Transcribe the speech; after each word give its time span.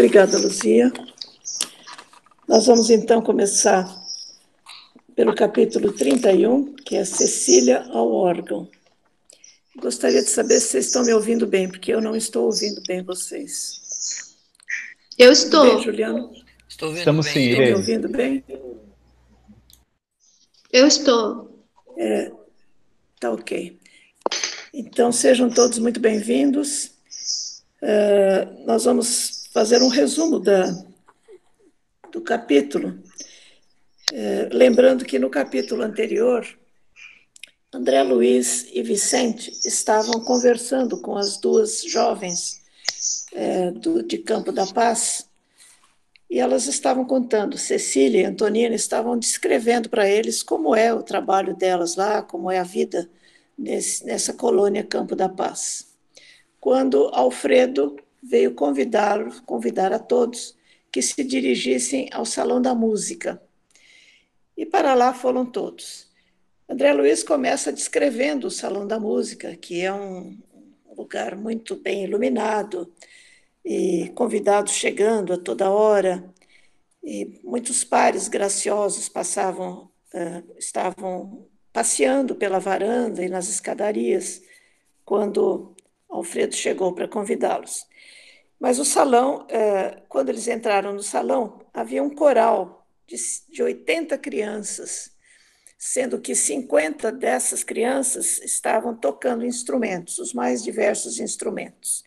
Obrigada, 0.00 0.38
Luzia. 0.38 0.90
Nós 2.48 2.64
vamos 2.64 2.88
então 2.88 3.20
começar 3.20 3.86
pelo 5.14 5.34
capítulo 5.34 5.92
31, 5.92 6.74
que 6.76 6.96
é 6.96 7.04
Cecília 7.04 7.82
ao 7.90 8.10
órgão. 8.10 8.66
Gostaria 9.76 10.22
de 10.22 10.30
saber 10.30 10.58
se 10.58 10.68
vocês 10.68 10.86
estão 10.86 11.04
me 11.04 11.12
ouvindo 11.12 11.46
bem, 11.46 11.68
porque 11.68 11.92
eu 11.92 12.00
não 12.00 12.16
estou 12.16 12.46
ouvindo 12.46 12.82
bem 12.88 13.02
vocês. 13.02 14.34
Eu 15.18 15.32
estou. 15.32 15.64
Bem, 15.64 15.82
Juliano? 15.82 16.32
Estou 16.66 16.88
ouvindo 16.88 17.00
Estamos 17.00 17.26
bem. 17.26 17.34
sim, 17.34 17.50
Estão 17.50 17.64
me 17.66 17.74
ouvindo 17.74 18.08
bem? 18.08 18.44
Eu 20.72 20.86
estou. 20.86 21.62
Tá 23.20 23.30
ok. 23.30 23.78
Então, 24.72 25.12
sejam 25.12 25.50
todos 25.50 25.78
muito 25.78 26.00
bem-vindos. 26.00 26.90
Eh, 27.82 28.48
nós 28.64 28.86
vamos 28.86 29.39
fazer 29.52 29.82
um 29.82 29.88
resumo 29.88 30.38
da, 30.38 30.72
do 32.12 32.20
capítulo. 32.20 33.02
Eh, 34.12 34.48
lembrando 34.52 35.04
que 35.04 35.18
no 35.18 35.28
capítulo 35.28 35.82
anterior, 35.82 36.46
André 37.72 38.02
Luiz 38.02 38.68
e 38.72 38.82
Vicente 38.82 39.52
estavam 39.64 40.24
conversando 40.24 41.00
com 41.00 41.16
as 41.16 41.36
duas 41.38 41.82
jovens 41.82 42.62
eh, 43.32 43.70
do, 43.72 44.02
de 44.02 44.18
Campo 44.18 44.50
da 44.50 44.66
Paz 44.66 45.28
e 46.28 46.38
elas 46.38 46.66
estavam 46.66 47.04
contando, 47.04 47.58
Cecília 47.58 48.22
e 48.22 48.24
Antonina 48.24 48.74
estavam 48.74 49.18
descrevendo 49.18 49.88
para 49.88 50.08
eles 50.08 50.44
como 50.44 50.76
é 50.76 50.94
o 50.94 51.02
trabalho 51.02 51.56
delas 51.56 51.96
lá, 51.96 52.22
como 52.22 52.50
é 52.50 52.58
a 52.58 52.64
vida 52.64 53.10
nesse, 53.58 54.04
nessa 54.06 54.32
colônia 54.32 54.84
Campo 54.84 55.16
da 55.16 55.28
Paz. 55.28 55.88
Quando 56.60 57.08
Alfredo 57.12 57.96
veio 58.22 58.54
convidar, 58.54 59.42
convidar 59.42 59.92
a 59.92 59.98
todos 59.98 60.56
que 60.90 61.00
se 61.00 61.22
dirigissem 61.24 62.08
ao 62.12 62.26
Salão 62.26 62.60
da 62.60 62.74
Música. 62.74 63.40
E 64.56 64.66
para 64.66 64.94
lá 64.94 65.14
foram 65.14 65.46
todos. 65.46 66.08
André 66.68 66.92
Luiz 66.92 67.22
começa 67.22 67.72
descrevendo 67.72 68.46
o 68.46 68.50
Salão 68.50 68.86
da 68.86 68.98
Música, 68.98 69.56
que 69.56 69.80
é 69.80 69.92
um 69.92 70.38
lugar 70.96 71.36
muito 71.36 71.76
bem 71.76 72.04
iluminado, 72.04 72.92
e 73.64 74.10
convidados 74.14 74.72
chegando 74.72 75.32
a 75.32 75.38
toda 75.38 75.70
hora, 75.70 76.24
e 77.02 77.40
muitos 77.42 77.82
pares 77.82 78.28
graciosos 78.28 79.08
passavam, 79.08 79.90
uh, 80.14 80.58
estavam 80.58 81.46
passeando 81.72 82.34
pela 82.34 82.58
varanda 82.58 83.24
e 83.24 83.28
nas 83.28 83.48
escadarias 83.48 84.42
quando 85.04 85.74
Alfredo 86.08 86.54
chegou 86.54 86.92
para 86.92 87.08
convidá-los. 87.08 87.86
Mas 88.60 88.78
o 88.78 88.84
salão, 88.84 89.46
uh, 89.46 90.02
quando 90.08 90.28
eles 90.28 90.46
entraram 90.46 90.92
no 90.92 91.02
salão, 91.02 91.62
havia 91.74 92.02
um 92.02 92.10
coral 92.10 92.86
de, 93.06 93.16
de 93.48 93.62
80 93.62 94.16
crianças, 94.18 95.10
sendo 95.78 96.20
que 96.20 96.34
50 96.34 97.10
dessas 97.10 97.64
crianças 97.64 98.38
estavam 98.42 98.94
tocando 98.94 99.46
instrumentos, 99.46 100.18
os 100.18 100.34
mais 100.34 100.62
diversos 100.62 101.18
instrumentos 101.18 102.04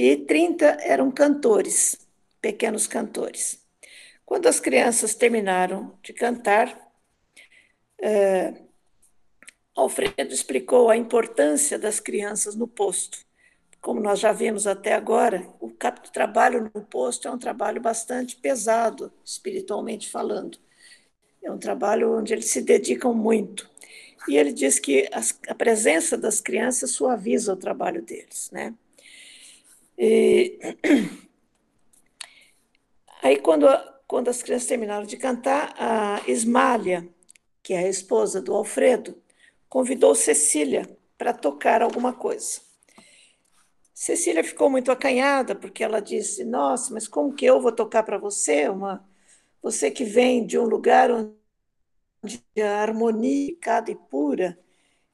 e 0.00 0.16
30 0.16 0.78
eram 0.80 1.10
cantores, 1.10 1.96
pequenos 2.40 2.86
cantores. 2.86 3.60
Quando 4.24 4.46
as 4.46 4.60
crianças 4.60 5.16
terminaram 5.16 5.98
de 6.00 6.12
cantar, 6.12 6.88
eh, 8.00 8.54
Alfredo 9.74 10.32
explicou 10.32 10.88
a 10.88 10.96
importância 10.96 11.76
das 11.76 11.98
crianças 11.98 12.54
no 12.54 12.68
posto. 12.68 13.18
Como 13.80 14.00
nós 14.00 14.20
já 14.20 14.30
vimos 14.30 14.68
até 14.68 14.94
agora, 14.94 15.48
o 15.86 16.12
trabalho 16.12 16.70
no 16.74 16.82
posto 16.82 17.28
é 17.28 17.30
um 17.30 17.38
trabalho 17.38 17.80
bastante 17.80 18.36
pesado, 18.36 19.12
espiritualmente 19.24 20.10
falando. 20.10 20.58
É 21.42 21.50
um 21.50 21.58
trabalho 21.58 22.18
onde 22.18 22.32
eles 22.32 22.46
se 22.46 22.60
dedicam 22.62 23.14
muito. 23.14 23.68
E 24.28 24.36
ele 24.36 24.52
diz 24.52 24.78
que 24.78 25.08
a 25.48 25.54
presença 25.54 26.16
das 26.16 26.40
crianças 26.40 26.90
suaviza 26.90 27.52
o 27.52 27.56
trabalho 27.56 28.02
deles, 28.02 28.50
né? 28.50 28.74
E... 29.96 30.58
Aí, 33.20 33.36
quando, 33.40 33.66
quando 34.06 34.28
as 34.28 34.42
crianças 34.42 34.68
terminaram 34.68 35.04
de 35.04 35.16
cantar, 35.16 35.74
a 35.76 36.22
Ismália, 36.28 37.08
que 37.62 37.74
é 37.74 37.80
a 37.80 37.88
esposa 37.88 38.40
do 38.40 38.54
Alfredo, 38.54 39.20
convidou 39.68 40.14
Cecília 40.14 40.88
para 41.16 41.32
tocar 41.32 41.82
alguma 41.82 42.12
coisa. 42.12 42.67
Cecília 43.98 44.44
ficou 44.44 44.70
muito 44.70 44.92
acanhada, 44.92 45.56
porque 45.56 45.82
ela 45.82 46.00
disse: 46.00 46.44
Nossa, 46.44 46.94
mas 46.94 47.08
como 47.08 47.34
que 47.34 47.44
eu 47.44 47.60
vou 47.60 47.72
tocar 47.72 48.04
para 48.04 48.16
você? 48.16 48.68
Uma, 48.68 49.04
você 49.60 49.90
que 49.90 50.04
vem 50.04 50.46
de 50.46 50.56
um 50.56 50.62
lugar 50.64 51.10
onde 51.10 51.34
a 52.62 52.80
harmonia 52.80 53.56
é 53.66 53.90
e 53.90 53.96
pura. 53.96 54.56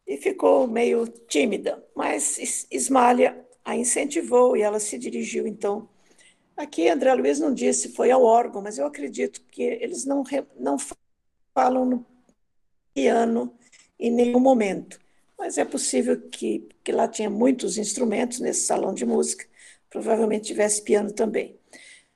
E 0.06 0.18
ficou 0.18 0.68
meio 0.68 1.06
tímida. 1.06 1.82
Mas 1.96 2.66
Ismália 2.70 3.46
a 3.64 3.74
incentivou 3.74 4.54
e 4.54 4.60
ela 4.60 4.78
se 4.78 4.98
dirigiu, 4.98 5.46
então. 5.46 5.88
Aqui, 6.54 6.88
André 6.88 7.14
Luiz 7.14 7.40
não 7.40 7.54
disse 7.54 7.94
foi 7.94 8.10
ao 8.10 8.22
órgão, 8.22 8.60
mas 8.62 8.78
eu 8.78 8.86
acredito 8.86 9.40
que 9.50 9.62
eles 9.62 10.04
não, 10.04 10.24
não 10.60 10.76
falam 11.54 11.86
no 11.86 12.06
piano 12.94 13.58
em 13.98 14.10
nenhum 14.10 14.40
momento. 14.40 15.00
Mas 15.44 15.58
é 15.58 15.64
possível 15.66 16.18
que, 16.30 16.66
que 16.82 16.90
lá 16.90 17.06
tinha 17.06 17.28
muitos 17.28 17.76
instrumentos 17.76 18.40
nesse 18.40 18.64
salão 18.64 18.94
de 18.94 19.04
música, 19.04 19.46
provavelmente 19.90 20.46
tivesse 20.46 20.80
piano 20.80 21.12
também. 21.12 21.54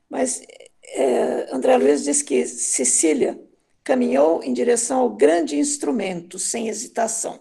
Mas 0.09 0.41
é, 0.83 1.55
André 1.55 1.77
Luiz 1.77 2.05
diz 2.05 2.23
que 2.23 2.47
Cecília 2.47 3.39
caminhou 3.85 4.43
em 4.43 4.55
direção 4.55 5.01
ao 5.01 5.11
grande 5.11 5.59
instrumento, 5.59 6.39
sem 6.39 6.69
hesitação. 6.69 7.39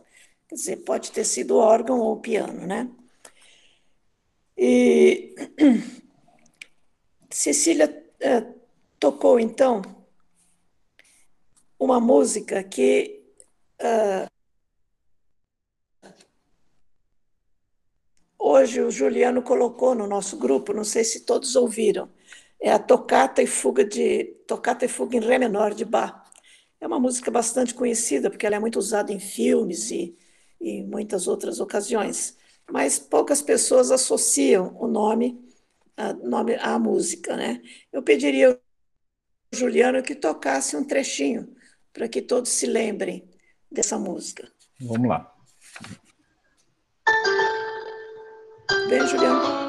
Quer 0.50 0.56
dizer, 0.56 0.76
pode 0.84 1.10
ter 1.10 1.24
sido 1.24 1.56
órgão 1.56 2.02
ou 2.02 2.20
piano, 2.20 2.68
né? 2.68 2.92
E 4.58 5.36
Cecília 7.32 8.06
eh, 8.20 8.46
tocou, 9.00 9.40
então, 9.40 9.82
uma 11.80 12.02
música 12.02 12.62
que 12.62 13.24
uh, 13.82 14.37
hoje 18.48 18.82
o 18.82 18.92
Juliano 18.92 19.42
colocou 19.42 19.96
no 19.96 20.08
nosso 20.08 20.38
grupo, 20.38 20.74
não 20.74 20.84
sei 20.84 21.04
se 21.04 21.22
todos 21.22 21.56
ouviram, 21.56 22.10
é 22.60 22.72
a 22.72 22.80
Tocata 22.80 23.42
e 23.42 23.48
Fuga 23.48 23.86
de 23.86 24.26
Tocata 24.48 24.86
e 24.86 24.88
Fuga 24.88 25.18
em 25.18 25.20
Ré 25.20 25.38
menor 25.38 25.74
de 25.74 25.86
Bach. 25.86 26.26
É 26.80 26.88
uma 26.88 27.00
música 27.00 27.32
bastante 27.32 27.74
conhecida 27.74 28.30
porque 28.30 28.46
ela 28.46 28.56
é 28.56 28.60
muito 28.60 28.80
usada 28.80 29.12
em 29.12 29.20
filmes 29.20 29.92
e, 29.92 30.16
e 30.62 30.84
muitas 30.84 31.28
outras 31.28 31.60
ocasiões 31.60 32.38
mas 32.72 33.00
poucas 33.00 33.42
pessoas 33.42 33.92
associam 33.92 34.76
o 34.80 34.88
nome, 34.88 35.40
a, 35.96 36.14
nome 36.14 36.56
à 36.56 36.78
música. 36.78 37.36
Né? 37.36 37.62
Eu 37.92 38.04
pediria 38.04 38.50
ao 38.50 38.60
Juliano 39.54 40.04
que 40.04 40.16
tocasse 40.16 40.76
um 40.76 40.84
trechinho 40.84 41.56
para 41.94 42.08
que 42.08 42.22
todos 42.22 42.52
se 42.52 42.66
lembrem 42.66 43.28
dessa 43.72 43.98
música. 43.98 44.52
Vamos 44.80 45.08
lá. 45.08 45.37
Vem, 48.70 49.08
Juliano. 49.08 49.68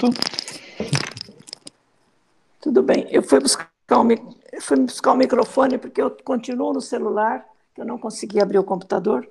Pronto? 0.00 0.18
Tudo 2.58 2.82
bem. 2.82 3.06
Eu 3.10 3.22
fui 3.22 3.38
buscar 3.38 3.70
o, 3.90 4.60
fui 4.62 4.78
buscar 4.78 5.12
o 5.12 5.16
microfone 5.16 5.76
porque 5.76 6.00
eu 6.00 6.10
continuo 6.24 6.72
no 6.72 6.80
celular, 6.80 7.46
eu 7.76 7.84
não 7.84 7.98
consegui 7.98 8.40
abrir 8.40 8.58
o 8.58 8.64
computador, 8.64 9.28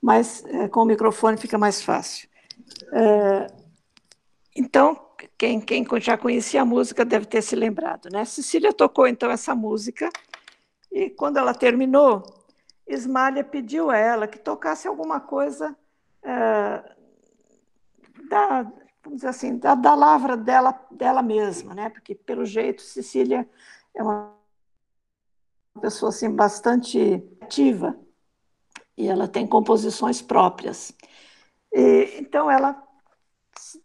mas 0.00 0.42
é, 0.46 0.68
com 0.68 0.80
o 0.80 0.86
microfone 0.86 1.36
fica 1.36 1.58
mais 1.58 1.82
fácil. 1.82 2.28
É, 2.92 3.46
então, 4.56 4.98
quem, 5.36 5.60
quem 5.60 5.86
já 6.00 6.16
conhecia 6.16 6.62
a 6.62 6.64
música 6.64 7.04
deve 7.04 7.26
ter 7.26 7.42
se 7.42 7.54
lembrado, 7.54 8.08
né? 8.10 8.24
Cecília 8.24 8.72
tocou 8.72 9.06
então 9.06 9.30
essa 9.30 9.54
música 9.54 10.08
e 10.90 11.10
quando 11.10 11.36
ela 11.36 11.52
terminou, 11.52 12.24
Ismália 12.88 13.44
pediu 13.44 13.90
a 13.90 13.98
ela 13.98 14.26
que 14.26 14.38
tocasse 14.38 14.88
alguma 14.88 15.20
coisa 15.20 15.76
é, 16.22 16.82
da, 18.30 18.72
vamos 19.06 19.18
dizer 19.18 19.28
assim, 19.28 19.56
da, 19.56 19.76
da 19.76 19.94
lavra 19.94 20.36
dela, 20.36 20.72
dela 20.90 21.22
mesma, 21.22 21.74
né? 21.74 21.88
Porque, 21.88 22.12
pelo 22.12 22.44
jeito, 22.44 22.82
Cecília 22.82 23.48
é 23.94 24.02
uma 24.02 24.34
pessoa 25.80 26.10
assim, 26.10 26.28
bastante 26.34 27.22
ativa 27.40 27.96
e 28.96 29.06
ela 29.06 29.28
tem 29.28 29.46
composições 29.46 30.20
próprias. 30.20 30.92
E, 31.72 32.18
então, 32.18 32.50
ela 32.50 32.82
se, 33.56 33.80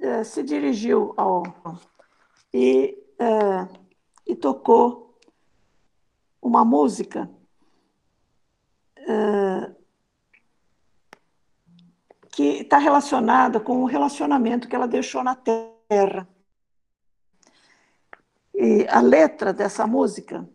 é, 0.00 0.24
se 0.24 0.42
dirigiu 0.42 1.14
ao. 1.16 1.44
E, 2.52 2.98
é, 3.20 3.82
e 4.26 4.34
tocou 4.34 5.16
uma 6.40 6.64
música 6.64 7.30
é, 8.96 9.81
que 12.32 12.62
está 12.62 12.78
relacionada 12.78 13.60
com 13.60 13.82
o 13.82 13.86
relacionamento 13.86 14.66
que 14.66 14.74
ela 14.74 14.88
deixou 14.88 15.22
na 15.22 15.36
Terra. 15.36 16.26
E 18.54 18.86
a 18.88 19.00
letra 19.00 19.52
dessa 19.52 19.86
música, 19.86 20.48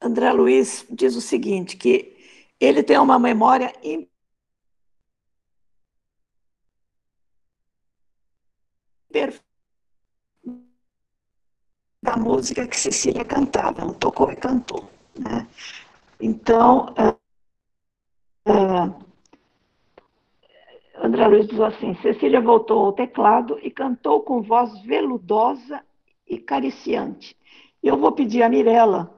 André 0.00 0.32
Luiz 0.32 0.86
diz 0.88 1.16
o 1.16 1.20
seguinte, 1.20 1.76
que 1.76 2.16
ele 2.60 2.82
tem 2.82 2.96
uma 2.98 3.18
memória 3.18 3.72
perfeita 9.10 9.52
da 12.02 12.16
música 12.16 12.66
que 12.66 12.76
Cecília 12.76 13.24
cantava, 13.24 13.82
ela 13.82 13.94
tocou 13.94 14.30
e 14.32 14.36
cantou. 14.36 14.88
Né? 15.16 15.46
Então, 16.20 16.92
uh, 18.46 19.04
André 21.02 21.26
Luiz 21.26 21.46
diz 21.48 21.60
assim: 21.60 21.94
Cecília 21.96 22.40
voltou 22.40 22.86
ao 22.86 22.92
teclado 22.92 23.58
e 23.62 23.70
cantou 23.70 24.22
com 24.22 24.42
voz 24.42 24.80
veludosa 24.82 25.82
e 26.26 26.38
cariciante. 26.38 27.36
Eu 27.82 27.96
vou 27.98 28.12
pedir 28.12 28.42
a 28.42 28.48
Mirella 28.48 29.12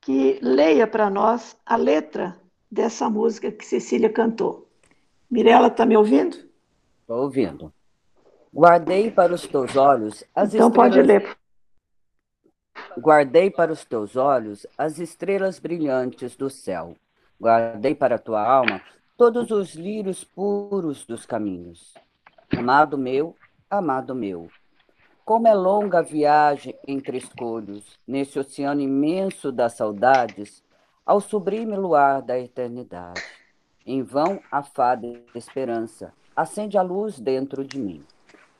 que 0.00 0.38
leia 0.40 0.86
para 0.86 1.10
nós 1.10 1.56
a 1.66 1.76
letra 1.76 2.40
dessa 2.70 3.10
música 3.10 3.50
que 3.50 3.64
Cecília 3.64 4.08
cantou. 4.08 4.68
Mirella, 5.28 5.66
está 5.66 5.84
me 5.84 5.96
ouvindo? 5.96 6.36
Estou 7.00 7.22
ouvindo. 7.22 7.72
Guardei 8.54 9.10
para 9.10 9.34
os 9.34 9.46
teus 9.46 9.76
olhos 9.76 10.24
as 10.34 10.54
então 10.54 10.68
estrelas. 10.68 10.68
Então 10.68 10.70
pode 10.72 11.02
ler. 11.02 11.36
Guardei 12.98 13.50
para 13.50 13.72
os 13.72 13.84
teus 13.84 14.16
olhos 14.16 14.66
as 14.78 14.98
estrelas 14.98 15.58
brilhantes 15.58 16.36
do 16.36 16.48
céu. 16.48 16.94
Guardei 17.40 17.94
para 17.94 18.18
tua 18.18 18.42
alma 18.42 18.80
todos 19.16 19.50
os 19.50 19.74
lírios 19.74 20.24
puros 20.24 21.04
dos 21.04 21.26
caminhos. 21.26 21.94
Amado 22.56 22.96
meu, 22.96 23.34
amado 23.68 24.14
meu, 24.14 24.48
como 25.24 25.48
é 25.48 25.54
longa 25.54 25.98
a 25.98 26.02
viagem 26.02 26.74
entre 26.86 27.18
escolhos, 27.18 27.98
nesse 28.06 28.38
oceano 28.38 28.80
imenso 28.80 29.50
das 29.50 29.72
saudades, 29.72 30.62
ao 31.04 31.20
sublime 31.20 31.76
luar 31.76 32.22
da 32.22 32.38
eternidade. 32.38 33.22
Em 33.84 34.02
vão 34.02 34.40
a 34.50 34.62
fada 34.62 35.06
esperança 35.34 36.12
acende 36.34 36.78
a 36.78 36.82
luz 36.82 37.18
dentro 37.18 37.64
de 37.64 37.78
mim, 37.78 38.04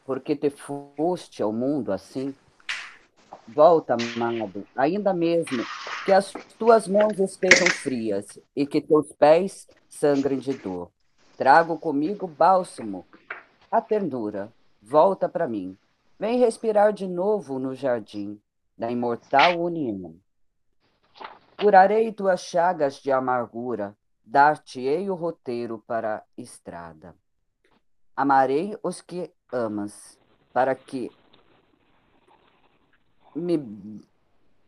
porque 0.05 0.35
te 0.35 0.51
foste 0.51 1.43
ao 1.43 1.53
mundo 1.53 1.93
assim 1.93 2.35
Volta, 3.49 3.95
amado, 3.95 4.67
ainda 4.77 5.15
mesmo 5.15 5.65
que 6.05 6.13
as 6.13 6.33
tuas 6.59 6.89
mãos 6.89 7.19
estejam 7.19 7.67
frias 7.69 8.39
e 8.55 8.67
que 8.67 8.81
teus 8.81 9.13
pés 9.13 9.69
sangrem 9.89 10.39
de 10.39 10.53
dor. 10.55 10.91
Trago 11.37 11.79
comigo 11.79 12.27
bálsamo, 12.27 13.07
a 13.71 13.81
ternura. 13.81 14.53
Volta 14.83 15.29
para 15.29 15.49
mim. 15.49 15.77
Vem 16.19 16.39
respirar 16.39 16.93
de 16.93 17.07
novo 17.07 17.59
no 17.59 17.75
jardim 17.75 18.41
da 18.77 18.91
imortal 18.91 19.61
união. 19.61 20.15
Curarei 21.59 22.13
tuas 22.13 22.41
chagas 22.41 22.97
de 22.97 23.11
amargura, 23.11 23.97
dar-te-ei 24.25 25.09
o 25.11 25.15
roteiro 25.15 25.83
para 25.87 26.17
a 26.17 26.23
estrada. 26.37 27.15
Amarei 28.15 28.77
os 28.83 29.01
que 29.01 29.33
amas, 29.53 30.19
para 30.53 30.75
que 30.75 31.11
me, 33.37 34.03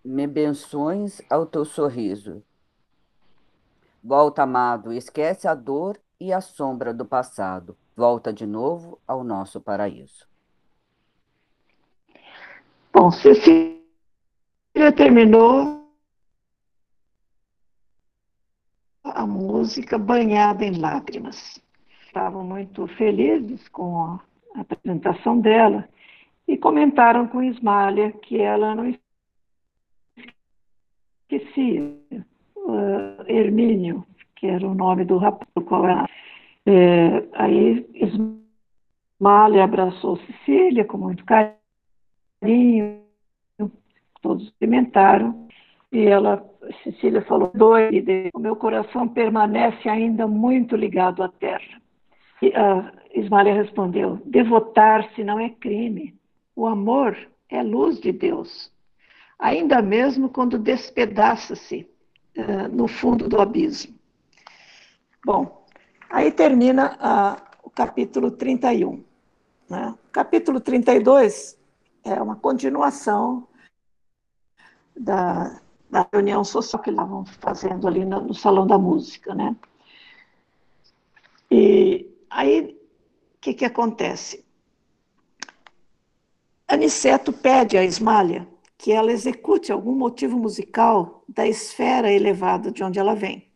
me 0.05 0.27
benções 0.27 1.23
ao 1.31 1.47
teu 1.47 1.65
sorriso. 1.65 2.43
Volta, 4.03 4.43
amado, 4.43 4.93
esquece 4.93 5.49
a 5.49 5.55
dor 5.55 5.99
e 6.21 6.33
a 6.33 6.41
sombra 6.41 6.93
do 6.93 7.05
passado. 7.05 7.77
Volta 7.97 8.33
de 8.33 8.47
novo 8.47 8.99
ao 9.07 9.25
nosso 9.25 9.61
paraíso. 9.61 10.27
Bom, 12.93 13.11
Cecília 13.11 13.79
terminou 14.97 15.79
a 19.03 19.27
música 19.27 19.99
banhada 19.99 20.65
em 20.65 20.79
lágrimas. 20.79 21.61
Estavam 22.07 22.45
muito 22.45 22.87
felizes 22.97 23.67
com 23.69 24.03
a 24.03 24.21
apresentação 24.61 25.41
dela 25.41 25.89
e 26.49 26.57
comentaram 26.57 27.29
com 27.29 27.43
Ismália 27.43 28.11
que 28.11 28.41
ela 28.41 28.75
não 28.75 28.97
esquecia 31.31 31.95
uh, 32.57 33.23
Hermínio, 33.27 34.05
que 34.35 34.47
era 34.47 34.67
o 34.67 34.75
nome 34.75 35.05
do 35.05 35.19
rapaz 35.19 35.47
qual 35.67 35.87
era. 35.87 36.09
É, 36.65 37.29
aí 37.35 37.87
Ismália 39.21 39.65
abraçou 39.65 40.19
Cecília 40.19 40.87
com 40.87 40.97
muito 40.97 41.23
carinho, 41.25 43.03
todos 44.23 44.45
experimentaram, 44.45 45.49
e 45.93 46.07
ela, 46.07 46.45
Cecília 46.83 47.23
falou, 47.23 47.51
doida, 47.55 48.31
o 48.35 48.39
meu 48.39 48.57
coração 48.57 49.07
permanece 49.07 49.89
ainda 49.89 50.27
muito 50.27 50.77
ligado 50.77 51.23
à 51.23 51.29
terra. 51.29 51.81
E, 52.41 52.49
uh, 52.49 53.55
respondeu, 53.55 54.21
devotar-se 54.25 55.25
não 55.25 55.41
é 55.41 55.51
crime, 55.51 56.18
o 56.59 56.67
amor 56.67 57.17
é 57.49 57.63
luz 57.63 58.01
de 58.01 58.11
Deus, 58.11 58.73
ainda 59.39 59.81
mesmo 59.81 60.29
quando 60.29 60.59
despedaça-se 60.59 61.89
uh, 62.37 62.67
no 62.75 62.89
fundo 62.89 63.29
do 63.29 63.41
abismo. 63.41 63.95
Bom, 65.25 65.65
aí 66.11 66.33
termina 66.33 66.97
uh, 66.97 67.59
o 67.63 67.71
capítulo 67.71 68.33
31. 68.33 69.05
Né? 69.71 69.95
O 70.09 70.11
capítulo 70.11 70.61
32 70.61 71.57
é 72.03 72.21
uma 72.21 72.35
continuação 72.35 73.47
da, 74.99 75.61
da 75.89 76.09
reunião 76.13 76.43
social 76.43 76.83
que 76.83 76.91
estavam 76.91 77.25
fazendo 77.25 77.87
ali 77.87 78.05
no, 78.05 78.21
no 78.21 78.35
Salão 78.35 78.67
da 78.67 78.77
Música. 78.77 79.33
Né? 79.33 79.55
E 81.53 82.11
aí, 82.29 82.77
o 83.37 83.41
que, 83.41 83.55
que 83.55 83.65
acontece? 83.65 84.48
Aniceto 86.69 87.33
pede 87.33 87.79
a 87.79 87.85
Ismália 87.85 88.47
que 88.77 88.93
ela 88.93 89.11
execute 89.11 89.73
algum 89.73 89.95
motivo 89.95 90.39
musical 90.39 91.25
da 91.27 91.47
esfera 91.47 92.13
elevada 92.13 92.71
de 92.71 92.85
onde 92.85 92.99
ela 92.99 93.15
vem. 93.15 93.49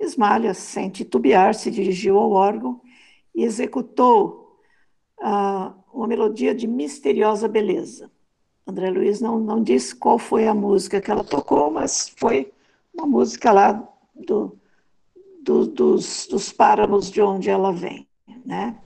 Ismália, 0.00 0.52
sem 0.52 0.90
titubear, 0.90 1.54
se 1.54 1.70
dirigiu 1.70 2.18
ao 2.18 2.32
órgão 2.32 2.80
e 3.34 3.44
executou 3.44 4.58
uh, 5.20 5.72
uma 5.92 6.08
melodia 6.08 6.54
de 6.54 6.66
misteriosa 6.66 7.46
beleza. 7.46 8.10
André 8.66 8.90
Luiz 8.90 9.20
não, 9.20 9.38
não 9.38 9.62
disse 9.62 9.94
qual 9.94 10.18
foi 10.18 10.48
a 10.48 10.54
música 10.54 11.00
que 11.00 11.10
ela 11.10 11.22
tocou, 11.22 11.70
mas 11.70 12.12
foi 12.16 12.52
uma 12.92 13.06
música 13.06 13.52
lá 13.52 13.88
do, 14.14 14.56
do, 15.42 15.66
dos, 15.66 16.26
dos 16.26 16.52
páramos 16.52 17.10
de 17.10 17.20
onde 17.22 17.48
ela 17.48 17.72
vem. 17.72 18.08
Né? 18.44 18.76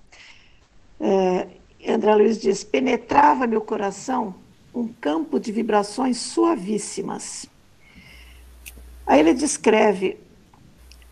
É, 1.01 1.49
André 1.93 2.15
Luiz 2.15 2.41
diz: 2.41 2.65
penetrava 2.65 3.47
meu 3.47 3.61
coração 3.61 4.35
um 4.75 4.89
campo 4.89 5.41
de 5.41 5.51
vibrações 5.51 6.19
suavíssimas. 6.19 7.47
Aí 9.07 9.21
ele 9.21 9.33
descreve, 9.33 10.19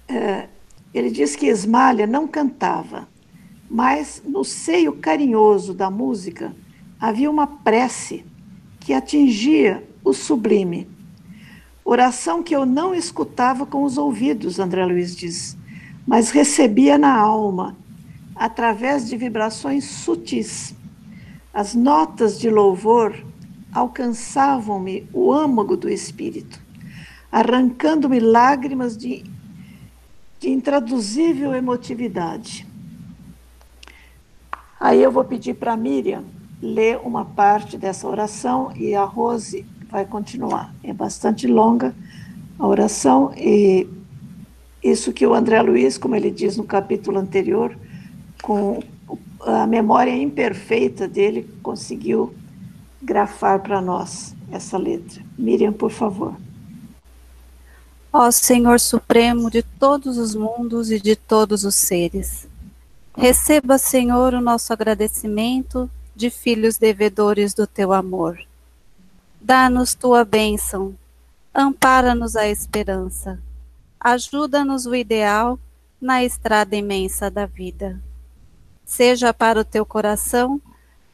é, 0.07 0.49
ele 0.93 1.11
diz 1.11 1.35
que 1.35 1.47
Esmalha 1.47 2.07
não 2.07 2.29
cantava, 2.29 3.09
mas 3.71 4.23
no 4.25 4.45
seio 4.45 4.93
carinhoso 4.93 5.73
da 5.73 5.91
música 5.91 6.55
havia 7.01 7.31
uma 7.31 7.47
prece 7.47 8.25
que 8.81 8.93
atingia 8.93 9.83
o 10.05 10.13
sublime. 10.13 10.89
Oração 11.85 12.43
que 12.43 12.55
eu 12.55 12.67
não 12.67 12.95
escutava 12.95 13.65
com 13.65 13.85
os 13.85 13.97
ouvidos, 13.97 14.59
André 14.59 14.85
Luiz 14.85 15.17
diz, 15.17 15.57
mas 16.07 16.31
recebia 16.31 16.99
na 16.99 17.17
alma 17.17 17.77
através 18.35 19.09
de 19.09 19.17
vibrações 19.17 19.85
sutis. 19.85 20.75
As 21.53 21.75
notas 21.75 22.39
de 22.39 22.51
louvor 22.51 23.15
alcançavam-me 23.73 25.09
o 25.13 25.33
âmago 25.33 25.77
do 25.77 25.89
espírito. 25.89 26.63
arrancando-me 27.31 28.21
lágrimas 28.21 28.97
de, 28.97 29.25
de 30.39 30.51
intraduzível 30.51 31.53
emotividade. 31.53 32.65
Aí 34.79 35.03
eu 35.03 35.11
vou 35.11 35.25
pedir 35.25 35.55
para 35.55 35.73
a 35.73 35.77
Miriam 35.77 36.25
ler 36.63 37.01
uma 37.03 37.25
parte 37.25 37.77
dessa 37.77 38.07
oração 38.07 38.73
e 38.77 38.95
a 38.95 39.03
Rose 39.03 39.67
vai 39.91 40.05
continuar. 40.05 40.73
É 40.85 40.93
bastante 40.93 41.49
longa 41.49 41.93
a 42.59 42.67
oração 42.67 43.33
e 43.37 43.89
isso 44.83 45.13
que 45.13 45.27
o 45.27 45.35
André 45.35 45.61
Luiz, 45.63 45.99
como 45.99 46.15
ele 46.15 46.31
diz 46.31 46.57
no 46.57 46.65
capítulo 46.65 47.19
anterior, 47.19 47.77
com 48.45 48.79
a 49.41 49.67
memória 49.67 50.15
imperfeita 50.15 51.09
dele, 51.09 51.51
conseguiu 51.63 52.35
grafar 53.01 53.61
para 53.61 53.81
nós 53.81 54.35
essa 54.53 54.77
letra. 54.77 55.23
Miriam, 55.39 55.73
por 55.73 55.91
favor. 55.91 56.37
Ó 58.13 58.31
Senhor 58.31 58.79
Supremo 58.79 59.51
de 59.51 59.63
todos 59.63 60.19
os 60.19 60.35
mundos 60.35 60.91
e 60.91 61.01
de 61.01 61.17
todos 61.17 61.65
os 61.65 61.75
seres, 61.75 62.47
receba, 63.17 63.79
Senhor, 63.79 64.35
o 64.35 64.43
nosso 64.43 64.75
agradecimento 64.75 65.91
de 66.15 66.29
filhos 66.29 66.77
devedores 66.77 67.55
do 67.55 67.67
teu 67.67 67.95
amor. 67.95 68.39
Dá-nos 69.41 69.95
tua 69.95 70.23
bênção, 70.23 70.95
ampara-nos 71.55 72.37
a 72.37 72.47
esperança, 72.47 73.41
ajuda-nos 73.99 74.85
o 74.85 74.95
ideal 74.95 75.59
na 75.99 76.23
estrada 76.23 76.77
imensa 76.77 77.31
da 77.31 77.47
vida. 77.47 78.04
Seja 78.85 79.33
para 79.33 79.61
o 79.61 79.65
teu 79.65 79.87
coração 79.87 80.61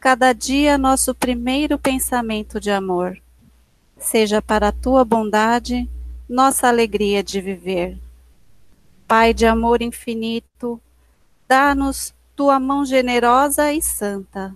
cada 0.01 0.33
dia 0.33 0.79
nosso 0.79 1.15
primeiro 1.15 1.79
pensamento 1.79 2.59
de 2.59 2.71
amor. 2.71 3.21
Seja 3.99 4.41
para 4.41 4.69
a 4.69 4.73
tua 4.73 5.05
bondade 5.05 5.89
nossa 6.29 6.69
alegria 6.69 7.23
de 7.23 7.41
viver. 7.41 7.99
Pai 9.07 9.35
de 9.35 9.45
amor 9.45 9.83
infinito, 9.83 10.81
dá-nos 11.47 12.15
tua 12.35 12.59
mão 12.59 12.85
generosa 12.85 13.73
e 13.73 13.83
santa. 13.83 14.55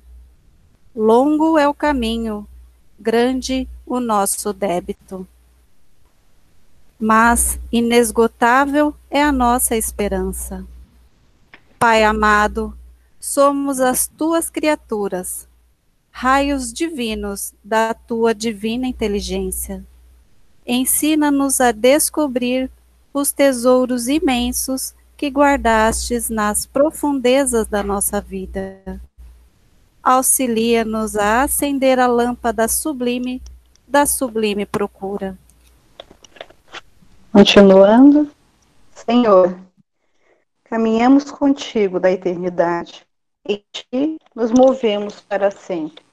Longo 0.95 1.59
é 1.59 1.69
o 1.69 1.75
caminho, 1.75 2.47
grande 2.99 3.69
o 3.85 4.01
nosso 4.01 4.53
débito. 4.53 5.27
Mas 6.99 7.59
inesgotável 7.71 8.95
é 9.11 9.23
a 9.23 9.33
nossa 9.33 9.77
esperança. 9.77 10.65
Pai 11.79 12.05
amado, 12.05 12.73
somos 13.25 13.81
as 13.81 14.07
tuas 14.07 14.51
criaturas, 14.51 15.49
raios 16.11 16.73
divinos 16.73 17.55
da 17.65 17.95
tua 17.95 18.35
divina 18.35 18.87
inteligência 18.87 19.85
ensina-nos 20.67 21.61
a 21.61 21.73
descobrir 21.73 22.71
os 23.13 23.31
tesouros 23.31 24.09
imensos 24.09 24.95
que 25.17 25.31
guardastes 25.31 26.29
nas 26.29 26.67
profundezas 26.67 27.67
da 27.67 27.83
nossa 27.83 28.21
vida. 28.21 29.01
Auxilia-nos 30.03 31.17
a 31.17 31.43
acender 31.43 31.99
a 31.99 32.07
lâmpada 32.07 32.67
sublime 32.67 33.41
da 33.87 34.07
sublime 34.07 34.67
procura. 34.67 35.39
Continuando, 37.33 38.31
Senhor, 38.95 39.57
caminhamos 40.65 41.31
contigo 41.31 42.01
da 42.01 42.11
eternidade, 42.11 43.04
em 43.47 43.65
ti 43.73 44.19
nos 44.35 44.51
movemos 44.51 45.21
para 45.21 45.51
sempre. 45.51 46.05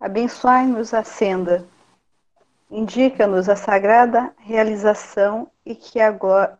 Abençoai-nos 0.00 0.92
a 0.92 1.02
senda 1.02 1.66
indica-nos 2.74 3.48
a 3.48 3.54
sagrada 3.54 4.34
realização 4.38 5.48
e 5.64 5.76
que 5.76 6.00
a 6.00 6.10
glória, 6.10 6.58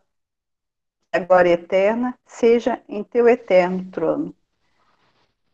a 1.11 1.19
glória 1.19 1.51
eterna 1.51 2.17
seja 2.25 2.81
em 2.87 3.03
teu 3.03 3.27
eterno 3.27 3.85
trono. 3.91 4.33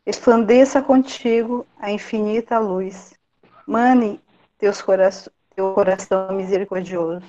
Resplandeça 0.06 0.82
contigo 0.82 1.66
a 1.78 1.92
infinita 1.92 2.60
luz. 2.60 3.14
Mane 3.66 4.22
teus 4.58 4.84
teu 5.56 5.74
coração 5.74 6.32
misericordioso, 6.34 7.26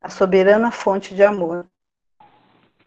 a 0.00 0.08
soberana 0.08 0.70
fonte 0.70 1.14
de 1.14 1.22
amor. 1.22 1.66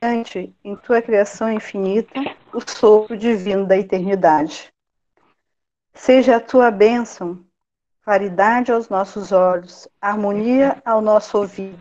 Ante 0.01 0.55
em 0.63 0.75
tua 0.75 1.01
criação 1.01 1.51
infinita 1.51 2.19
o 2.53 2.61
sopro 2.61 3.17
divino 3.17 3.65
da 3.65 3.77
eternidade. 3.77 4.73
Seja 5.93 6.37
a 6.37 6.39
tua 6.39 6.71
bênção 6.71 7.43
claridade 8.03 8.71
aos 8.71 8.89
nossos 8.89 9.31
olhos, 9.31 9.87
harmonia 10.01 10.81
ao 10.83 11.01
nosso 11.01 11.37
ouvido, 11.37 11.79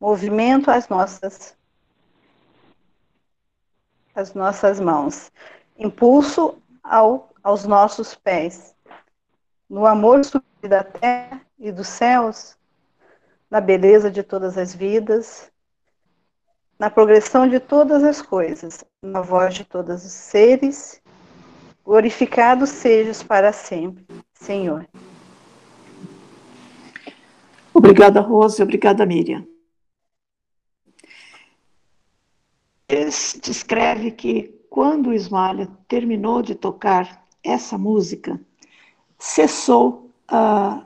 movimento 0.00 0.70
às 0.70 0.88
nossas 0.88 1.56
às 4.14 4.34
nossas 4.34 4.78
mãos, 4.78 5.32
impulso 5.76 6.58
ao, 6.82 7.30
aos 7.42 7.64
nossos 7.64 8.14
pés, 8.14 8.76
no 9.68 9.86
amor 9.86 10.20
da 10.62 10.84
terra 10.84 11.40
e 11.58 11.72
dos 11.72 11.88
céus, 11.88 12.56
na 13.50 13.60
beleza 13.60 14.10
de 14.10 14.22
todas 14.22 14.56
as 14.56 14.74
vidas, 14.74 15.51
na 16.82 16.90
progressão 16.90 17.48
de 17.48 17.60
todas 17.60 18.02
as 18.02 18.20
coisas, 18.20 18.84
na 19.00 19.20
voz 19.20 19.54
de 19.54 19.64
todos 19.64 20.04
os 20.04 20.10
seres, 20.10 21.00
glorificado 21.84 22.66
sejas 22.66 23.22
para 23.22 23.52
sempre, 23.52 24.04
Senhor. 24.34 24.84
Obrigada, 27.72 28.20
Rose, 28.20 28.60
obrigada, 28.60 29.06
Miriam. 29.06 29.46
descreve 33.40 34.10
que 34.10 34.52
quando 34.68 35.14
Ismalha 35.14 35.68
terminou 35.86 36.42
de 36.42 36.56
tocar 36.56 37.24
essa 37.44 37.78
música, 37.78 38.40
cessou 39.20 40.10
a, 40.26 40.84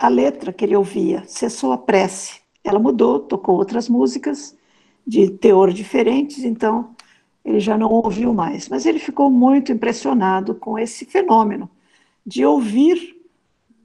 a 0.00 0.08
letra 0.08 0.52
que 0.52 0.64
ele 0.64 0.74
ouvia, 0.74 1.22
cessou 1.28 1.70
a 1.70 1.78
prece. 1.78 2.40
Ela 2.64 2.80
mudou, 2.80 3.20
tocou 3.20 3.56
outras 3.56 3.88
músicas 3.88 4.56
de 5.06 5.30
teor 5.30 5.72
diferentes, 5.72 6.42
então 6.42 6.94
ele 7.44 7.60
já 7.60 7.78
não 7.78 7.90
ouviu 7.90 8.34
mais. 8.34 8.68
Mas 8.68 8.84
ele 8.84 8.98
ficou 8.98 9.30
muito 9.30 9.70
impressionado 9.70 10.54
com 10.54 10.78
esse 10.78 11.04
fenômeno 11.04 11.70
de 12.24 12.44
ouvir 12.44 13.16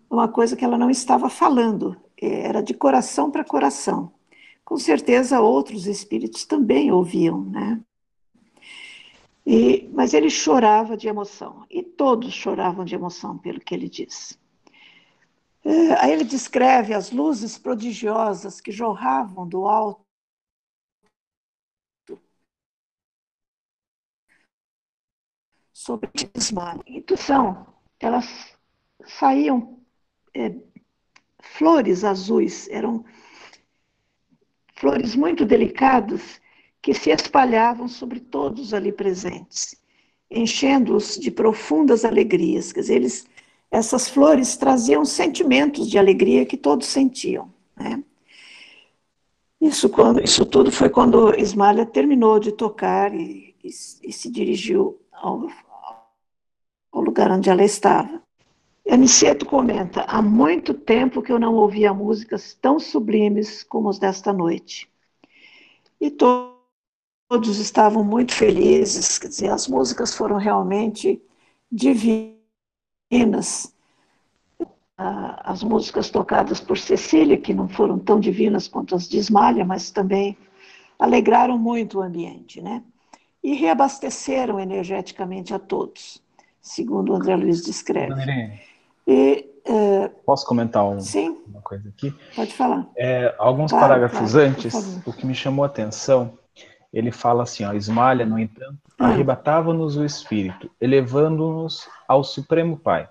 uma 0.09 0.27
coisa 0.27 0.55
que 0.55 0.65
ela 0.65 0.77
não 0.77 0.89
estava 0.89 1.29
falando, 1.29 1.95
era 2.17 2.61
de 2.61 2.73
coração 2.73 3.29
para 3.29 3.43
coração. 3.43 4.11
Com 4.65 4.77
certeza 4.77 5.39
outros 5.39 5.85
espíritos 5.85 6.45
também 6.45 6.91
ouviam, 6.91 7.43
né? 7.45 7.79
E, 9.45 9.89
mas 9.93 10.13
ele 10.13 10.29
chorava 10.29 10.95
de 10.95 11.07
emoção, 11.07 11.65
e 11.69 11.81
todos 11.81 12.33
choravam 12.33 12.85
de 12.85 12.93
emoção, 12.93 13.37
pelo 13.37 13.59
que 13.59 13.73
ele 13.73 13.89
diz. 13.89 14.37
É, 15.63 15.93
aí 16.03 16.11
ele 16.11 16.23
descreve 16.23 16.93
as 16.93 17.11
luzes 17.11 17.57
prodigiosas 17.57 18.61
que 18.61 18.71
jorravam 18.71 19.47
do 19.47 19.65
alto 19.67 20.00
sobre 25.81 26.07
o 26.07 26.11
desmaio. 26.38 26.83
Intuição, 26.85 27.65
elas 28.00 28.27
saíam 29.03 29.79
é, 30.35 30.53
flores 31.39 32.03
azuis, 32.03 32.67
eram 32.69 33.03
flores 34.75 35.15
muito 35.15 35.43
delicadas 35.43 36.39
que 36.81 36.93
se 36.93 37.09
espalhavam 37.09 37.88
sobre 37.88 38.19
todos 38.19 38.73
ali 38.75 38.91
presentes, 38.91 39.75
enchendo-os 40.29 41.15
de 41.19 41.31
profundas 41.31 42.05
alegrias. 42.05 42.71
Quer 42.71 42.81
dizer, 42.81 42.95
eles, 42.95 43.27
essas 43.71 44.07
flores 44.07 44.55
traziam 44.57 45.03
sentimentos 45.03 45.89
de 45.89 45.97
alegria 45.97 46.45
que 46.45 46.57
todos 46.57 46.88
sentiam. 46.88 47.51
Né? 47.75 48.03
Isso, 49.59 49.89
quando, 49.89 50.23
isso 50.23 50.45
tudo 50.45 50.71
foi 50.71 50.89
quando 50.89 51.35
Ismália 51.35 51.85
terminou 51.88 52.39
de 52.39 52.51
tocar 52.51 53.13
e, 53.13 53.55
e, 53.63 53.67
e 53.67 54.13
se 54.13 54.29
dirigiu 54.31 55.00
ao, 55.11 55.47
ao 56.91 57.01
lugar 57.01 57.31
onde 57.31 57.50
ela 57.50 57.63
estava. 57.63 58.21
Aniceto 58.89 59.45
comenta: 59.45 60.01
há 60.01 60.21
muito 60.21 60.74
tempo 60.74 61.21
que 61.21 61.31
eu 61.31 61.39
não 61.39 61.55
ouvia 61.55 61.93
músicas 61.93 62.53
tão 62.53 62.79
sublimes 62.79 63.63
como 63.63 63.89
as 63.89 64.00
desta 64.00 64.33
noite. 64.33 64.89
E 66.00 66.10
to 66.10 66.51
todos 67.31 67.60
estavam 67.60 68.03
muito 68.03 68.33
felizes, 68.33 69.17
quer 69.17 69.29
dizer, 69.29 69.50
as 69.51 69.65
músicas 69.65 70.13
foram 70.13 70.36
realmente 70.36 71.21
divinas. 71.71 72.43
As 74.98 75.63
músicas 75.63 76.10
tocadas 76.10 76.60
por 76.60 76.77
Cecília, 76.77 77.38
que 77.38 77.53
não 77.53 77.69
foram 77.69 77.98
tão 77.98 78.19
divinas 78.19 78.67
quanto 78.67 78.95
as 78.95 79.07
de 79.07 79.17
Ismália, 79.17 79.63
mas 79.63 79.91
também 79.91 80.38
alegraram 81.00 81.57
muito 81.57 82.00
o 82.00 82.01
ambiente, 82.01 82.62
né? 82.62 82.83
E 83.41 83.53
reabasteceram 83.53 84.60
energeticamente 84.60 85.53
a 85.53 85.57
todos, 85.57 86.21
segundo 86.62 87.12
o 87.12 87.15
André 87.15 87.36
Luiz 87.36 87.63
descreve. 87.63 88.13
E 89.08 89.50
é, 89.65 90.08
Posso 90.25 90.46
comentar 90.46 90.84
um, 90.86 91.00
sim, 91.00 91.38
uma 91.48 91.62
coisa 91.62 91.88
aqui? 91.89 92.13
pode 92.36 92.53
falar. 92.53 92.88
É, 92.96 93.34
alguns 93.38 93.72
Claro, 93.72 93.88
parágrafos 93.88 94.32
claro, 94.34 94.48
antes, 94.48 94.74
o 95.06 95.13
que 95.13 95.25
me 95.25 95.34
chamou 95.36 95.63
a 95.63 95.68
atenção, 95.68 96.38
ele 96.94 97.12
fala 97.12 97.44
assim, 97.44 97.63
ó, 97.65 97.74
Esmalha, 97.74 98.25
no 98.25 98.38
entanto, 98.39 98.77
Hum. 99.00 99.06
arrebatava-nos 99.06 99.98
o 99.98 100.06
espírito, 100.06 100.70
elevando-nos 100.80 101.88
ao 102.08 102.24
Supremo 102.24 102.77
Pai. 102.77 103.10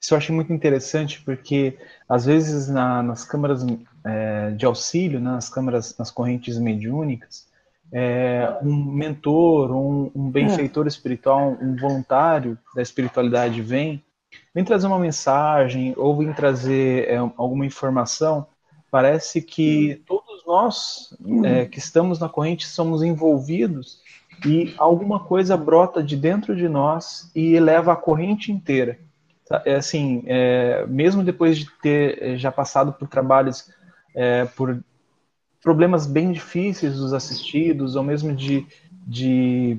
Isso 0.00 0.12
eu 0.12 0.18
achei 0.18 0.34
muito 0.34 0.52
interessante, 0.52 1.22
porque 1.22 1.78
às 2.08 2.26
vezes 2.26 2.68
na- 2.68 3.02
nas 3.02 3.24
câmaras 3.24 3.64
é, 4.04 4.50
de 4.50 4.66
auxílio, 4.66 5.18
né, 5.18 5.30
nas 5.30 5.48
câmaras, 5.48 5.96
nas 5.96 6.10
correntes 6.10 6.58
mediúnicas, 6.58 7.48
é, 7.92 8.58
um 8.62 8.92
mentor, 8.92 9.70
um, 9.70 10.10
um 10.14 10.30
benfeitor 10.30 10.86
espiritual, 10.86 11.56
um 11.60 11.76
voluntário 11.76 12.58
da 12.74 12.82
espiritualidade 12.82 13.62
vem, 13.62 14.02
vem 14.54 14.64
trazer 14.64 14.86
uma 14.86 14.98
mensagem 14.98 15.94
ou 15.96 16.16
vem 16.16 16.32
trazer 16.32 17.08
é, 17.08 17.16
alguma 17.16 17.64
informação, 17.66 18.46
parece 18.90 19.40
que 19.42 20.02
todos 20.06 20.44
nós 20.46 21.16
é, 21.44 21.64
que 21.66 21.78
estamos 21.78 22.18
na 22.18 22.28
corrente 22.28 22.66
somos 22.66 23.02
envolvidos 23.02 24.02
e 24.44 24.74
alguma 24.76 25.20
coisa 25.20 25.56
brota 25.56 26.02
de 26.02 26.16
dentro 26.16 26.54
de 26.54 26.68
nós 26.68 27.30
e 27.34 27.54
eleva 27.54 27.92
a 27.92 27.96
corrente 27.96 28.52
inteira. 28.52 28.98
Tá? 29.46 29.62
É 29.64 29.74
assim, 29.74 30.22
é, 30.26 30.86
mesmo 30.86 31.22
depois 31.22 31.58
de 31.58 31.70
ter 31.82 32.22
é, 32.22 32.36
já 32.36 32.50
passado 32.50 32.92
por 32.92 33.08
trabalhos, 33.08 33.70
é, 34.14 34.44
por 34.44 34.82
problemas 35.64 36.06
bem 36.06 36.30
difíceis 36.30 36.98
dos 36.98 37.14
assistidos, 37.14 37.96
ou 37.96 38.02
mesmo 38.02 38.34
de, 38.34 38.66
de, 39.06 39.78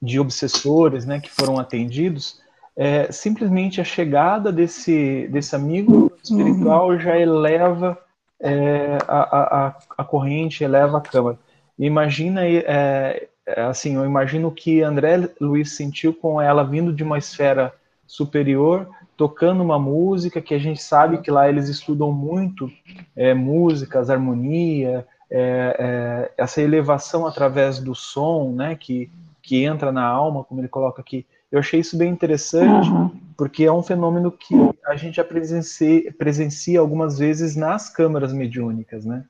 de 0.00 0.20
obsessores 0.20 1.04
né, 1.04 1.20
que 1.20 1.28
foram 1.28 1.58
atendidos, 1.58 2.40
é, 2.76 3.10
simplesmente 3.10 3.80
a 3.80 3.84
chegada 3.84 4.52
desse, 4.52 5.28
desse 5.32 5.54
amigo 5.54 6.12
espiritual 6.22 6.96
já 6.98 7.18
eleva 7.18 7.98
é, 8.40 8.98
a, 9.08 9.66
a, 9.66 9.76
a 9.98 10.04
corrente, 10.04 10.62
eleva 10.62 10.98
a 10.98 11.00
câmara. 11.00 11.38
Imagina, 11.76 12.46
é, 12.46 13.28
é, 13.46 13.62
assim, 13.62 13.96
eu 13.96 14.04
imagino 14.04 14.50
que 14.52 14.80
André 14.80 15.28
Luiz 15.40 15.72
sentiu 15.72 16.14
com 16.14 16.40
ela 16.40 16.64
vindo 16.64 16.92
de 16.92 17.02
uma 17.02 17.18
esfera 17.18 17.74
superior, 18.06 18.88
tocando 19.16 19.62
uma 19.62 19.78
música 19.78 20.40
que 20.40 20.54
a 20.54 20.58
gente 20.58 20.82
sabe 20.82 21.18
que 21.18 21.30
lá 21.30 21.48
eles 21.48 21.68
estudam 21.68 22.12
muito 22.12 22.70
é, 23.14 23.32
músicas, 23.32 24.10
harmonia, 24.10 25.06
é, 25.30 25.76
é, 25.78 26.32
essa 26.36 26.60
elevação 26.60 27.26
através 27.26 27.78
do 27.78 27.94
som, 27.94 28.52
né, 28.52 28.74
que, 28.74 29.10
que 29.42 29.64
entra 29.64 29.92
na 29.92 30.04
alma, 30.04 30.44
como 30.44 30.60
ele 30.60 30.68
coloca 30.68 31.00
aqui. 31.00 31.26
Eu 31.50 31.60
achei 31.60 31.80
isso 31.80 31.96
bem 31.96 32.10
interessante, 32.10 32.88
Aham. 32.88 33.12
porque 33.36 33.64
é 33.64 33.72
um 33.72 33.82
fenômeno 33.82 34.32
que 34.32 34.54
a 34.84 34.96
gente 34.96 35.16
já 35.16 35.24
presencia, 35.24 36.12
presencia 36.12 36.80
algumas 36.80 37.18
vezes 37.18 37.54
nas 37.54 37.88
câmaras 37.88 38.32
mediúnicas, 38.32 39.04
né? 39.04 39.24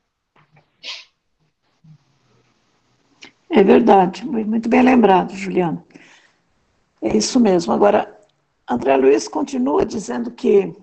É 3.49 3.63
verdade, 3.63 4.25
muito 4.25 4.67
bem 4.67 4.81
lembrado, 4.81 5.33
Juliano. 5.35 5.83
É 7.01 7.15
isso 7.15 7.39
mesmo. 7.39 7.71
Agora, 7.71 8.14
André 8.67 8.97
Luiz 8.97 9.27
continua 9.27 9.85
dizendo 9.85 10.31
que 10.31 10.73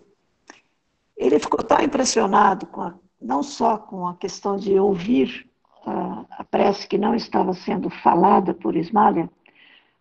ele 1.17 1.39
ficou 1.41 1.65
tão 1.65 1.81
impressionado 1.81 2.67
com 2.67 2.81
a, 2.81 2.99
não 3.21 3.43
só 3.43 3.77
com 3.77 4.07
a 4.07 4.17
questão 4.17 4.57
de 4.57 4.79
ouvir 4.79 5.51
a, 5.85 6.27
a 6.43 6.45
prece 6.45 6.87
que 6.87 6.97
não 6.97 7.15
estava 7.15 7.53
sendo 7.53 7.91
falada 7.91 8.55
por 8.55 8.77
Ismália, 8.77 9.29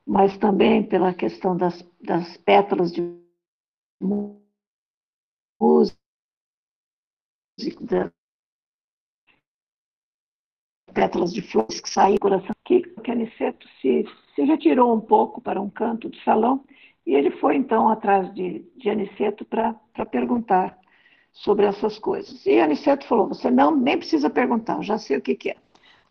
mas 0.05 0.37
também 0.37 0.83
pela 0.83 1.13
questão 1.13 1.57
das, 1.57 1.83
das 1.99 2.37
pétalas 2.37 2.91
de 2.91 3.19
música, 3.99 5.95
pétalas 10.93 11.33
de 11.33 11.41
flores 11.41 11.79
que 11.81 11.89
saíam 11.89 12.15
do 12.15 12.21
coração, 12.21 12.55
que, 12.63 12.81
que 12.81 13.11
Aniceto 13.11 13.67
se, 13.81 14.05
se 14.35 14.43
retirou 14.43 14.93
um 14.93 15.01
pouco 15.01 15.41
para 15.41 15.59
um 15.59 15.69
canto 15.69 16.09
do 16.09 16.17
salão 16.17 16.63
e 17.05 17.13
ele 17.15 17.31
foi 17.31 17.55
então 17.55 17.89
atrás 17.89 18.33
de, 18.33 18.59
de 18.77 18.89
Aniceto 18.89 19.43
para 19.45 19.73
perguntar 20.09 20.77
sobre 21.31 21.65
essas 21.65 21.97
coisas. 21.97 22.45
E 22.45 22.59
Aniceto 22.59 23.05
falou: 23.07 23.27
Você 23.27 23.49
não 23.49 23.75
nem 23.75 23.97
precisa 23.97 24.29
perguntar, 24.29 24.77
eu 24.77 24.83
já 24.83 24.97
sei 24.97 25.17
o 25.17 25.21
que, 25.21 25.35
que 25.35 25.49
é. 25.51 25.55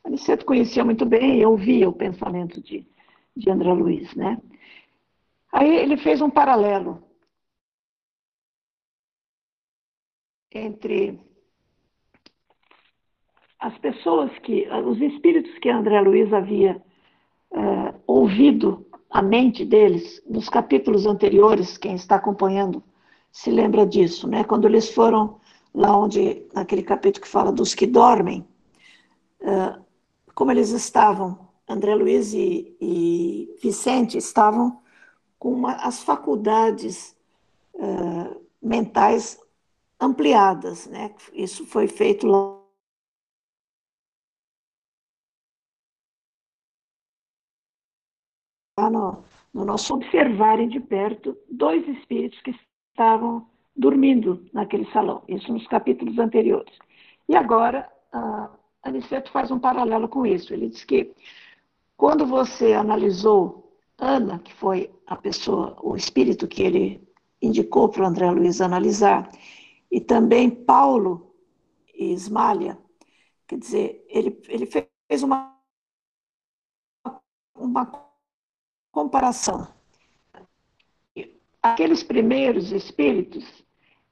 Aniceto 0.04 0.44
conhecia 0.46 0.84
muito 0.84 1.04
bem 1.04 1.38
e 1.38 1.46
ouvia 1.46 1.88
o 1.88 1.92
pensamento 1.92 2.60
de, 2.60 2.86
de 3.36 3.50
André 3.50 3.72
Luiz, 3.72 4.14
né? 4.14 4.38
Aí 5.52 5.76
ele 5.76 5.96
fez 5.96 6.20
um 6.20 6.30
paralelo 6.30 7.02
entre 10.52 11.20
as 13.58 13.76
pessoas 13.78 14.36
que, 14.38 14.66
os 14.68 15.00
espíritos 15.00 15.56
que 15.58 15.68
André 15.68 16.00
Luiz 16.00 16.32
havia 16.32 16.82
é, 17.52 17.94
ouvido 18.06 18.86
a 19.10 19.20
mente 19.20 19.64
deles 19.64 20.22
nos 20.28 20.48
capítulos 20.48 21.04
anteriores, 21.04 21.76
quem 21.76 21.94
está 21.94 22.16
acompanhando 22.16 22.82
se 23.32 23.50
lembra 23.50 23.84
disso, 23.84 24.28
né? 24.28 24.44
Quando 24.44 24.66
eles 24.66 24.88
foram 24.90 25.40
lá 25.74 25.96
onde, 25.96 26.46
naquele 26.54 26.82
capítulo 26.82 27.22
que 27.22 27.28
fala 27.28 27.52
dos 27.52 27.74
que 27.74 27.86
dormem, 27.86 28.46
é, 29.40 29.78
como 30.34 30.52
eles 30.52 30.70
estavam, 30.70 31.48
André 31.68 31.94
Luiz 31.94 32.32
e, 32.32 32.76
e 32.80 33.56
Vicente 33.62 34.16
estavam 34.16 34.80
com 35.38 35.52
uma, 35.52 35.74
as 35.74 36.02
faculdades 36.02 37.16
é, 37.74 38.36
mentais 38.62 39.40
ampliadas, 39.98 40.86
né? 40.86 41.12
Isso 41.32 41.66
foi 41.66 41.86
feito 41.86 42.26
lá 42.26 42.59
no, 48.88 49.24
no 49.52 49.64
nosso 49.64 49.94
observarem 49.94 50.68
de 50.68 50.80
perto 50.80 51.36
dois 51.50 51.86
espíritos 51.88 52.40
que 52.42 52.54
estavam 52.90 53.46
dormindo 53.76 54.46
naquele 54.52 54.84
salão, 54.92 55.22
isso 55.28 55.52
nos 55.52 55.66
capítulos 55.66 56.18
anteriores. 56.18 56.72
E 57.28 57.34
agora, 57.34 57.90
Aniceto 58.82 59.30
faz 59.30 59.50
um 59.50 59.58
paralelo 59.58 60.08
com 60.08 60.26
isso. 60.26 60.52
Ele 60.52 60.68
diz 60.68 60.84
que 60.84 61.14
quando 61.96 62.26
você 62.26 62.72
analisou 62.72 63.60
Ana, 63.98 64.38
que 64.38 64.52
foi 64.54 64.90
a 65.06 65.14
pessoa, 65.14 65.76
o 65.82 65.94
espírito 65.94 66.48
que 66.48 66.62
ele 66.62 67.06
indicou 67.40 67.88
para 67.88 68.02
o 68.02 68.06
André 68.06 68.30
Luiz 68.30 68.60
analisar, 68.60 69.30
e 69.90 70.00
também 70.00 70.50
Paulo 70.50 71.34
e 71.94 72.12
Ismália, 72.12 72.78
quer 73.46 73.58
dizer, 73.58 74.06
ele, 74.08 74.40
ele 74.48 74.66
fez 74.66 75.22
uma, 75.22 75.54
uma 77.54 78.09
comparação. 78.90 79.68
Aqueles 81.62 82.02
primeiros 82.02 82.72
espíritos 82.72 83.44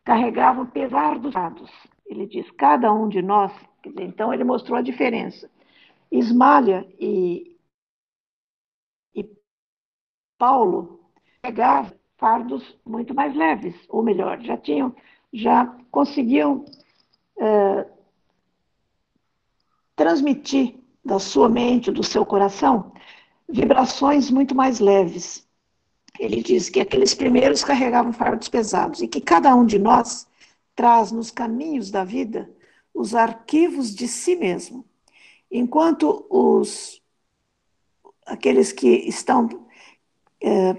carregavam 0.04 0.66
pesar 0.66 1.18
dos 1.18 1.32
dados. 1.32 1.70
Ele 2.06 2.26
diz, 2.26 2.50
cada 2.52 2.92
um 2.92 3.08
de 3.08 3.22
nós, 3.22 3.52
então 4.00 4.32
ele 4.32 4.44
mostrou 4.44 4.78
a 4.78 4.82
diferença. 4.82 5.50
Ismália 6.10 6.86
e, 6.98 7.56
e 9.14 9.28
Paulo 10.38 11.10
carregavam 11.42 11.98
fardos 12.18 12.76
muito 12.84 13.14
mais 13.14 13.34
leves, 13.34 13.74
ou 13.88 14.02
melhor, 14.02 14.40
já 14.40 14.56
tinham, 14.56 14.94
já 15.32 15.66
conseguiam 15.90 16.64
é, 17.38 17.86
transmitir 19.94 20.76
da 21.04 21.18
sua 21.18 21.48
mente, 21.48 21.90
do 21.90 22.02
seu 22.02 22.26
coração, 22.26 22.92
vibrações 23.48 24.30
muito 24.30 24.54
mais 24.54 24.80
leves. 24.80 25.46
Ele 26.18 26.42
diz 26.42 26.68
que 26.68 26.80
aqueles 26.80 27.14
primeiros 27.14 27.64
carregavam 27.64 28.12
fardos 28.12 28.48
pesados 28.48 29.00
e 29.00 29.08
que 29.08 29.20
cada 29.20 29.54
um 29.54 29.64
de 29.64 29.78
nós 29.78 30.26
traz 30.74 31.10
nos 31.12 31.30
caminhos 31.30 31.90
da 31.90 32.04
vida 32.04 32.50
os 32.92 33.14
arquivos 33.14 33.94
de 33.94 34.08
si 34.08 34.36
mesmo. 34.36 34.84
Enquanto 35.50 36.26
os 36.28 37.00
aqueles 38.26 38.72
que 38.72 38.88
estão 39.08 39.48
é, 40.40 40.72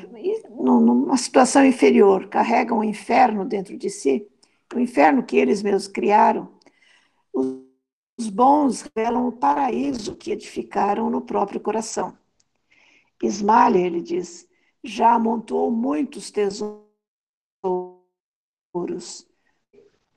numa 0.52 1.18
situação 1.18 1.66
inferior 1.66 2.28
carregam 2.28 2.80
o 2.80 2.84
inferno 2.84 3.44
dentro 3.44 3.76
de 3.76 3.90
si, 3.90 4.28
o 4.74 4.80
inferno 4.80 5.24
que 5.24 5.36
eles 5.36 5.64
mesmos 5.64 5.88
criaram, 5.88 6.50
os 7.34 8.30
bons 8.30 8.82
revelam 8.82 9.28
o 9.28 9.32
paraíso 9.32 10.16
que 10.16 10.32
edificaram 10.32 11.10
no 11.10 11.22
próprio 11.22 11.60
coração. 11.60 12.19
Ismália, 13.22 13.86
ele 13.86 14.02
diz, 14.02 14.48
já 14.84 15.14
amontoou 15.14 15.72
muitos 15.72 16.32
tesouros. 16.32 16.88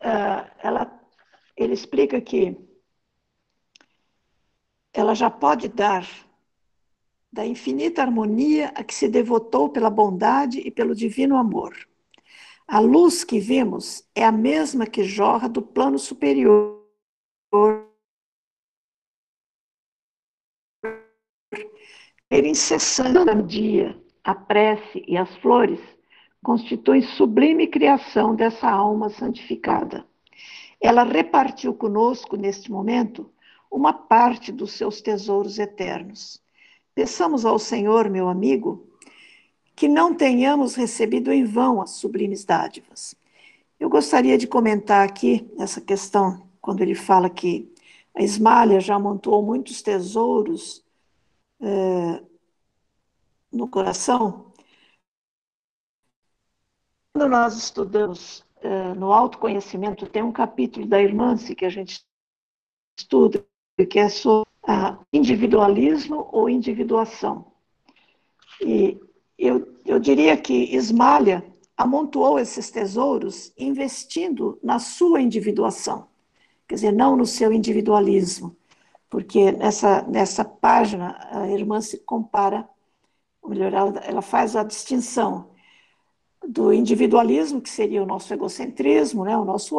Uh, 0.01 0.45
ela, 0.59 1.01
ele 1.57 1.75
explica 1.75 2.21
que 2.21 2.57
ela 4.93 5.15
já 5.15 5.31
pode 5.31 5.69
dar 5.69 6.07
da 7.33 7.47
infinita 7.47 8.03
harmonia 8.03 8.69
a 8.75 8.85
que 8.85 8.95
se 8.95 9.09
devotou 9.09 9.71
pela 9.71 9.89
bondade 9.89 10.61
e 10.61 10.71
pelo 10.71 10.95
divino 10.95 11.37
amor. 11.37 11.75
A 12.67 12.79
luz 12.79 13.25
que 13.25 13.41
vimos 13.41 14.07
é 14.15 14.25
a 14.25 14.31
mesma 14.31 14.87
que 14.87 15.03
jorra 15.03 15.49
do 15.49 15.63
plano 15.63 15.99
superior 15.99 16.83
ter 22.33 22.47
incessante 22.47 23.19
o 23.19 23.43
dia, 23.43 23.95
a 24.25 24.35
prece 24.35 25.05
e 25.07 25.19
as 25.19 25.29
flores 25.37 25.79
constituem 26.43 27.03
sublime 27.03 27.67
criação 27.67 28.35
dessa 28.35 28.71
alma 28.71 29.11
santificada. 29.11 30.07
Ela 30.81 31.05
repartiu 31.05 31.75
conosco, 31.75 32.35
neste 32.35 32.73
momento, 32.73 33.31
uma 33.71 33.93
parte 33.93 34.51
dos 34.51 34.73
seus 34.73 35.03
tesouros 35.03 35.59
eternos. 35.59 36.41
Peçamos 36.95 37.45
ao 37.45 37.59
Senhor, 37.59 38.09
meu 38.09 38.31
amigo, 38.31 38.89
que 39.77 39.87
não 39.87 40.15
tenhamos 40.15 40.75
recebido 40.75 41.31
em 41.31 41.45
vão 41.45 41.83
as 41.83 41.91
sublimes 41.91 42.47
dádivas. 42.47 43.15
Eu 43.79 43.91
gostaria 43.91 44.39
de 44.39 44.47
comentar 44.47 45.07
aqui 45.07 45.47
essa 45.59 45.83
questão, 45.83 46.49
quando 46.63 46.81
ele 46.81 46.95
fala 46.95 47.29
que 47.29 47.71
a 48.17 48.23
Ismália 48.23 48.81
já 48.81 48.95
amontoou 48.95 49.43
muitos 49.43 49.83
tesouros 49.83 50.83
é, 51.63 52.23
no 53.53 53.69
coração. 53.69 54.53
Quando 57.15 57.31
nós 57.31 57.57
estudamos 57.57 58.45
é, 58.61 58.95
no 58.95 59.13
autoconhecimento, 59.13 60.07
tem 60.07 60.23
um 60.23 60.33
capítulo 60.33 60.87
da 60.87 61.01
Irmãncia 61.01 61.55
que 61.55 61.65
a 61.65 61.71
gente 61.71 62.05
estuda, 62.99 63.47
que 63.89 63.99
é 63.99 64.09
sobre 64.09 64.51
individualismo 65.13 66.29
ou 66.33 66.49
individuação. 66.49 67.53
E 68.61 68.99
eu, 69.39 69.77
eu 69.85 69.99
diria 69.99 70.37
que 70.37 70.75
Ismália 70.75 71.45
amontoou 71.77 72.39
esses 72.39 72.71
tesouros 72.71 73.53
investindo 73.59 74.59
na 74.63 74.79
sua 74.79 75.21
individuação, 75.21 76.09
quer 76.69 76.77
dizer, 76.77 76.93
não 76.93 77.17
no 77.17 77.27
seu 77.27 77.53
individualismo, 77.53 78.57
porque 79.13 79.53
nessa, 79.53 80.01
nessa 80.09 80.43
página 80.43 81.19
a 81.31 81.47
irmã 81.47 81.83
se 81.83 81.99
compara, 81.99 82.67
ou 83.43 83.51
melhor, 83.51 83.71
ela, 83.71 84.01
ela 84.01 84.23
faz 84.23 84.57
a 84.57 84.65
distinção 84.65 85.51
do 86.49 86.73
individualismo, 86.73 87.61
que 87.61 87.69
seria 87.69 88.03
o 88.03 88.07
nosso 88.07 88.33
egocentrismo, 88.33 89.23
né, 89.27 89.37
o 89.37 89.45
nosso 89.45 89.77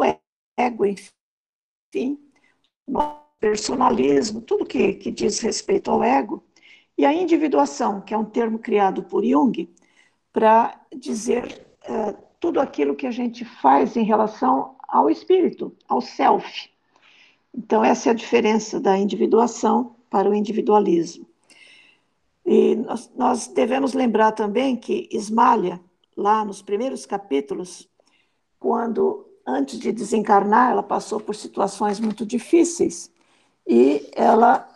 ego, 0.56 0.86
enfim, 0.86 2.16
o 2.86 2.92
nosso 2.92 3.24
personalismo, 3.40 4.40
tudo 4.40 4.64
que, 4.64 4.94
que 4.94 5.10
diz 5.10 5.40
respeito 5.40 5.90
ao 5.90 6.04
ego, 6.04 6.40
e 6.96 7.04
a 7.04 7.12
individuação, 7.12 8.02
que 8.02 8.14
é 8.14 8.16
um 8.16 8.24
termo 8.24 8.60
criado 8.60 9.02
por 9.02 9.24
Jung 9.24 9.68
para 10.32 10.80
dizer 10.96 11.66
uh, 11.88 12.16
tudo 12.38 12.60
aquilo 12.60 12.94
que 12.94 13.08
a 13.08 13.10
gente 13.10 13.44
faz 13.44 13.96
em 13.96 14.04
relação 14.04 14.76
ao 14.86 15.10
espírito, 15.10 15.76
ao 15.88 16.00
self. 16.00 16.72
Então, 17.56 17.84
essa 17.84 18.08
é 18.08 18.12
a 18.12 18.14
diferença 18.14 18.80
da 18.80 18.98
individuação 18.98 19.94
para 20.10 20.28
o 20.28 20.34
individualismo. 20.34 21.26
E 22.44 22.74
nós, 22.76 23.10
nós 23.16 23.46
devemos 23.46 23.94
lembrar 23.94 24.32
também 24.32 24.76
que 24.76 25.08
Ismalha, 25.10 25.80
lá 26.16 26.44
nos 26.44 26.60
primeiros 26.60 27.06
capítulos, 27.06 27.88
quando 28.58 29.26
antes 29.46 29.78
de 29.78 29.92
desencarnar, 29.92 30.72
ela 30.72 30.82
passou 30.82 31.20
por 31.20 31.34
situações 31.34 32.00
muito 32.00 32.26
difíceis 32.26 33.10
e 33.66 34.10
ela 34.14 34.68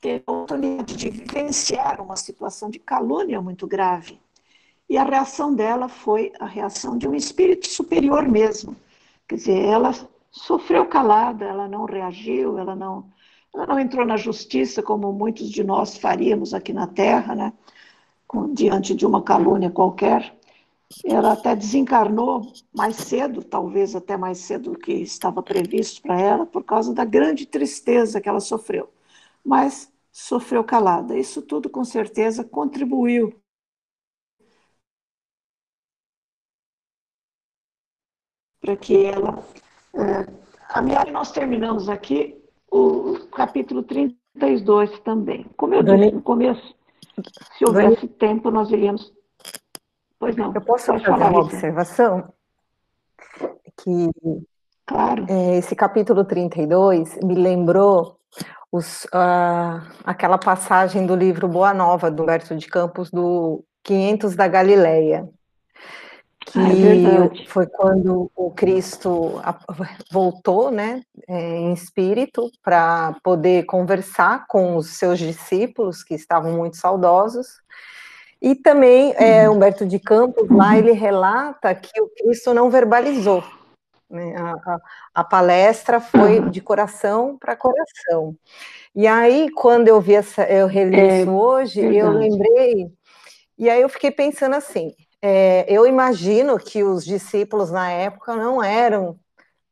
teve 0.00 0.24
a 0.26 0.32
oportunidade 0.32 0.96
de 0.96 1.10
vivenciar 1.10 2.00
uma 2.00 2.16
situação 2.16 2.68
de 2.70 2.78
calúnia 2.78 3.40
muito 3.40 3.66
grave. 3.66 4.20
E 4.88 4.96
a 4.96 5.04
reação 5.04 5.54
dela 5.54 5.88
foi 5.88 6.32
a 6.38 6.46
reação 6.46 6.96
de 6.96 7.08
um 7.08 7.14
espírito 7.14 7.66
superior 7.66 8.28
mesmo. 8.28 8.76
Quer 9.26 9.36
dizer, 9.36 9.64
ela 9.64 9.92
sofreu 10.36 10.86
calada, 10.86 11.44
ela 11.44 11.68
não 11.68 11.84
reagiu, 11.84 12.58
ela 12.58 12.74
não, 12.76 13.10
ela 13.54 13.66
não 13.66 13.80
entrou 13.80 14.04
na 14.06 14.16
justiça 14.16 14.82
como 14.82 15.12
muitos 15.12 15.50
de 15.50 15.64
nós 15.64 15.96
faríamos 15.96 16.52
aqui 16.54 16.72
na 16.72 16.86
Terra, 16.86 17.34
né? 17.34 17.52
Com, 18.26 18.52
diante 18.54 18.94
de 18.94 19.06
uma 19.06 19.22
calúnia 19.22 19.70
qualquer. 19.70 20.36
Ela 21.04 21.32
até 21.32 21.56
desencarnou 21.56 22.52
mais 22.74 22.96
cedo, 22.96 23.42
talvez 23.42 23.96
até 23.96 24.16
mais 24.16 24.38
cedo 24.38 24.72
do 24.72 24.78
que 24.78 24.92
estava 24.92 25.42
previsto 25.42 26.02
para 26.02 26.20
ela, 26.20 26.46
por 26.46 26.64
causa 26.64 26.94
da 26.94 27.04
grande 27.04 27.46
tristeza 27.46 28.20
que 28.20 28.28
ela 28.28 28.40
sofreu. 28.40 28.88
Mas 29.44 29.92
sofreu 30.12 30.64
calada. 30.64 31.18
Isso 31.18 31.42
tudo, 31.42 31.70
com 31.70 31.84
certeza, 31.84 32.44
contribuiu 32.44 33.34
para 38.60 38.76
que 38.76 39.04
ela. 39.06 39.42
É, 39.96 40.26
a 40.68 40.82
minha, 40.82 41.04
nós 41.06 41.32
terminamos 41.32 41.88
aqui 41.88 42.36
o 42.70 43.18
capítulo 43.32 43.82
32 43.82 44.98
também. 45.00 45.46
Como 45.56 45.74
eu 45.74 45.82
disse 45.82 46.10
no 46.12 46.22
começo, 46.22 46.74
se 47.56 47.64
houvesse 47.64 48.06
tempo, 48.06 48.50
nós 48.50 48.70
iríamos. 48.70 49.12
Pois 50.18 50.36
não. 50.36 50.52
Eu 50.54 50.60
posso 50.60 50.86
fazer 50.86 51.04
falar, 51.04 51.30
uma 51.30 51.40
observação? 51.40 52.32
Que 53.82 54.10
claro. 54.86 55.26
É, 55.28 55.56
esse 55.58 55.74
capítulo 55.74 56.24
32 56.24 57.18
me 57.22 57.34
lembrou 57.34 58.18
os, 58.70 59.04
uh, 59.06 59.80
aquela 60.04 60.38
passagem 60.38 61.06
do 61.06 61.14
livro 61.14 61.48
Boa 61.48 61.72
Nova, 61.72 62.10
do 62.10 62.22
Humberto 62.22 62.54
de 62.56 62.66
Campos, 62.66 63.10
do 63.10 63.64
500 63.82 64.34
da 64.34 64.48
Galileia, 64.48 65.28
que 66.46 66.58
é 66.58 67.46
foi 67.48 67.66
quando 67.66 68.30
o 68.34 68.50
Cristo 68.52 69.40
voltou, 70.10 70.70
né, 70.70 71.02
é, 71.28 71.56
em 71.56 71.72
espírito, 71.72 72.50
para 72.62 73.16
poder 73.22 73.64
conversar 73.64 74.46
com 74.46 74.76
os 74.76 74.90
seus 74.90 75.18
discípulos, 75.18 76.04
que 76.04 76.14
estavam 76.14 76.52
muito 76.52 76.76
saudosos, 76.76 77.60
e 78.40 78.54
também 78.54 79.12
é, 79.16 79.48
uhum. 79.48 79.56
Humberto 79.56 79.84
de 79.84 79.98
Campos, 79.98 80.48
lá 80.48 80.78
ele 80.78 80.92
relata 80.92 81.74
que 81.74 82.00
o 82.00 82.08
Cristo 82.08 82.54
não 82.54 82.70
verbalizou, 82.70 83.42
né? 84.08 84.36
A, 84.36 84.52
a, 84.52 84.78
a, 85.16 85.24
palestra 85.24 86.00
foi 86.00 86.48
de 86.48 86.60
coração 86.60 87.36
para 87.38 87.56
coração. 87.56 88.36
E 88.94 89.06
aí, 89.06 89.50
quando 89.50 89.88
eu 89.88 90.00
vi 90.00 90.14
essa, 90.14 90.44
eu 90.44 90.68
reli 90.68 91.00
é, 91.00 91.20
isso 91.22 91.30
hoje, 91.30 91.80
eu 91.80 92.10
lembrei, 92.10 92.92
e 93.58 93.68
aí 93.68 93.80
eu 93.80 93.88
fiquei 93.88 94.10
pensando 94.10 94.54
assim: 94.54 94.94
é, 95.28 95.66
eu 95.68 95.84
imagino 95.84 96.56
que 96.56 96.84
os 96.84 97.04
discípulos 97.04 97.72
na 97.72 97.90
época 97.90 98.36
não 98.36 98.62
eram 98.62 99.18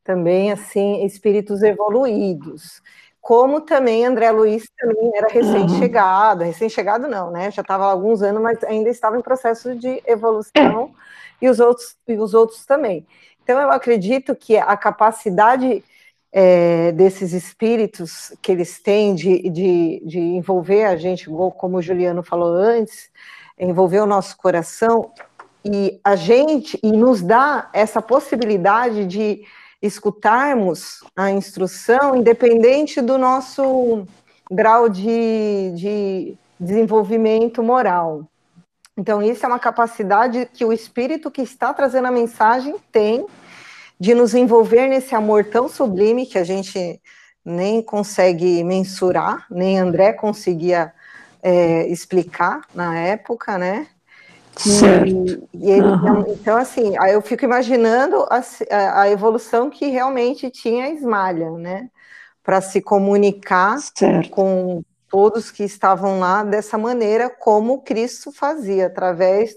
também 0.02 0.50
assim 0.50 1.04
espíritos 1.04 1.62
evoluídos. 1.62 2.82
Como 3.20 3.60
também 3.60 4.04
André 4.04 4.32
Luiz 4.32 4.68
também 4.76 5.12
era 5.14 5.28
recém-chegado, 5.28 6.42
recém-chegado 6.42 7.06
não, 7.06 7.30
né? 7.30 7.52
Já 7.52 7.62
estava 7.62 7.84
há 7.84 7.92
alguns 7.92 8.20
anos, 8.20 8.42
mas 8.42 8.64
ainda 8.64 8.90
estava 8.90 9.16
em 9.16 9.22
processo 9.22 9.76
de 9.76 10.02
evolução, 10.04 10.92
e 11.40 11.48
os 11.48 11.60
outros, 11.60 11.96
e 12.08 12.14
os 12.14 12.34
outros 12.34 12.66
também. 12.66 13.06
Então, 13.44 13.60
eu 13.60 13.70
acredito 13.70 14.34
que 14.34 14.58
a 14.58 14.76
capacidade 14.76 15.84
é, 16.32 16.90
desses 16.90 17.32
espíritos 17.32 18.34
que 18.42 18.50
eles 18.50 18.80
têm 18.82 19.14
de, 19.14 19.48
de, 19.48 20.02
de, 20.04 20.18
envolver 20.18 20.84
a 20.84 20.96
gente, 20.96 21.30
como 21.56 21.76
o 21.76 21.82
Juliano 21.82 22.24
falou 22.24 22.52
antes, 22.52 23.08
envolver 23.56 24.00
o 24.00 24.06
nosso 24.06 24.36
coração 24.36 25.12
e 25.64 25.98
a 26.05 26.14
gente 26.14 26.79
e 26.83 26.92
nos 26.92 27.22
dá 27.22 27.70
essa 27.72 28.03
possibilidade 28.03 29.07
de 29.07 29.42
escutarmos 29.81 31.03
a 31.16 31.31
instrução 31.31 32.16
independente 32.16 33.00
do 33.00 33.18
nosso 33.18 34.07
grau 34.50 34.88
de, 34.88 35.72
de 35.74 36.35
desenvolvimento 36.59 37.62
moral. 37.62 38.27
Então, 38.96 39.22
isso 39.22 39.44
é 39.44 39.48
uma 39.48 39.59
capacidade 39.59 40.48
que 40.53 40.64
o 40.64 40.72
espírito 40.72 41.31
que 41.31 41.42
está 41.42 41.74
trazendo 41.74 42.07
a 42.07 42.12
mensagem 42.12 42.77
tem 42.92 43.27
de 43.98 44.14
nos 44.14 44.35
envolver 44.35 44.87
nesse 44.87 45.14
amor 45.14 45.44
tão 45.44 45.68
sublime 45.68 46.27
que 46.27 46.38
a 46.38 46.44
gente 46.44 47.00
nem 47.44 47.83
consegue 47.83 48.62
mensurar, 48.64 49.46
nem 49.50 49.79
André 49.79 50.12
conseguia 50.12 50.92
é, 51.42 51.87
explicar 51.88 52.62
na 52.74 52.98
época, 52.98 53.59
né? 53.59 53.88
Certo. 54.56 55.08
E, 55.08 55.48
e 55.54 55.70
ele, 55.70 55.86
uhum. 55.86 56.24
Então, 56.28 56.56
assim, 56.56 56.96
aí 56.98 57.12
eu 57.12 57.22
fico 57.22 57.44
imaginando 57.44 58.24
a, 58.30 59.02
a, 59.02 59.10
evolução 59.10 59.68
que 59.68 59.86
realmente 59.86 60.50
tinha 60.50 60.84
a 60.84 60.90
Esmalha, 60.90 61.50
né? 61.52 61.90
Para 62.42 62.60
se 62.60 62.80
comunicar 62.80 63.78
certo. 63.78 64.30
com 64.30 64.82
todos 65.08 65.50
que 65.50 65.64
estavam 65.64 66.20
lá 66.20 66.44
dessa 66.44 66.78
maneira, 66.78 67.28
como 67.30 67.82
Cristo 67.82 68.30
fazia, 68.32 68.86
através 68.86 69.56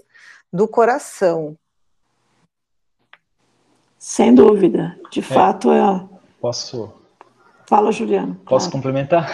do 0.52 0.66
coração. 0.66 1.56
Sem 3.98 4.34
dúvida. 4.34 4.98
De 5.10 5.20
é, 5.20 5.22
fato, 5.22 5.70
é. 5.72 6.08
Posso. 6.40 6.92
Fala, 7.66 7.92
Juliano. 7.92 8.34
Posso 8.46 8.66
claro. 8.66 8.72
complementar? 8.72 9.30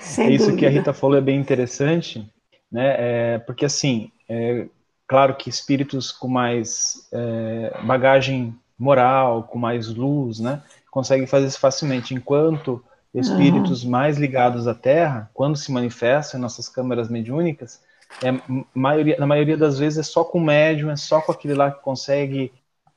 Sem 0.00 0.32
Isso 0.32 0.46
dúvida. 0.46 0.58
que 0.58 0.66
a 0.66 0.70
Rita 0.70 0.92
falou 0.92 1.16
é 1.16 1.20
bem 1.20 1.40
interessante, 1.40 2.30
né? 2.70 2.94
É, 2.98 3.38
porque 3.38 3.64
assim, 3.64 4.10
é, 4.28 4.66
claro 5.06 5.34
que 5.34 5.48
espíritos 5.48 6.12
com 6.12 6.28
mais 6.28 7.08
é, 7.12 7.80
bagagem 7.82 8.54
moral, 8.78 9.44
com 9.44 9.58
mais 9.58 9.88
luz, 9.88 10.38
né, 10.38 10.62
conseguem 10.90 11.26
fazer 11.26 11.46
isso 11.46 11.58
facilmente, 11.58 12.14
enquanto 12.14 12.82
espíritos 13.14 13.82
uhum. 13.82 13.90
mais 13.90 14.18
ligados 14.18 14.68
à 14.68 14.74
Terra, 14.74 15.30
quando 15.34 15.56
se 15.56 15.72
manifestam 15.72 16.38
em 16.38 16.42
nossas 16.42 16.68
câmaras 16.68 17.08
mediúnicas, 17.08 17.80
é, 18.22 18.40
maioria, 18.74 19.16
na 19.18 19.26
maioria 19.26 19.56
das 19.56 19.78
vezes 19.78 19.98
é 19.98 20.02
só 20.02 20.24
com 20.24 20.38
o 20.38 20.44
médium, 20.44 20.90
é 20.90 20.96
só 20.96 21.20
com 21.20 21.32
aquele 21.32 21.54
lá 21.54 21.70
que 21.70 21.82
consegue 21.82 22.52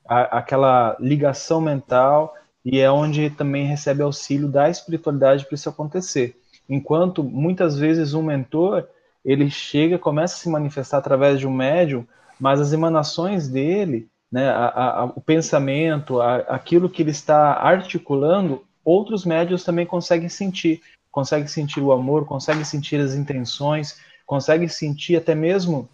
a, 0.06 0.38
aquela 0.38 0.96
ligação 1.00 1.60
mental 1.60 2.34
e 2.64 2.78
é 2.78 2.90
onde 2.90 3.30
também 3.30 3.66
recebe 3.66 4.02
auxílio 4.02 4.48
da 4.48 4.70
espiritualidade 4.70 5.44
para 5.44 5.54
isso 5.54 5.68
acontecer. 5.68 6.40
Enquanto 6.68 7.24
muitas 7.24 7.76
vezes 7.76 8.14
um 8.14 8.22
mentor 8.22 8.86
ele 9.24 9.50
chega, 9.50 9.98
começa 9.98 10.34
a 10.34 10.38
se 10.38 10.48
manifestar 10.48 10.98
através 10.98 11.38
de 11.38 11.46
um 11.46 11.52
médium, 11.52 12.06
mas 12.40 12.60
as 12.60 12.72
emanações 12.72 13.48
dele, 13.48 14.08
né, 14.30 14.48
a, 14.48 15.00
a, 15.00 15.04
o 15.04 15.20
pensamento, 15.20 16.20
a, 16.20 16.36
aquilo 16.36 16.88
que 16.88 17.02
ele 17.02 17.10
está 17.10 17.54
articulando, 17.54 18.64
outros 18.84 19.24
médios 19.24 19.62
também 19.62 19.86
conseguem 19.86 20.28
sentir, 20.28 20.80
conseguem 21.10 21.46
sentir 21.46 21.80
o 21.80 21.92
amor, 21.92 22.24
conseguem 22.24 22.64
sentir 22.64 23.00
as 23.00 23.14
intenções, 23.14 24.00
conseguem 24.26 24.68
sentir 24.68 25.16
até 25.16 25.34
mesmo 25.34 25.88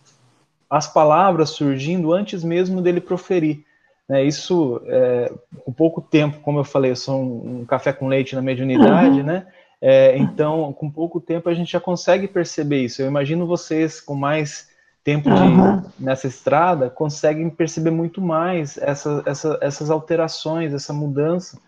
as 0.71 0.87
palavras 0.87 1.51
surgindo 1.51 2.13
antes 2.13 2.45
mesmo 2.45 2.81
dele 2.81 3.01
proferir. 3.01 3.65
Né, 4.09 4.25
isso, 4.25 4.81
é, 4.87 5.31
com 5.65 5.71
pouco 5.71 6.01
tempo, 6.01 6.41
como 6.41 6.61
eu 6.61 6.65
falei, 6.65 6.93
eu 6.93 6.97
sou 6.97 7.21
um, 7.21 7.61
um 7.61 7.65
café 7.67 7.93
com 7.93 8.09
leite 8.09 8.35
na 8.35 8.41
mediunidade, 8.41 9.19
uhum. 9.19 9.27
né? 9.27 9.47
É, 9.81 10.17
então, 10.19 10.73
com 10.73 10.91
pouco 10.91 11.21
tempo 11.21 11.49
a 11.49 11.55
gente 11.55 11.73
já 11.73 11.81
consegue 11.81 12.27
perceber 12.27 12.85
isso. 12.85 13.01
Eu 13.01 13.07
imagino 13.07 13.47
vocês 13.47 14.01
com 14.01 14.15
mais 14.15 14.69
tempo 15.05 15.31
de, 15.31 15.41
uhum. 15.41 15.83
nessa 15.99 16.27
estrada 16.27 16.91
conseguem 16.91 17.49
perceber 17.49 17.91
muito 17.91 18.21
mais 18.21 18.77
essa, 18.77 19.23
essa, 19.25 19.59
essas 19.63 19.91
alterações, 19.91 20.75
essa 20.75 20.93
mudança 20.93 21.59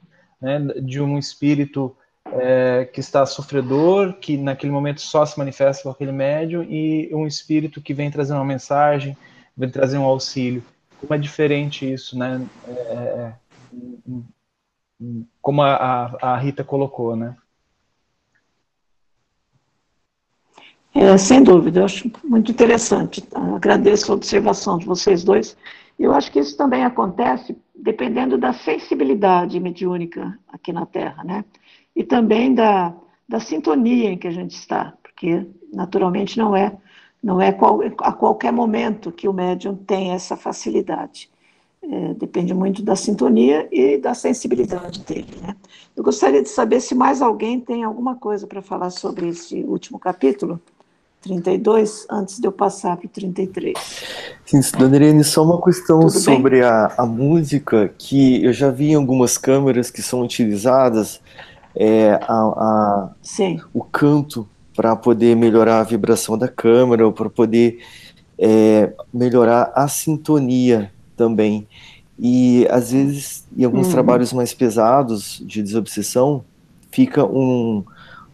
né, 0.41 0.59
de 0.83 1.01
um 1.01 1.17
espírito 1.17 1.97
é, 2.33 2.85
que 2.85 3.01
está 3.01 3.25
sofredor, 3.25 4.15
que 4.15 4.37
naquele 4.37 4.73
momento 4.73 5.01
só 5.01 5.25
se 5.25 5.39
manifesta 5.39 5.85
com 5.85 5.91
aquele 5.91 6.13
médium, 6.13 6.63
e 6.63 7.09
um 7.15 7.27
espírito 7.27 7.81
que 7.81 7.95
vem 7.95 8.11
trazer 8.11 8.35
uma 8.35 8.45
mensagem, 8.45 9.17
vem 9.57 9.71
trazer 9.71 9.99
um 9.99 10.05
auxílio. 10.05 10.63
Como 11.01 11.15
é 11.15 11.19
diferente 11.19 11.91
isso, 11.91 12.19
né? 12.19 12.45
É, 12.69 12.73
é, 12.73 13.33
é 13.33 13.35
como 15.41 15.63
a, 15.63 16.17
a 16.21 16.37
Rita 16.37 16.63
colocou, 16.63 17.17
né? 17.17 17.35
É, 20.95 21.17
sem 21.17 21.43
dúvida, 21.43 21.81
eu 21.81 21.85
acho 21.85 22.11
muito 22.25 22.51
interessante. 22.51 23.23
Agradeço 23.33 24.11
a 24.11 24.15
observação 24.15 24.77
de 24.77 24.87
vocês 24.87 25.23
dois. 25.23 25.57
Eu 25.99 26.13
acho 26.13 26.33
que 26.33 26.41
isso 26.41 26.57
também 26.57 26.85
acontece 26.85 27.57
dependendo 27.75 28.37
da 28.37 28.53
sensibilidade 28.53 29.61
mediúnica 29.61 30.39
aqui 30.49 30.73
na 30.73 30.85
Terra, 30.87 31.23
né? 31.23 31.45
E 31.95 32.03
também 32.03 32.55
da, 32.55 32.95
da 33.29 33.39
sintonia 33.39 34.11
em 34.11 34.19
que 34.19 34.27
a 34.27 34.33
gente 34.33 34.53
está, 34.53 34.95
porque 35.03 35.47
naturalmente 35.73 36.37
não 36.39 36.57
é 36.57 36.77
não 37.23 37.41
é 37.41 37.53
qual, 37.53 37.81
a 37.99 38.13
qualquer 38.13 38.53
momento 38.53 39.13
que 39.13 39.29
o 39.29 39.33
médium 39.33 39.77
tem 39.77 40.13
essa 40.13 40.37
facilidade. 40.37 41.31
É, 41.83 42.15
depende 42.15 42.53
muito 42.55 42.83
da 42.83 42.97
sintonia 42.97 43.69
e 43.71 43.99
da 43.99 44.15
sensibilidade 44.15 45.01
dele. 45.01 45.37
Né? 45.43 45.55
Eu 45.97 46.03
gostaria 46.03 46.43
de 46.43 46.49
saber 46.49 46.81
se 46.81 46.95
mais 46.95 47.21
alguém 47.21 47.61
tem 47.61 47.85
alguma 47.85 48.15
coisa 48.17 48.47
para 48.47 48.63
falar 48.63 48.91
sobre 48.91 49.29
esse 49.29 49.63
último 49.65 49.99
capítulo. 49.99 50.61
32, 51.23 52.07
antes 52.11 52.39
de 52.39 52.47
eu 52.47 52.53
passar 52.53 52.97
para 52.97 53.07
o 53.07 53.09
33. 53.09 53.77
Sim, 54.47 54.61
Dona 54.79 54.97
Irene, 54.97 55.23
só 55.23 55.45
uma 55.45 55.61
questão 55.63 56.01
Tudo 56.01 56.13
sobre 56.13 56.63
a, 56.63 56.93
a, 56.97 57.05
música, 57.05 57.93
que 57.99 58.43
eu 58.45 58.53
já 58.53 58.71
vi 58.71 58.93
em 58.93 58.95
algumas 58.95 59.37
câmeras 59.37 59.91
que 59.91 60.03
são 60.03 60.23
utilizadas, 60.23 61.21
é, 61.75 62.19
a, 62.23 62.35
a 62.35 63.11
o 63.73 63.85
canto 63.85 64.49
para 64.75 64.97
poder 64.97 65.37
melhorar 65.37 65.81
a 65.81 65.85
vibração 65.85 66.39
da 66.39 66.49
câmera, 66.49 67.05
ou 67.05 67.13
para 67.13 67.29
poder 67.29 67.81
é, 68.39 68.93
melhorar 69.13 69.73
a 69.75 69.87
sintonia 69.89 70.91
também. 71.17 71.69
E 72.19 72.67
às 72.71 72.93
vezes, 72.93 73.47
em 73.57 73.65
alguns 73.65 73.87
uhum. 73.89 73.93
trabalhos 73.93 74.33
mais 74.33 74.55
pesados 74.55 75.43
de 75.45 75.63
desobsessão, 75.63 76.45
fica 76.91 77.25
um 77.25 77.85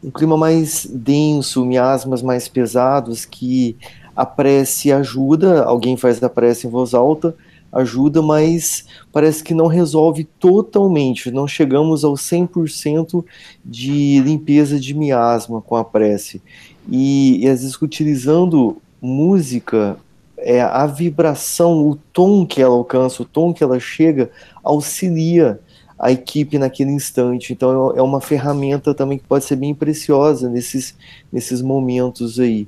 um 0.07 0.11
clima 0.13 0.37
mais 0.37 0.87
denso, 0.89 1.67
miasmas 1.67 2.23
mais 2.23 2.47
pesados, 2.47 3.25
que 3.25 3.77
a 4.15 4.25
prece 4.25 4.93
ajuda, 4.93 5.65
alguém 5.65 5.97
faz 5.97 6.23
a 6.23 6.31
prece 6.31 6.69
em 6.69 6.71
voz 6.71 6.95
alta, 6.95 7.35
ajuda, 7.73 8.23
mas 8.23 8.87
parece 9.13 9.43
que 9.43 9.53
não 9.53 9.67
resolve 9.67 10.23
totalmente, 10.39 11.33
não 11.33 11.49
chegamos 11.49 12.05
ao 12.05 12.15
100% 12.15 13.25
de 13.65 14.21
limpeza 14.21 14.79
de 14.79 14.95
miasma 14.95 15.61
com 15.61 15.75
a 15.75 15.85
prece. 15.85 16.41
E, 16.89 17.45
e 17.45 17.49
às 17.49 17.63
vezes 17.63 17.83
utilizando 17.83 18.81
música, 19.03 19.99
é, 20.39 20.63
a 20.63 20.87
vibração, 20.87 21.85
o 21.85 21.97
tom 22.13 22.47
que 22.47 22.63
ela 22.63 22.77
alcança, 22.77 23.23
o 23.23 23.27
tom 23.27 23.53
que 23.53 23.65
ela 23.65 23.81
chega, 23.81 24.31
auxilia 24.63 25.61
a 25.99 26.13
equipe 26.13 26.59
naquele 26.59 26.91
instante. 26.91 27.53
Então 27.53 27.93
é, 27.93 27.99
é 27.99 28.03
uma 28.03 28.21
ferramenta 28.21 28.95
também 28.95 29.19
que 29.19 29.25
pode 29.25 29.45
ser 29.45 29.57
bem 29.57 29.75
preciosa 29.75 30.49
nesses, 30.49 30.95
nesses 31.33 31.63
momentos 31.63 32.39
aí. 32.39 32.67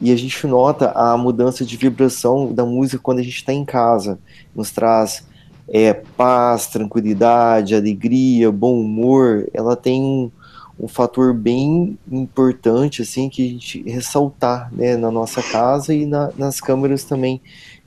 E 0.00 0.12
a 0.12 0.16
gente 0.16 0.46
nota 0.46 0.90
a 0.90 1.16
mudança 1.16 1.64
de 1.64 1.76
vibração 1.76 2.52
da 2.52 2.66
música 2.66 3.02
quando 3.02 3.18
a 3.18 3.22
gente 3.22 3.36
está 3.36 3.52
em 3.52 3.64
casa. 3.64 4.18
Nos 4.54 4.70
traz 4.70 5.26
é, 5.68 5.94
paz, 5.94 6.66
tranquilidade, 6.66 7.74
alegria, 7.74 8.52
bom 8.52 8.78
humor. 8.78 9.48
Ela 9.54 9.74
tem 9.74 10.02
um, 10.02 10.30
um 10.78 10.86
fator 10.86 11.32
bem 11.32 11.98
importante 12.12 13.00
assim 13.00 13.30
que 13.30 13.46
a 13.46 13.48
gente 13.48 13.82
ressaltar 13.84 14.70
né, 14.70 14.96
na 14.96 15.10
nossa 15.10 15.42
casa 15.42 15.94
e 15.94 16.04
na, 16.04 16.30
nas 16.36 16.60
câmeras 16.60 17.04
também 17.04 17.40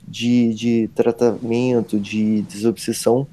de, 0.06 0.52
de 0.52 0.90
tratamento, 0.96 1.98
de 2.00 2.42
desobsessão 2.42 3.26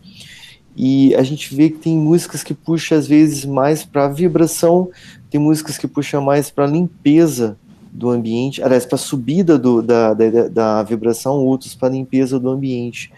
e 0.78 1.16
a 1.16 1.24
gente 1.24 1.56
vê 1.56 1.72
que 1.72 1.80
tem 1.80 1.98
músicas 1.98 2.44
que 2.44 2.54
puxam 2.54 3.00
às 3.00 3.08
vezes 3.08 3.44
mais 3.44 3.84
para 3.84 4.08
vibração, 4.08 4.90
tem 5.28 5.42
músicas 5.42 5.76
que 5.76 5.88
puxam 5.88 6.22
mais 6.22 6.52
para 6.52 6.68
limpeza 6.68 7.58
do 7.92 8.12
ambiente, 8.12 8.62
aliás, 8.62 8.86
para 8.86 8.96
subida 8.96 9.58
do, 9.58 9.82
da, 9.82 10.14
da, 10.14 10.48
da 10.48 10.84
vibração, 10.84 11.44
outros 11.44 11.74
para 11.74 11.90
limpeza 11.90 12.40
do 12.40 12.48
ambiente. 12.48 13.12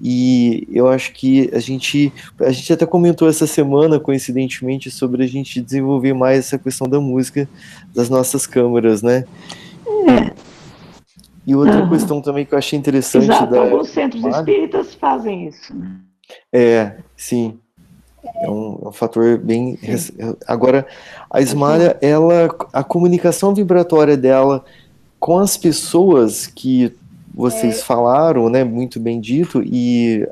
E 0.00 0.68
eu 0.70 0.86
acho 0.86 1.12
que 1.12 1.50
a 1.52 1.58
gente, 1.58 2.12
a 2.38 2.52
gente 2.52 2.72
até 2.72 2.86
comentou 2.86 3.28
essa 3.28 3.44
semana, 3.44 3.98
coincidentemente, 3.98 4.88
sobre 4.88 5.24
a 5.24 5.26
gente 5.26 5.60
desenvolver 5.60 6.12
mais 6.12 6.38
essa 6.38 6.58
questão 6.58 6.88
da 6.88 7.00
música 7.00 7.48
das 7.92 8.08
nossas 8.08 8.46
câmeras, 8.46 9.02
né? 9.02 9.24
É. 10.06 10.32
E 11.44 11.56
outra 11.56 11.82
uhum. 11.82 11.88
questão 11.88 12.22
também 12.22 12.46
que 12.46 12.54
eu 12.54 12.58
achei 12.58 12.78
interessante. 12.78 13.24
Exato, 13.24 13.50
da... 13.50 13.62
alguns 13.62 13.88
centros 13.88 14.24
espíritas 14.24 14.94
fazem 14.94 15.48
isso, 15.48 15.74
né? 15.74 15.96
É, 16.52 16.96
sim. 17.16 17.58
É 18.42 18.50
um, 18.50 18.78
é 18.84 18.88
um 18.88 18.92
fator 18.92 19.38
bem. 19.38 19.78
Agora, 20.46 20.86
a 21.30 21.40
Ismália, 21.40 21.96
ela, 22.00 22.48
a 22.72 22.84
comunicação 22.84 23.54
vibratória 23.54 24.16
dela 24.16 24.64
com 25.18 25.38
as 25.38 25.56
pessoas 25.56 26.46
que 26.46 26.94
vocês 27.34 27.78
é. 27.78 27.82
falaram, 27.82 28.48
né, 28.48 28.64
muito 28.64 28.98
bem 28.98 29.20
dito, 29.20 29.62
e 29.64 30.26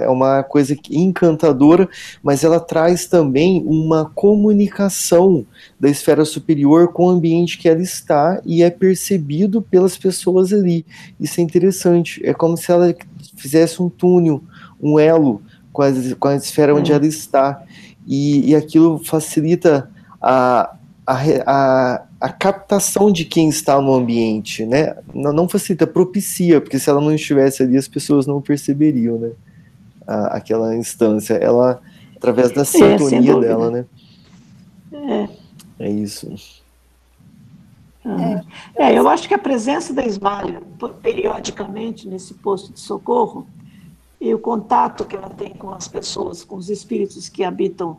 é 0.00 0.08
uma 0.08 0.42
coisa 0.42 0.74
encantadora, 0.90 1.88
mas 2.22 2.44
ela 2.44 2.58
traz 2.58 3.06
também 3.06 3.62
uma 3.66 4.10
comunicação 4.14 5.44
da 5.78 5.88
esfera 5.88 6.24
superior 6.24 6.92
com 6.92 7.06
o 7.06 7.10
ambiente 7.10 7.58
que 7.58 7.68
ela 7.68 7.82
está 7.82 8.40
e 8.44 8.62
é 8.62 8.70
percebido 8.70 9.60
pelas 9.60 9.98
pessoas 9.98 10.52
ali. 10.52 10.86
Isso 11.18 11.40
é 11.40 11.42
interessante. 11.42 12.20
É 12.24 12.32
como 12.32 12.56
se 12.56 12.72
ela 12.72 12.94
fizesse 13.36 13.82
um 13.82 13.90
túnel 13.90 14.42
um 14.82 14.98
elo 14.98 15.42
com 15.72 15.82
a, 15.82 15.88
com 16.18 16.28
a 16.28 16.36
esfera 16.36 16.74
onde 16.74 16.92
é. 16.92 16.94
ela 16.94 17.06
está. 17.06 17.62
E, 18.06 18.50
e 18.50 18.56
aquilo 18.56 18.98
facilita 18.98 19.90
a, 20.20 20.74
a, 21.06 21.14
a, 21.46 22.02
a, 22.20 22.28
captação 22.32 23.12
de 23.12 23.24
quem 23.24 23.48
está 23.48 23.80
no 23.80 23.94
ambiente, 23.94 24.64
né? 24.64 24.96
Não, 25.14 25.32
não, 25.32 25.48
facilita, 25.48 25.86
propicia, 25.86 26.60
porque 26.60 26.78
se 26.78 26.90
ela 26.90 27.00
não 27.00 27.14
estivesse 27.14 27.62
ali, 27.62 27.76
as 27.76 27.86
pessoas 27.86 28.26
não 28.26 28.40
perceberiam, 28.40 29.18
né? 29.18 29.30
A, 30.06 30.36
aquela 30.36 30.74
instância. 30.74 31.34
Ela, 31.34 31.80
através 32.16 32.50
da 32.52 32.62
é, 32.62 32.64
sintonia 32.64 33.32
é, 33.32 33.40
dela, 33.40 33.70
né? 33.70 33.84
É. 34.92 35.28
É 35.78 35.90
isso. 35.90 36.30
É. 38.76 38.88
é, 38.88 38.98
eu 38.98 39.08
acho 39.08 39.28
que 39.28 39.34
a 39.34 39.38
presença 39.38 39.92
da 39.92 40.04
Esmalha, 40.04 40.62
periodicamente, 41.02 42.08
nesse 42.08 42.34
posto 42.34 42.72
de 42.72 42.80
socorro, 42.80 43.46
e 44.20 44.34
o 44.34 44.38
contato 44.38 45.04
que 45.04 45.16
ela 45.16 45.30
tem 45.30 45.54
com 45.54 45.70
as 45.70 45.88
pessoas, 45.88 46.44
com 46.44 46.56
os 46.56 46.68
espíritos 46.68 47.28
que 47.28 47.42
habitam 47.42 47.96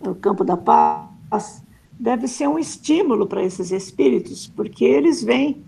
o 0.00 0.14
campo 0.14 0.42
da 0.42 0.56
paz, 0.56 1.62
deve 1.92 2.26
ser 2.26 2.48
um 2.48 2.58
estímulo 2.58 3.26
para 3.26 3.42
esses 3.42 3.70
espíritos, 3.70 4.48
porque 4.48 4.84
eles 4.84 5.22
vêm 5.22 5.62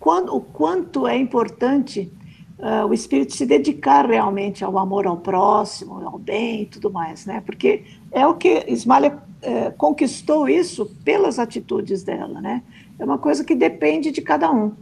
quando, 0.00 0.34
o 0.34 0.40
quanto 0.40 1.06
é 1.06 1.16
importante 1.16 2.10
uh, 2.58 2.86
o 2.86 2.94
espírito 2.94 3.34
se 3.34 3.46
dedicar 3.46 4.06
realmente 4.06 4.64
ao 4.64 4.78
amor 4.78 5.06
ao 5.06 5.18
próximo, 5.18 6.04
ao 6.06 6.18
bem 6.18 6.62
e 6.62 6.66
tudo 6.66 6.90
mais, 6.90 7.26
né? 7.26 7.40
Porque 7.44 7.84
é 8.10 8.26
o 8.26 8.34
que 8.34 8.64
Ismália 8.66 9.16
uh, 9.16 9.76
conquistou 9.76 10.48
isso 10.48 10.86
pelas 11.04 11.38
atitudes 11.38 12.02
dela, 12.02 12.40
né? 12.40 12.62
É 12.98 13.04
uma 13.04 13.18
coisa 13.18 13.44
que 13.44 13.54
depende 13.54 14.10
de 14.10 14.20
cada 14.20 14.50
um. 14.50 14.72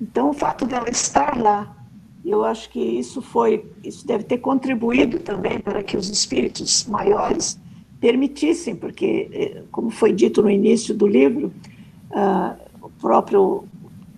Então, 0.00 0.30
o 0.30 0.34
fato 0.34 0.66
dela 0.66 0.90
estar 0.90 1.40
lá, 1.40 1.74
eu 2.30 2.44
acho 2.44 2.70
que 2.70 2.80
isso 2.80 3.20
foi, 3.20 3.64
isso 3.82 4.06
deve 4.06 4.24
ter 4.24 4.38
contribuído 4.38 5.18
também 5.18 5.58
para 5.58 5.82
que 5.82 5.96
os 5.96 6.08
espíritos 6.08 6.86
maiores 6.86 7.60
permitissem, 8.00 8.74
porque, 8.74 9.28
eh, 9.32 9.62
como 9.70 9.90
foi 9.90 10.12
dito 10.12 10.42
no 10.42 10.50
início 10.50 10.94
do 10.94 11.06
livro, 11.06 11.52
uh, 12.10 12.56
o 12.82 12.90
próprio 12.90 13.64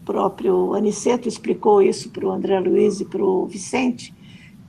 próprio 0.06 0.72
Aniceto 0.74 1.26
explicou 1.28 1.82
isso 1.82 2.10
para 2.10 2.24
o 2.24 2.30
André 2.30 2.60
Luiz 2.60 3.00
e 3.00 3.04
para 3.04 3.22
o 3.22 3.44
Vicente, 3.44 4.14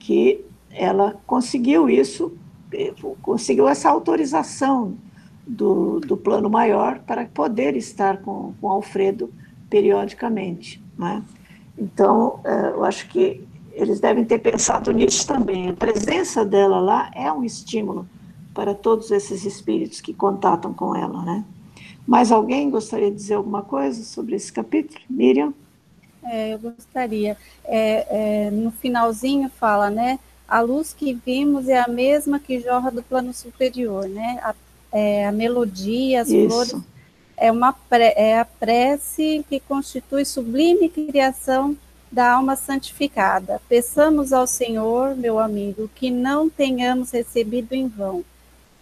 que 0.00 0.44
ela 0.70 1.16
conseguiu 1.26 1.88
isso, 1.88 2.36
eh, 2.72 2.92
conseguiu 3.22 3.68
essa 3.68 3.88
autorização 3.88 4.94
do, 5.46 6.00
do 6.00 6.16
plano 6.16 6.50
maior 6.50 6.98
para 6.98 7.24
poder 7.26 7.76
estar 7.76 8.20
com, 8.20 8.52
com 8.60 8.68
Alfredo 8.68 9.32
periodicamente. 9.70 10.82
Né? 10.98 11.22
Então, 11.78 12.40
eh, 12.44 12.72
eu 12.74 12.84
acho 12.84 13.08
que 13.08 13.46
eles 13.72 14.00
devem 14.00 14.24
ter 14.24 14.38
pensado 14.38 14.90
nisso 14.90 15.26
também. 15.26 15.70
A 15.70 15.72
presença 15.72 16.44
dela 16.44 16.80
lá 16.80 17.10
é 17.14 17.32
um 17.32 17.44
estímulo 17.44 18.08
para 18.52 18.74
todos 18.74 19.12
esses 19.12 19.44
espíritos 19.44 20.00
que 20.00 20.12
contatam 20.12 20.74
com 20.74 20.96
ela, 20.96 21.22
né? 21.22 21.44
Mais 22.04 22.32
alguém 22.32 22.70
gostaria 22.70 23.10
de 23.10 23.16
dizer 23.16 23.34
alguma 23.34 23.62
coisa 23.62 24.02
sobre 24.02 24.34
esse 24.34 24.52
capítulo? 24.52 24.98
Miriam? 25.08 25.54
É, 26.24 26.54
eu 26.54 26.58
gostaria. 26.58 27.36
É, 27.64 28.46
é, 28.46 28.50
no 28.50 28.72
finalzinho 28.72 29.48
fala, 29.48 29.88
né? 29.90 30.18
A 30.48 30.60
luz 30.60 30.92
que 30.92 31.12
vimos 31.12 31.68
é 31.68 31.78
a 31.78 31.86
mesma 31.86 32.40
que 32.40 32.58
jorra 32.58 32.90
do 32.90 33.02
plano 33.02 33.32
superior, 33.32 34.08
né? 34.08 34.40
A, 34.42 34.54
é, 34.90 35.26
a 35.26 35.32
melodia, 35.32 36.22
as 36.22 36.28
Isso. 36.28 36.48
flores, 36.48 36.76
é, 37.40 37.50
uma 37.52 37.72
pre, 37.72 38.12
é 38.16 38.40
a 38.40 38.44
prece 38.44 39.44
que 39.48 39.60
constitui 39.60 40.24
sublime 40.24 40.88
criação 40.88 41.76
da 42.10 42.32
alma 42.32 42.56
santificada. 42.56 43.60
Peçamos 43.68 44.32
ao 44.32 44.46
Senhor, 44.46 45.14
meu 45.14 45.38
amigo, 45.38 45.90
que 45.94 46.10
não 46.10 46.48
tenhamos 46.48 47.10
recebido 47.10 47.74
em 47.74 47.86
vão 47.86 48.24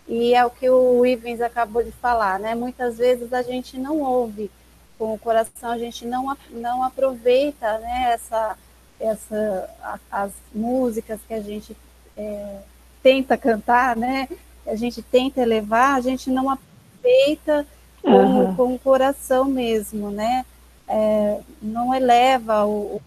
e 0.09 0.35
é 0.35 0.45
o 0.45 0.51
que 0.51 0.69
o 0.71 1.05
Ivens 1.05 1.40
acabou 1.40 1.83
de 1.83 1.90
falar, 1.90 2.38
né? 2.38 2.55
Muitas 2.55 2.97
vezes 2.97 3.33
a 3.33 3.42
gente 3.42 3.77
não 3.77 4.01
ouve 4.01 4.51
com 4.99 5.12
o 5.14 5.19
coração, 5.19 5.71
a 5.71 5.79
gente 5.79 6.07
não, 6.07 6.37
não 6.51 6.83
aproveita 6.83 7.79
né, 7.79 8.12
essa, 8.12 8.57
essa, 9.01 9.71
a, 9.83 9.99
as 10.11 10.33
músicas 10.55 11.21
que 11.27 11.35
a 11.35 11.40
gente 11.40 11.77
é, 12.16 12.59
tenta 13.03 13.37
cantar, 13.37 13.97
né? 13.97 14.29
A 14.64 14.77
gente 14.77 15.03
tenta 15.03 15.40
elevar, 15.40 15.97
a 15.97 16.01
gente 16.01 16.31
não 16.31 16.51
aproveita 16.51 17.66
com, 18.07 18.12
uhum. 18.12 18.55
com 18.55 18.75
o 18.75 18.79
coração 18.79 19.47
mesmo, 19.47 20.11
né? 20.11 20.47
É, 20.88 21.40
não 21.61 21.92
eleva 21.92 22.64
o, 22.64 23.03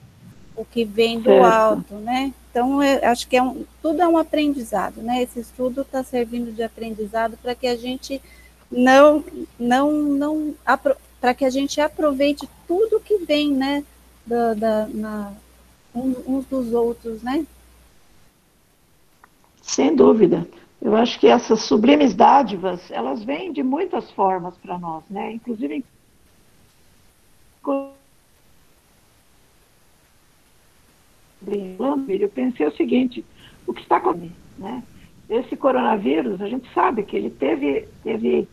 o 0.56 0.66
que 0.66 0.84
vem 0.84 1.20
do 1.20 1.30
certo. 1.30 1.46
alto, 1.46 1.94
né? 1.96 2.34
Então, 2.52 2.84
eu 2.84 3.10
acho 3.10 3.28
que 3.28 3.38
é 3.38 3.42
um, 3.42 3.64
tudo 3.82 4.02
é 4.02 4.08
um 4.08 4.18
aprendizado, 4.18 5.02
né? 5.02 5.24
Esse 5.24 5.40
estudo 5.40 5.82
está 5.82 6.04
servindo 6.04 6.54
de 6.54 6.62
aprendizado 6.62 7.38
para 7.42 7.56
que 7.56 7.66
a 7.66 7.78
gente 7.78 8.22
não, 8.70 9.24
não, 9.58 9.92
não 9.94 10.54
para 11.22 11.34
que 11.34 11.46
a 11.46 11.50
gente 11.50 11.80
aproveite 11.80 12.50
tudo 12.68 13.00
que 13.00 13.20
vem, 13.20 13.54
né? 13.54 13.84
Da, 14.26 14.54
da, 14.54 14.88
na, 14.88 15.32
um, 15.96 16.14
uns 16.28 16.46
dos 16.46 16.74
outros, 16.74 17.24
né? 17.24 17.46
Sem 19.62 19.96
dúvida. 19.96 20.46
Eu 20.82 20.96
acho 20.96 21.20
que 21.20 21.28
essas 21.28 21.62
sublimes 21.62 22.14
dádivas, 22.14 22.90
elas 22.90 23.24
vêm 23.24 23.52
de 23.52 23.62
muitas 23.62 24.10
formas 24.12 24.58
para 24.58 24.78
nós, 24.78 25.04
né? 25.10 25.34
Inclusive 25.34 25.84
eu 32.08 32.30
pensei 32.30 32.68
o 32.68 32.76
seguinte, 32.76 33.26
o 33.68 33.74
que 33.74 33.82
está 33.82 33.98
acontecendo, 33.98 34.36
né? 34.58 34.84
Esse 35.30 35.56
coronavírus, 35.56 36.42
a 36.42 36.48
gente 36.48 36.72
sabe 36.74 37.04
que 37.04 37.16
ele 37.16 37.30
teve, 37.30 37.88
teve 38.04 38.48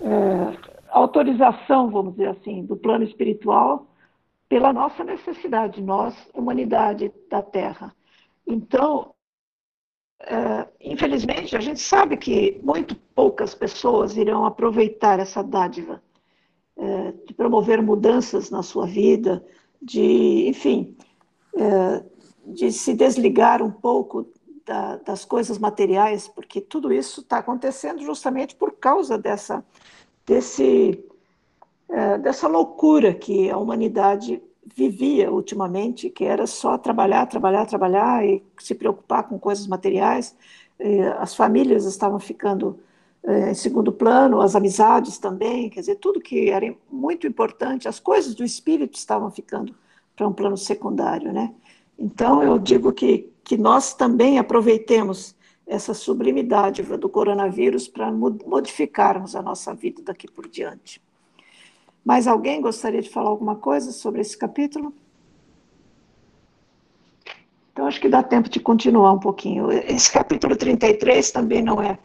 é, 0.00 0.74
autorização, 0.90 1.90
vamos 1.90 2.12
dizer 2.12 2.28
assim, 2.28 2.64
do 2.64 2.76
plano 2.76 3.04
espiritual 3.04 3.86
pela 4.48 4.72
nossa 4.72 5.02
necessidade, 5.02 5.80
nós, 5.80 6.14
humanidade 6.34 7.10
da 7.30 7.40
Terra. 7.42 7.94
Então, 8.46 9.13
é, 10.20 10.66
infelizmente, 10.80 11.56
a 11.56 11.60
gente 11.60 11.80
sabe 11.80 12.16
que 12.16 12.60
muito 12.62 12.94
poucas 13.14 13.54
pessoas 13.54 14.16
irão 14.16 14.44
aproveitar 14.44 15.18
essa 15.18 15.42
dádiva 15.42 16.02
é, 16.76 17.12
de 17.26 17.34
promover 17.34 17.82
mudanças 17.82 18.50
na 18.50 18.62
sua 18.62 18.86
vida, 18.86 19.44
de, 19.80 20.48
enfim, 20.48 20.96
é, 21.56 22.04
de 22.46 22.72
se 22.72 22.94
desligar 22.94 23.62
um 23.62 23.70
pouco 23.70 24.26
da, 24.64 24.96
das 24.96 25.24
coisas 25.24 25.58
materiais, 25.58 26.26
porque 26.26 26.60
tudo 26.60 26.92
isso 26.92 27.20
está 27.20 27.38
acontecendo 27.38 28.02
justamente 28.02 28.54
por 28.54 28.72
causa 28.72 29.18
dessa, 29.18 29.64
desse, 30.26 31.04
é, 31.88 32.18
dessa 32.18 32.48
loucura 32.48 33.12
que 33.12 33.50
a 33.50 33.58
humanidade 33.58 34.42
vivia 34.74 35.30
ultimamente, 35.32 36.08
que 36.10 36.24
era 36.24 36.46
só 36.46 36.78
trabalhar, 36.78 37.26
trabalhar, 37.26 37.66
trabalhar 37.66 38.24
e 38.24 38.42
se 38.58 38.74
preocupar 38.74 39.28
com 39.28 39.38
coisas 39.38 39.66
materiais. 39.66 40.36
As 41.18 41.34
famílias 41.34 41.84
estavam 41.84 42.18
ficando 42.18 42.78
é, 43.26 43.50
em 43.50 43.54
segundo 43.54 43.90
plano, 43.90 44.42
as 44.42 44.54
amizades 44.54 45.16
também, 45.16 45.70
quer 45.70 45.80
dizer, 45.80 45.96
tudo 45.96 46.20
que 46.20 46.50
era 46.50 46.74
muito 46.92 47.26
importante, 47.26 47.88
as 47.88 47.98
coisas 47.98 48.34
do 48.34 48.44
espírito 48.44 48.98
estavam 48.98 49.30
ficando 49.30 49.74
para 50.14 50.28
um 50.28 50.32
plano 50.32 50.58
secundário, 50.58 51.32
né? 51.32 51.54
Então, 51.98 52.42
eu 52.42 52.58
digo 52.58 52.92
que, 52.92 53.32
que 53.42 53.56
nós 53.56 53.94
também 53.94 54.38
aproveitemos 54.38 55.34
essa 55.66 55.94
sublimidade 55.94 56.82
do 56.82 57.08
coronavírus 57.08 57.88
para 57.88 58.12
modificarmos 58.12 59.34
a 59.34 59.40
nossa 59.40 59.72
vida 59.74 60.02
daqui 60.02 60.28
por 60.30 60.46
diante. 60.46 61.00
Mais 62.04 62.26
alguém 62.26 62.60
gostaria 62.60 63.00
de 63.00 63.08
falar 63.08 63.30
alguma 63.30 63.56
coisa 63.56 63.90
sobre 63.90 64.20
esse 64.20 64.36
capítulo? 64.36 64.92
Então, 67.72 67.86
acho 67.86 68.00
que 68.00 68.08
dá 68.08 68.22
tempo 68.22 68.48
de 68.48 68.60
continuar 68.60 69.12
um 69.12 69.18
pouquinho. 69.18 69.72
Esse 69.72 70.12
capítulo 70.12 70.54
33 70.54 71.32
também 71.32 71.62
não 71.62 71.82
é 71.82 71.98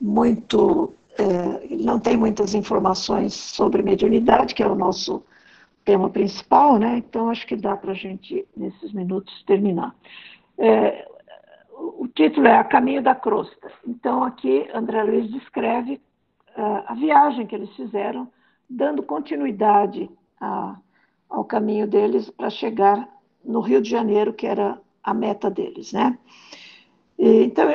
muito, 0.00 0.94
é, 1.18 1.76
não 1.76 1.98
tem 2.00 2.16
muitas 2.16 2.54
informações 2.54 3.34
sobre 3.34 3.82
mediunidade, 3.82 4.54
que 4.54 4.62
é 4.62 4.66
o 4.66 4.74
nosso 4.74 5.22
tema 5.84 6.08
principal, 6.08 6.78
né? 6.78 6.96
Então 6.98 7.28
acho 7.28 7.46
que 7.46 7.56
dá 7.56 7.76
para 7.76 7.92
a 7.92 7.94
gente, 7.94 8.46
nesses 8.56 8.92
minutos, 8.92 9.42
terminar. 9.44 9.94
É, 10.56 11.06
o 11.98 12.06
título 12.08 12.46
é 12.46 12.56
A 12.56 12.64
Caminho 12.64 13.02
da 13.02 13.14
Crosta. 13.14 13.70
Então 13.86 14.22
aqui 14.22 14.68
André 14.72 15.02
Luiz 15.02 15.30
descreve 15.30 16.00
uh, 16.56 16.82
a 16.86 16.94
viagem 16.94 17.46
que 17.46 17.54
eles 17.54 17.74
fizeram, 17.76 18.28
dando 18.70 19.02
continuidade 19.02 20.08
a, 20.40 20.78
ao 21.28 21.44
caminho 21.44 21.88
deles 21.88 22.30
para 22.30 22.48
chegar 22.48 23.08
no 23.44 23.60
Rio 23.60 23.82
de 23.82 23.90
Janeiro, 23.90 24.32
que 24.32 24.46
era 24.46 24.80
a 25.02 25.12
meta 25.12 25.50
deles, 25.50 25.92
né? 25.92 26.16
E, 27.18 27.44
então 27.44 27.66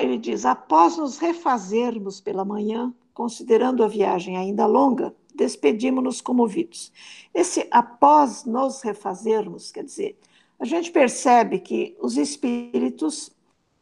ele 0.00 0.18
diz: 0.18 0.44
após 0.44 0.96
nos 0.96 1.18
refazermos 1.18 2.20
pela 2.20 2.44
manhã, 2.44 2.92
considerando 3.14 3.84
a 3.84 3.88
viagem 3.88 4.36
ainda 4.36 4.66
longa, 4.66 5.14
despedimos-nos 5.34 6.20
comovidos. 6.20 6.92
Esse 7.32 7.66
após 7.70 8.44
nos 8.44 8.82
refazermos, 8.82 9.70
quer 9.70 9.84
dizer, 9.84 10.18
a 10.58 10.64
gente 10.64 10.90
percebe 10.90 11.58
que 11.58 11.96
os 12.00 12.16
espíritos 12.16 13.30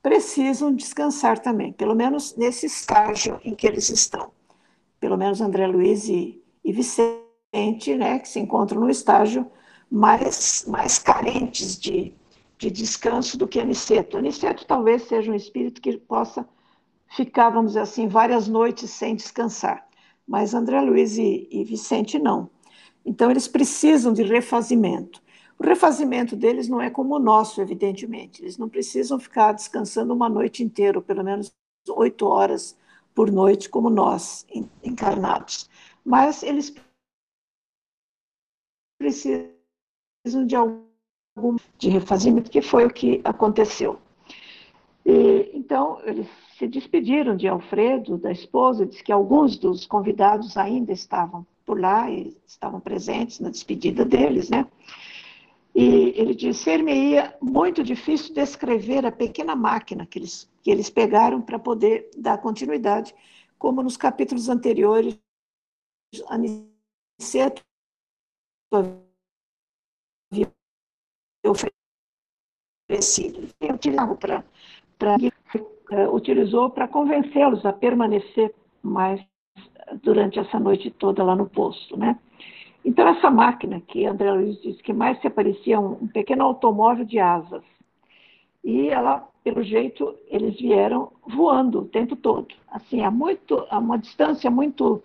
precisam 0.02 0.74
descansar 0.74 1.38
também, 1.38 1.72
pelo 1.72 1.94
menos 1.94 2.36
nesse 2.36 2.66
estágio 2.66 3.40
em 3.44 3.54
que 3.54 3.66
eles 3.66 3.88
estão. 3.90 4.30
Pelo 4.98 5.16
menos 5.16 5.40
André 5.40 5.66
Luiz 5.66 6.08
e, 6.08 6.39
e 6.64 6.72
Vicente, 6.72 7.94
né, 7.96 8.18
que 8.18 8.28
se 8.28 8.40
encontram 8.40 8.80
no 8.80 8.90
estágio 8.90 9.50
mais, 9.90 10.64
mais 10.68 10.98
carentes 10.98 11.78
de, 11.78 12.14
de 12.58 12.70
descanso 12.70 13.36
do 13.36 13.48
que 13.48 13.60
Aniceto. 13.60 14.16
Aniceto 14.16 14.64
talvez 14.66 15.02
seja 15.02 15.32
um 15.32 15.34
espírito 15.34 15.80
que 15.80 15.96
possa 15.96 16.48
ficar, 17.08 17.50
vamos 17.50 17.72
dizer 17.72 17.80
assim, 17.80 18.08
várias 18.08 18.46
noites 18.46 18.90
sem 18.90 19.16
descansar 19.16 19.88
mas 20.30 20.54
André 20.54 20.80
Luiz 20.80 21.18
e, 21.18 21.48
e 21.50 21.64
Vicente 21.64 22.16
não. 22.16 22.48
Então, 23.04 23.32
eles 23.32 23.48
precisam 23.48 24.12
de 24.12 24.22
refazimento. 24.22 25.20
O 25.58 25.64
refazimento 25.64 26.36
deles 26.36 26.68
não 26.68 26.80
é 26.80 26.88
como 26.88 27.16
o 27.16 27.18
nosso, 27.18 27.60
evidentemente. 27.60 28.40
Eles 28.40 28.56
não 28.56 28.68
precisam 28.68 29.18
ficar 29.18 29.50
descansando 29.52 30.14
uma 30.14 30.28
noite 30.28 30.62
inteira, 30.62 31.02
pelo 31.02 31.24
menos 31.24 31.52
oito 31.88 32.28
horas 32.28 32.76
por 33.12 33.32
noite, 33.32 33.68
como 33.68 33.90
nós, 33.90 34.46
encarnados. 34.84 35.68
Mas 36.04 36.42
eles 36.42 36.74
precisam 38.98 40.46
de 40.46 40.56
algum 40.56 41.56
de 41.78 41.88
refazimento, 41.88 42.50
que 42.50 42.60
foi 42.60 42.84
o 42.84 42.92
que 42.92 43.20
aconteceu. 43.24 43.98
E, 45.04 45.50
então, 45.54 46.00
eles 46.04 46.26
se 46.58 46.68
despediram 46.68 47.34
de 47.36 47.48
Alfredo, 47.48 48.18
da 48.18 48.30
esposa, 48.30 48.84
diz 48.84 49.00
que 49.00 49.10
alguns 49.10 49.56
dos 49.56 49.86
convidados 49.86 50.56
ainda 50.56 50.92
estavam 50.92 51.46
por 51.64 51.80
lá 51.80 52.10
e 52.10 52.36
estavam 52.46 52.80
presentes 52.80 53.40
na 53.40 53.48
despedida 53.48 54.04
deles, 54.04 54.50
né? 54.50 54.66
E 55.74 56.12
ele 56.16 56.34
disse: 56.34 56.64
ser-me-ia 56.64 57.34
muito 57.40 57.82
difícil 57.82 58.34
descrever 58.34 59.06
a 59.06 59.12
pequena 59.12 59.56
máquina 59.56 60.04
que 60.04 60.18
eles, 60.18 60.50
que 60.62 60.70
eles 60.70 60.90
pegaram 60.90 61.40
para 61.40 61.58
poder 61.58 62.10
dar 62.16 62.38
continuidade, 62.38 63.14
como 63.58 63.82
nos 63.82 63.96
capítulos 63.96 64.48
anteriores, 64.48 65.16
Aniceto 66.28 67.62
havia 68.72 70.52
oferecido. 72.88 73.48
Utilizou 73.72 74.16
para 74.16 74.44
utilizou 76.12 76.70
para 76.70 76.88
convencê-los 76.88 77.64
a 77.64 77.72
permanecer 77.72 78.54
mais 78.82 79.24
durante 80.02 80.38
essa 80.38 80.58
noite 80.58 80.90
toda 80.90 81.22
lá 81.22 81.34
no 81.34 81.48
posto, 81.48 81.96
né? 81.96 82.18
Então, 82.84 83.06
essa 83.08 83.30
máquina 83.30 83.80
que 83.80 84.06
André 84.06 84.32
Luiz 84.32 84.60
disse 84.62 84.82
que 84.82 84.92
mais 84.92 85.20
se 85.20 85.28
parecia 85.28 85.78
um, 85.78 85.92
um 86.02 86.08
pequeno 86.08 86.44
automóvel 86.44 87.04
de 87.04 87.18
asas. 87.18 87.62
E 88.64 88.88
ela, 88.88 89.28
pelo 89.44 89.62
jeito, 89.62 90.16
eles 90.28 90.58
vieram 90.58 91.12
voando 91.26 91.80
o 91.80 91.88
tempo 91.88 92.16
todo. 92.16 92.48
Assim, 92.68 93.02
a, 93.02 93.10
muito, 93.10 93.66
a 93.70 93.78
uma 93.78 93.98
distância 93.98 94.50
muito 94.50 95.02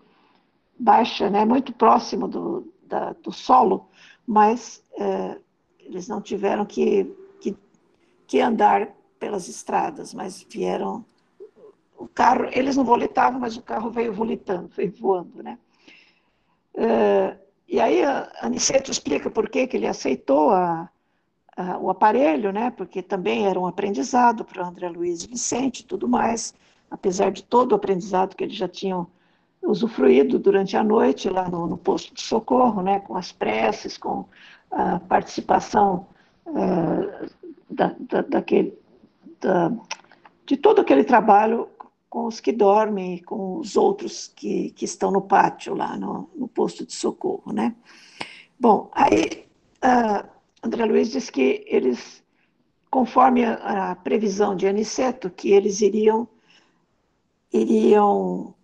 baixa, 0.77 1.29
né, 1.29 1.45
muito 1.45 1.73
próximo 1.73 2.27
do, 2.27 2.71
da, 2.83 3.13
do 3.13 3.31
solo, 3.31 3.87
mas 4.25 4.83
é, 4.97 5.37
eles 5.79 6.07
não 6.07 6.21
tiveram 6.21 6.65
que, 6.65 7.05
que, 7.39 7.55
que 8.27 8.41
andar 8.41 8.89
pelas 9.19 9.47
estradas, 9.47 10.13
mas 10.13 10.45
vieram 10.49 11.05
o 11.97 12.07
carro, 12.07 12.47
eles 12.51 12.75
não 12.75 12.83
volitavam, 12.83 13.39
mas 13.39 13.55
o 13.55 13.61
carro 13.61 13.89
veio 13.89 14.13
volitando, 14.13 14.67
veio 14.67 14.91
voando, 14.91 15.41
né? 15.41 15.57
Uh, 16.73 17.39
e 17.67 17.79
aí 17.79 18.01
Aniceto 18.41 18.91
explica 18.91 19.29
por 19.29 19.49
que, 19.49 19.65
que 19.65 19.77
ele 19.77 19.87
aceitou 19.87 20.51
a, 20.51 20.89
a, 21.55 21.77
o 21.77 21.89
aparelho, 21.89 22.51
né? 22.51 22.69
Porque 22.69 23.01
também 23.01 23.47
era 23.47 23.59
um 23.59 23.65
aprendizado 23.65 24.43
para 24.43 24.67
André 24.67 24.89
Luiz 24.89 25.23
Vicente 25.23 25.79
e 25.79 25.85
tudo 25.85 26.07
mais, 26.07 26.53
apesar 26.91 27.31
de 27.31 27.43
todo 27.43 27.71
o 27.71 27.75
aprendizado 27.75 28.35
que 28.35 28.43
eles 28.43 28.55
já 28.55 28.67
tinham 28.67 29.07
usufruído 29.65 30.39
durante 30.39 30.77
a 30.77 30.83
noite 30.83 31.29
lá 31.29 31.49
no, 31.49 31.67
no 31.67 31.77
posto 31.77 32.13
de 32.13 32.21
socorro, 32.21 32.81
né? 32.81 32.99
Com 32.99 33.15
as 33.15 33.31
preces, 33.31 33.97
com 33.97 34.25
a 34.71 34.99
participação 34.99 36.07
uh, 36.45 37.29
da, 37.69 37.95
da, 37.99 38.21
daquele, 38.21 38.77
da, 39.41 39.71
de 40.45 40.57
todo 40.57 40.81
aquele 40.81 41.03
trabalho 41.03 41.67
com 42.09 42.25
os 42.27 42.39
que 42.39 42.51
dormem, 42.51 43.21
com 43.23 43.57
os 43.57 43.75
outros 43.75 44.31
que, 44.33 44.69
que 44.71 44.85
estão 44.85 45.11
no 45.11 45.21
pátio 45.21 45.75
lá 45.75 45.97
no, 45.97 46.29
no 46.35 46.47
posto 46.47 46.85
de 46.85 46.93
socorro, 46.93 47.51
né? 47.51 47.75
Bom, 48.59 48.89
aí 48.93 49.45
uh, 49.83 50.25
André 50.63 50.85
Luiz 50.85 51.11
diz 51.11 51.29
que 51.29 51.65
eles, 51.67 52.23
conforme 52.89 53.43
a, 53.43 53.91
a 53.91 53.95
previsão 53.95 54.55
de 54.55 54.67
Aniceto, 54.67 55.29
que 55.29 55.51
eles 55.51 55.81
iriam 55.81 56.27
iriam 57.51 58.54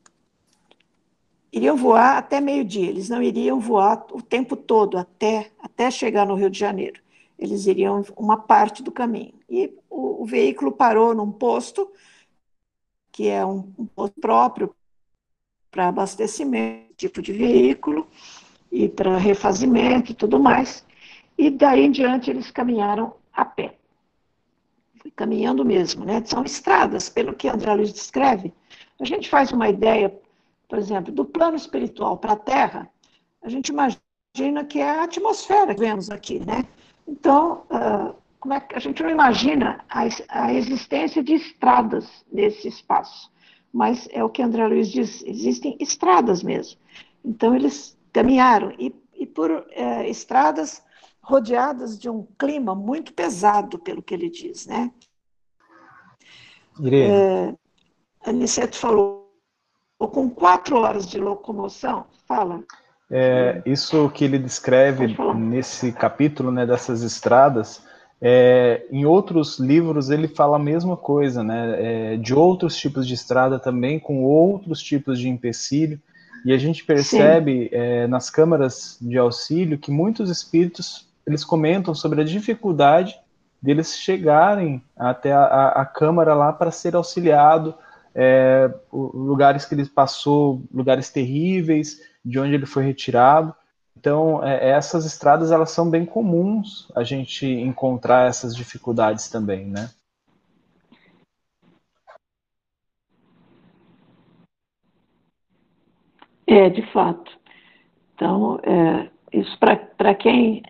iriam 1.51 1.75
voar 1.75 2.17
até 2.17 2.39
meio-dia, 2.39 2.89
eles 2.89 3.09
não 3.09 3.21
iriam 3.21 3.59
voar 3.59 4.05
o 4.11 4.21
tempo 4.21 4.55
todo 4.55 4.97
até, 4.97 5.51
até 5.59 5.91
chegar 5.91 6.25
no 6.25 6.35
Rio 6.35 6.49
de 6.49 6.59
Janeiro. 6.59 7.01
Eles 7.37 7.65
iriam 7.65 8.03
uma 8.15 8.37
parte 8.37 8.83
do 8.83 8.91
caminho. 8.91 9.33
E 9.49 9.73
o, 9.89 10.23
o 10.23 10.25
veículo 10.25 10.71
parou 10.71 11.13
num 11.13 11.31
posto 11.31 11.91
que 13.11 13.27
é 13.27 13.45
um, 13.45 13.71
um 13.77 13.85
posto 13.85 14.19
próprio 14.21 14.73
para 15.69 15.87
abastecimento, 15.87 16.93
tipo 16.95 17.21
de 17.21 17.33
veículo, 17.33 18.07
e 18.71 18.87
para 18.87 19.17
refazimento 19.17 20.11
e 20.11 20.15
tudo 20.15 20.39
mais. 20.39 20.85
E 21.37 21.49
daí 21.49 21.85
em 21.85 21.91
diante 21.91 22.29
eles 22.29 22.51
caminharam 22.51 23.13
a 23.33 23.43
pé. 23.43 23.75
Fui 24.99 25.11
caminhando 25.11 25.65
mesmo, 25.65 26.05
né? 26.05 26.21
São 26.25 26.43
estradas, 26.43 27.09
pelo 27.09 27.33
que 27.33 27.49
André 27.49 27.73
Luiz 27.73 27.91
descreve. 27.91 28.53
A 28.99 29.05
gente 29.05 29.29
faz 29.29 29.51
uma 29.51 29.67
ideia, 29.67 30.13
por 30.71 30.79
exemplo, 30.79 31.11
do 31.11 31.25
plano 31.25 31.57
espiritual 31.57 32.17
para 32.17 32.31
a 32.31 32.37
Terra, 32.37 32.89
a 33.43 33.49
gente 33.49 33.73
imagina 33.73 34.63
que 34.63 34.79
é 34.79 34.89
a 34.89 35.03
atmosfera 35.03 35.75
que 35.75 35.81
vemos 35.81 36.09
aqui, 36.09 36.39
né? 36.39 36.65
Então, 37.05 37.65
uh, 37.69 38.15
como 38.39 38.53
é 38.53 38.61
que 38.61 38.77
a 38.77 38.79
gente 38.79 39.03
não 39.03 39.09
imagina 39.09 39.83
a, 39.89 40.03
a 40.29 40.53
existência 40.53 41.21
de 41.21 41.33
estradas 41.33 42.23
nesse 42.31 42.69
espaço, 42.69 43.29
mas 43.73 44.07
é 44.13 44.23
o 44.23 44.29
que 44.29 44.41
André 44.41 44.65
Luiz 44.65 44.89
diz, 44.89 45.21
existem 45.23 45.75
estradas 45.77 46.41
mesmo. 46.41 46.79
Então 47.25 47.53
eles 47.53 47.97
caminharam 48.13 48.71
e, 48.79 48.95
e 49.13 49.27
por 49.27 49.65
é, 49.71 50.09
estradas 50.09 50.81
rodeadas 51.21 51.99
de 51.99 52.09
um 52.09 52.25
clima 52.39 52.73
muito 52.73 53.11
pesado, 53.13 53.77
pelo 53.77 54.01
que 54.01 54.13
ele 54.13 54.29
diz, 54.29 54.67
né? 54.67 54.89
Irene. 56.79 57.11
É, 57.11 57.55
Aniceto 58.25 58.77
falou, 58.77 59.20
com 60.07 60.29
quatro 60.29 60.77
horas 60.77 61.07
de 61.07 61.19
locomoção, 61.19 62.05
fala. 62.27 62.61
É, 63.09 63.61
isso 63.65 64.09
que 64.09 64.23
ele 64.23 64.39
descreve 64.39 65.17
nesse 65.35 65.91
capítulo, 65.91 66.51
né, 66.51 66.65
dessas 66.65 67.01
estradas, 67.01 67.83
é, 68.21 68.85
em 68.91 69.03
outros 69.03 69.59
livros 69.59 70.11
ele 70.11 70.27
fala 70.27 70.57
a 70.57 70.59
mesma 70.59 70.95
coisa, 70.95 71.43
né? 71.43 72.13
É, 72.13 72.17
de 72.17 72.35
outros 72.35 72.75
tipos 72.75 73.07
de 73.07 73.15
estrada 73.15 73.57
também, 73.57 73.99
com 73.99 74.23
outros 74.23 74.79
tipos 74.81 75.19
de 75.19 75.27
empecilho. 75.27 75.99
E 76.45 76.53
a 76.53 76.57
gente 76.57 76.85
percebe 76.85 77.69
é, 77.71 78.07
nas 78.07 78.29
câmaras 78.29 78.97
de 79.01 79.17
auxílio 79.17 79.77
que 79.77 79.91
muitos 79.91 80.29
espíritos 80.29 81.07
eles 81.25 81.43
comentam 81.43 81.93
sobre 81.93 82.21
a 82.21 82.23
dificuldade 82.23 83.15
deles 83.61 83.97
chegarem 83.97 84.81
até 84.97 85.31
a, 85.31 85.43
a, 85.43 85.81
a 85.81 85.85
câmara 85.85 86.33
lá 86.33 86.51
para 86.51 86.71
ser 86.71 86.95
auxiliado, 86.95 87.75
é, 88.13 88.73
lugares 88.91 89.65
que 89.65 89.73
ele 89.75 89.85
passou, 89.87 90.63
lugares 90.71 91.09
terríveis, 91.09 92.01
de 92.23 92.39
onde 92.39 92.53
ele 92.53 92.65
foi 92.65 92.83
retirado. 92.83 93.53
Então, 93.97 94.43
é, 94.43 94.69
essas 94.69 95.05
estradas 95.05 95.51
elas 95.51 95.71
são 95.71 95.89
bem 95.89 96.05
comuns 96.05 96.91
a 96.95 97.03
gente 97.03 97.45
encontrar 97.45 98.27
essas 98.27 98.55
dificuldades 98.55 99.29
também, 99.29 99.67
né? 99.67 99.89
É, 106.47 106.69
de 106.69 106.81
fato. 106.91 107.31
Então, 108.15 108.59
é, 108.63 109.09
isso 109.31 109.57
para 109.57 110.13
quem, 110.15 110.61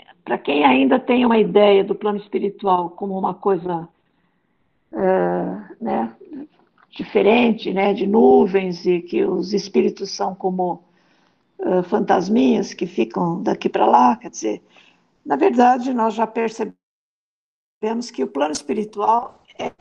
quem 0.43 0.63
ainda 0.63 0.99
tem 0.99 1.25
uma 1.25 1.39
ideia 1.39 1.83
do 1.83 1.95
plano 1.95 2.19
espiritual 2.19 2.91
como 2.91 3.17
uma 3.17 3.33
coisa 3.33 3.89
é, 4.93 5.83
né, 5.83 6.15
diferente, 6.91 7.73
né, 7.73 7.93
de 7.93 8.05
nuvens 8.05 8.85
e 8.85 9.01
que 9.01 9.23
os 9.23 9.53
espíritos 9.53 10.11
são 10.11 10.35
como 10.35 10.83
uh, 11.59 11.81
fantasminhas 11.83 12.73
que 12.73 12.85
ficam 12.85 13.41
daqui 13.41 13.69
para 13.69 13.85
lá, 13.85 14.17
quer 14.17 14.29
dizer, 14.29 14.61
na 15.25 15.35
verdade, 15.35 15.93
nós 15.93 16.13
já 16.13 16.27
percebemos 16.27 16.75
que 18.13 18.23
o 18.23 18.27
plano 18.27 18.51
espiritual 18.51 19.41
é, 19.57 19.71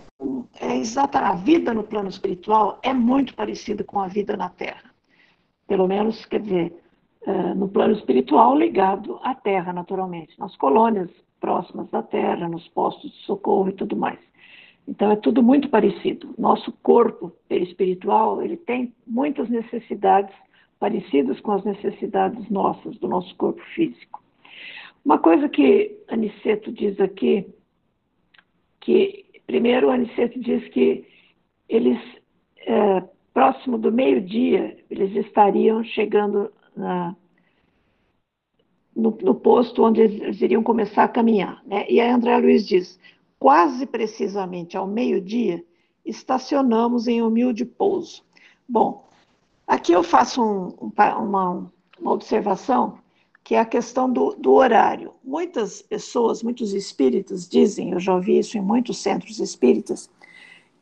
é 0.61 0.76
exatamente 0.76 1.32
a 1.32 1.34
vida 1.34 1.74
no 1.74 1.82
plano 1.82 2.08
espiritual 2.08 2.78
é 2.82 2.92
muito 2.92 3.34
parecida 3.34 3.82
com 3.82 3.98
a 4.00 4.06
vida 4.06 4.36
na 4.36 4.48
Terra. 4.48 4.90
Pelo 5.66 5.88
menos, 5.88 6.24
quer 6.26 6.40
dizer, 6.40 6.82
uh, 7.26 7.54
no 7.54 7.68
plano 7.68 7.94
espiritual 7.94 8.56
ligado 8.56 9.18
à 9.22 9.34
Terra, 9.34 9.72
naturalmente, 9.72 10.38
nas 10.38 10.54
colônias 10.56 11.11
próximas 11.40 11.88
da 11.90 12.02
Terra, 12.02 12.48
nos 12.48 12.68
postos 12.68 13.11
de 13.11 13.24
socorro 13.24 13.68
e 13.68 13.72
tudo 13.72 13.96
mais. 13.96 14.29
Então 14.91 15.12
é 15.12 15.16
tudo 15.16 15.41
muito 15.41 15.68
parecido. 15.68 16.34
Nosso 16.36 16.72
corpo 16.82 17.32
espiritual 17.49 18.43
ele 18.43 18.57
tem 18.57 18.93
muitas 19.07 19.49
necessidades 19.49 20.34
parecidas 20.80 21.38
com 21.41 21.53
as 21.53 21.64
necessidades 21.64 22.51
nossas, 22.51 22.99
do 22.99 23.07
nosso 23.07 23.32
corpo 23.36 23.62
físico. 23.72 24.20
Uma 25.05 25.18
coisa 25.18 25.49
que 25.49 25.97
Aniceto 26.09 26.72
diz 26.72 26.99
aqui, 27.01 27.47
que 28.80 29.26
primeiro 29.47 29.91
Aniceto 29.91 30.41
diz 30.41 30.66
que 30.70 31.07
eles, 31.68 31.99
é, 32.66 33.05
próximo 33.32 33.78
do 33.78 33.93
meio-dia, 33.93 34.76
eles 34.91 35.14
estariam 35.14 35.84
chegando 35.84 36.51
na, 36.76 37.14
no, 38.97 39.16
no, 39.22 39.36
posto 39.36 39.84
onde 39.84 40.01
eles 40.01 40.41
iriam 40.41 40.64
começar 40.64 41.05
a 41.05 41.09
caminhar. 41.09 41.62
Né? 41.64 41.86
E 41.88 42.01
aí 42.01 42.11
André 42.11 42.36
Luiz 42.38 42.66
diz, 42.66 42.99
quase 43.41 43.84
precisamente 43.86 44.76
ao 44.76 44.86
meio-dia, 44.86 45.64
estacionamos 46.05 47.09
em 47.09 47.20
humilde 47.20 47.64
pouso. 47.64 48.22
Bom, 48.68 49.11
Aqui 49.70 49.93
eu 49.93 50.03
faço 50.03 50.43
um, 50.43 50.91
uma, 50.99 51.70
uma, 51.97 52.12
observação. 52.12 52.99
que 53.45 53.55
é 53.55 53.61
a 53.61 53.64
questão 53.64 54.12
do, 54.12 54.34
do 54.34 54.53
horário. 54.53 55.14
Muitas 55.22 55.80
pessoas, 55.80 56.43
muitos 56.43 56.74
espíritas 56.74 57.49
dizem, 57.49 57.93
eu 57.93 58.01
já 58.01 58.12
ouvi 58.12 58.36
isso 58.36 58.59
em 58.59 58.61
muitos 58.61 58.99
centros 58.99 59.38
espíritas, 59.38 60.11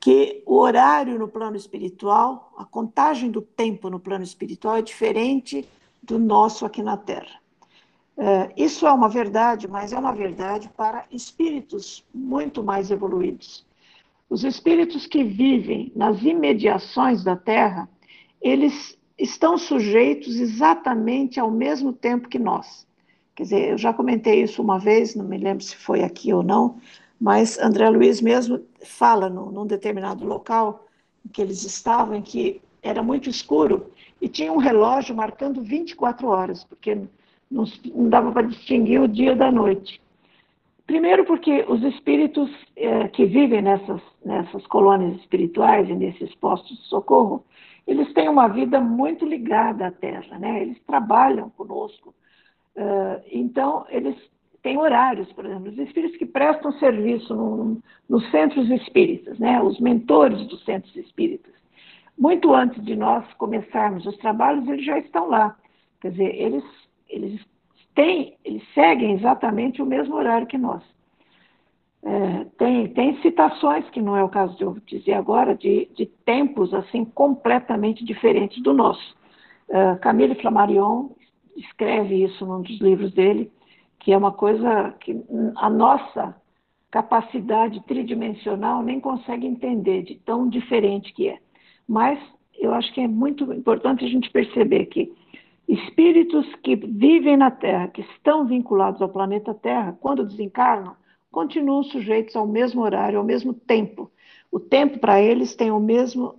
que 0.00 0.42
o 0.46 0.56
horário 0.56 1.18
no 1.18 1.28
plano 1.28 1.54
espiritual, 1.54 2.50
a 2.56 2.64
contagem 2.64 3.30
do 3.30 3.42
tempo 3.42 3.90
no 3.90 4.00
plano 4.00 4.24
espiritual 4.24 4.76
é 4.76 4.82
diferente 4.82 5.68
do 6.02 6.18
nosso 6.18 6.64
aqui 6.64 6.82
na 6.82 6.96
Terra. 6.96 7.38
É, 8.20 8.52
isso 8.56 8.84
é 8.84 8.92
uma 8.92 9.08
verdade, 9.08 9.68
mas 9.68 9.92
é 9.92 9.98
uma 9.98 10.12
verdade 10.12 10.68
para 10.76 11.04
espíritos 11.08 12.04
muito 12.12 12.64
mais 12.64 12.90
evoluídos. 12.90 13.64
Os 14.28 14.42
espíritos 14.42 15.06
que 15.06 15.22
vivem 15.22 15.92
nas 15.94 16.20
imediações 16.22 17.22
da 17.22 17.36
Terra, 17.36 17.88
eles 18.42 18.98
estão 19.16 19.56
sujeitos 19.56 20.34
exatamente 20.34 21.38
ao 21.38 21.48
mesmo 21.48 21.92
tempo 21.92 22.28
que 22.28 22.40
nós. 22.40 22.84
Quer 23.36 23.44
dizer, 23.44 23.68
eu 23.70 23.78
já 23.78 23.94
comentei 23.94 24.42
isso 24.42 24.60
uma 24.60 24.80
vez, 24.80 25.14
não 25.14 25.24
me 25.24 25.38
lembro 25.38 25.62
se 25.62 25.76
foi 25.76 26.02
aqui 26.02 26.32
ou 26.32 26.42
não, 26.42 26.76
mas 27.20 27.56
André 27.60 27.88
Luiz 27.88 28.20
mesmo 28.20 28.60
fala 28.82 29.30
no, 29.30 29.52
num 29.52 29.64
determinado 29.64 30.24
local 30.24 30.84
em 31.24 31.28
que 31.28 31.40
eles 31.40 31.64
estavam, 31.64 32.16
em 32.16 32.22
que 32.22 32.60
era 32.82 33.00
muito 33.00 33.30
escuro 33.30 33.92
e 34.20 34.28
tinha 34.28 34.52
um 34.52 34.56
relógio 34.56 35.14
marcando 35.14 35.62
24 35.62 36.26
horas, 36.26 36.64
porque 36.64 36.98
não, 37.50 37.64
não 37.94 38.08
dava 38.08 38.32
para 38.32 38.46
distinguir 38.46 39.00
o 39.00 39.08
dia 39.08 39.34
da 39.34 39.50
noite. 39.50 40.00
Primeiro, 40.86 41.24
porque 41.26 41.66
os 41.68 41.82
espíritos 41.82 42.50
é, 42.74 43.08
que 43.08 43.26
vivem 43.26 43.60
nessas, 43.60 44.00
nessas 44.24 44.66
colônias 44.68 45.16
espirituais 45.20 45.88
e 45.88 45.94
nesses 45.94 46.34
postos 46.36 46.78
de 46.78 46.84
socorro, 46.84 47.44
eles 47.86 48.12
têm 48.14 48.28
uma 48.28 48.48
vida 48.48 48.80
muito 48.80 49.26
ligada 49.26 49.86
à 49.86 49.90
Terra, 49.90 50.38
né? 50.38 50.62
Eles 50.62 50.78
trabalham 50.86 51.50
conosco. 51.50 52.14
Uh, 52.76 53.22
então, 53.32 53.86
eles 53.88 54.16
têm 54.62 54.78
horários, 54.78 55.30
por 55.32 55.44
exemplo, 55.44 55.70
os 55.70 55.78
espíritos 55.78 56.18
que 56.18 56.26
prestam 56.26 56.72
serviço 56.72 57.34
no, 57.34 57.82
nos 58.08 58.30
centros 58.30 58.70
espíritas, 58.70 59.38
né? 59.38 59.60
Os 59.62 59.78
mentores 59.80 60.46
dos 60.48 60.64
centros 60.64 60.94
espíritas. 60.96 61.52
Muito 62.18 62.54
antes 62.54 62.82
de 62.84 62.96
nós 62.96 63.24
começarmos 63.34 64.06
os 64.06 64.16
trabalhos, 64.18 64.66
eles 64.68 64.84
já 64.84 64.98
estão 64.98 65.28
lá. 65.28 65.56
Quer 66.00 66.12
dizer, 66.12 66.34
eles 66.34 66.64
eles 67.08 67.40
têm, 67.94 68.36
eles 68.44 68.62
seguem 68.74 69.12
exatamente 69.14 69.82
o 69.82 69.86
mesmo 69.86 70.14
horário 70.14 70.46
que 70.46 70.58
nós. 70.58 70.82
É, 72.02 72.44
tem, 72.56 72.88
tem 72.88 73.20
citações, 73.22 73.88
que 73.90 74.00
não 74.00 74.16
é 74.16 74.22
o 74.22 74.28
caso 74.28 74.56
de 74.56 74.62
eu 74.62 74.76
dizer 74.86 75.14
agora, 75.14 75.54
de, 75.54 75.90
de 75.94 76.06
tempos 76.06 76.72
assim 76.72 77.04
completamente 77.04 78.04
diferentes 78.04 78.62
do 78.62 78.72
nosso. 78.72 79.16
É, 79.68 79.96
Camille 79.96 80.36
Flammarion 80.36 81.10
escreve 81.56 82.22
isso 82.22 82.46
num 82.46 82.62
dos 82.62 82.80
livros 82.80 83.12
dele, 83.12 83.50
que 83.98 84.12
é 84.12 84.16
uma 84.16 84.32
coisa 84.32 84.94
que 85.00 85.20
a 85.56 85.68
nossa 85.68 86.36
capacidade 86.90 87.80
tridimensional 87.84 88.82
nem 88.82 89.00
consegue 89.00 89.46
entender 89.46 90.02
de 90.02 90.14
tão 90.20 90.48
diferente 90.48 91.12
que 91.12 91.28
é. 91.28 91.38
Mas 91.86 92.18
eu 92.58 92.72
acho 92.74 92.92
que 92.94 93.00
é 93.00 93.08
muito 93.08 93.52
importante 93.52 94.04
a 94.04 94.08
gente 94.08 94.30
perceber 94.30 94.86
que 94.86 95.12
Espíritos 95.68 96.46
que 96.62 96.74
vivem 96.74 97.36
na 97.36 97.50
Terra, 97.50 97.88
que 97.88 98.00
estão 98.00 98.46
vinculados 98.46 99.02
ao 99.02 99.08
planeta 99.10 99.52
Terra, 99.52 99.98
quando 100.00 100.24
desencarnam, 100.24 100.96
continuam 101.30 101.82
sujeitos 101.82 102.34
ao 102.34 102.46
mesmo 102.46 102.80
horário, 102.80 103.18
ao 103.18 103.24
mesmo 103.24 103.52
tempo. 103.52 104.10
O 104.50 104.58
tempo 104.58 104.98
para 104.98 105.20
eles 105.20 105.54
tem 105.54 105.70
o 105.70 105.78
mesmo 105.78 106.38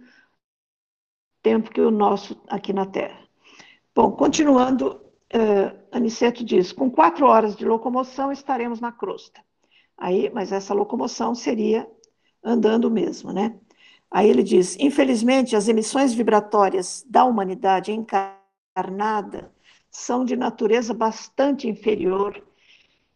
tempo 1.44 1.70
que 1.70 1.80
o 1.80 1.92
nosso 1.92 2.42
aqui 2.48 2.74
na 2.74 2.88
Terra. 2.88 3.20
Bom, 3.94 4.12
continuando, 4.14 5.00
uh, 5.32 5.78
Aniceto 5.92 6.44
diz: 6.44 6.72
com 6.72 6.90
quatro 6.90 7.28
horas 7.28 7.56
de 7.56 7.66
locomoção 7.66 8.32
estaremos 8.32 8.80
na 8.80 8.92
crosta. 8.92 9.42
Aí, 9.96 10.32
mas 10.34 10.52
essa 10.52 10.74
locomoção 10.74 11.36
seria 11.36 11.88
andando 12.44 12.90
mesmo, 12.90 13.32
né? 13.32 13.56
Aí 14.10 14.28
ele 14.28 14.42
diz: 14.42 14.76
infelizmente, 14.80 15.56
as 15.56 15.68
emissões 15.68 16.16
vibratórias 16.16 17.06
da 17.08 17.26
humanidade 17.26 17.92
encarnada 17.92 18.39
encarnada 18.80 19.52
são 19.92 20.24
de 20.24 20.36
natureza 20.36 20.94
bastante 20.94 21.68
inferior 21.68 22.42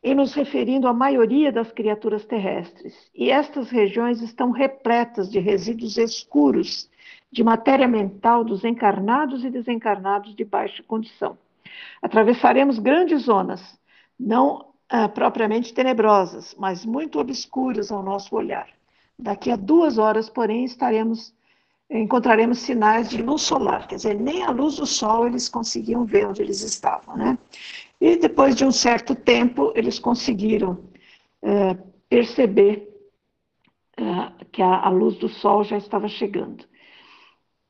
em 0.04 0.14
nos 0.14 0.34
referindo 0.34 0.88
à 0.88 0.94
maioria 0.94 1.52
das 1.52 1.72
criaturas 1.72 2.26
terrestres. 2.26 2.94
E 3.16 3.32
estas 3.32 3.70
regiões 3.70 4.22
estão 4.22 4.52
repletas 4.52 5.32
de 5.32 5.40
resíduos 5.40 5.98
escuros 5.98 6.90
de 7.32 7.44
matéria 7.44 7.88
mental 7.88 8.44
dos 8.44 8.66
encarnados 8.66 9.46
e 9.46 9.50
desencarnados 9.50 10.36
de 10.36 10.44
baixa 10.44 10.84
condição. 10.84 11.38
Atravessaremos 12.02 12.80
grandes 12.80 13.24
zonas, 13.24 13.80
não 14.20 14.74
ah, 14.90 15.08
propriamente 15.08 15.74
tenebrosas, 15.74 16.54
mas 16.60 16.86
muito 16.86 17.20
obscuras 17.20 17.90
ao 17.90 18.04
nosso 18.04 18.36
olhar. 18.36 18.68
Daqui 19.18 19.52
a 19.52 19.56
duas 19.56 19.98
horas, 19.98 20.30
porém, 20.30 20.66
estaremos 20.66 21.34
encontraremos 22.00 22.60
sinais 22.60 23.10
de 23.10 23.22
luz 23.22 23.44
solar, 23.44 23.88
quer 23.88 23.96
dizer, 23.96 24.16
nem 24.16 24.44
a 24.44 24.50
luz 24.50 24.78
do 24.78 24.86
sol 24.86 25.28
eles 25.28 25.48
conseguiam 25.48 26.06
ver 26.06 26.28
onde 26.28 26.42
eles 26.42 26.62
estavam, 26.62 27.16
né? 27.16 27.38
E 28.02 28.16
depois 28.16 28.56
de 28.56 28.66
um 28.66 28.72
certo 28.72 29.14
tempo, 29.16 29.72
eles 29.76 30.00
conseguiram 30.00 30.84
é, 31.42 31.78
perceber 32.10 32.90
é, 33.96 34.46
que 34.52 34.62
a, 34.62 34.88
a, 34.88 34.90
luz 34.90 35.18
do 35.18 35.30
sol 35.30 35.64
já 35.64 35.78
estava 35.78 36.08
chegando. 36.08 36.66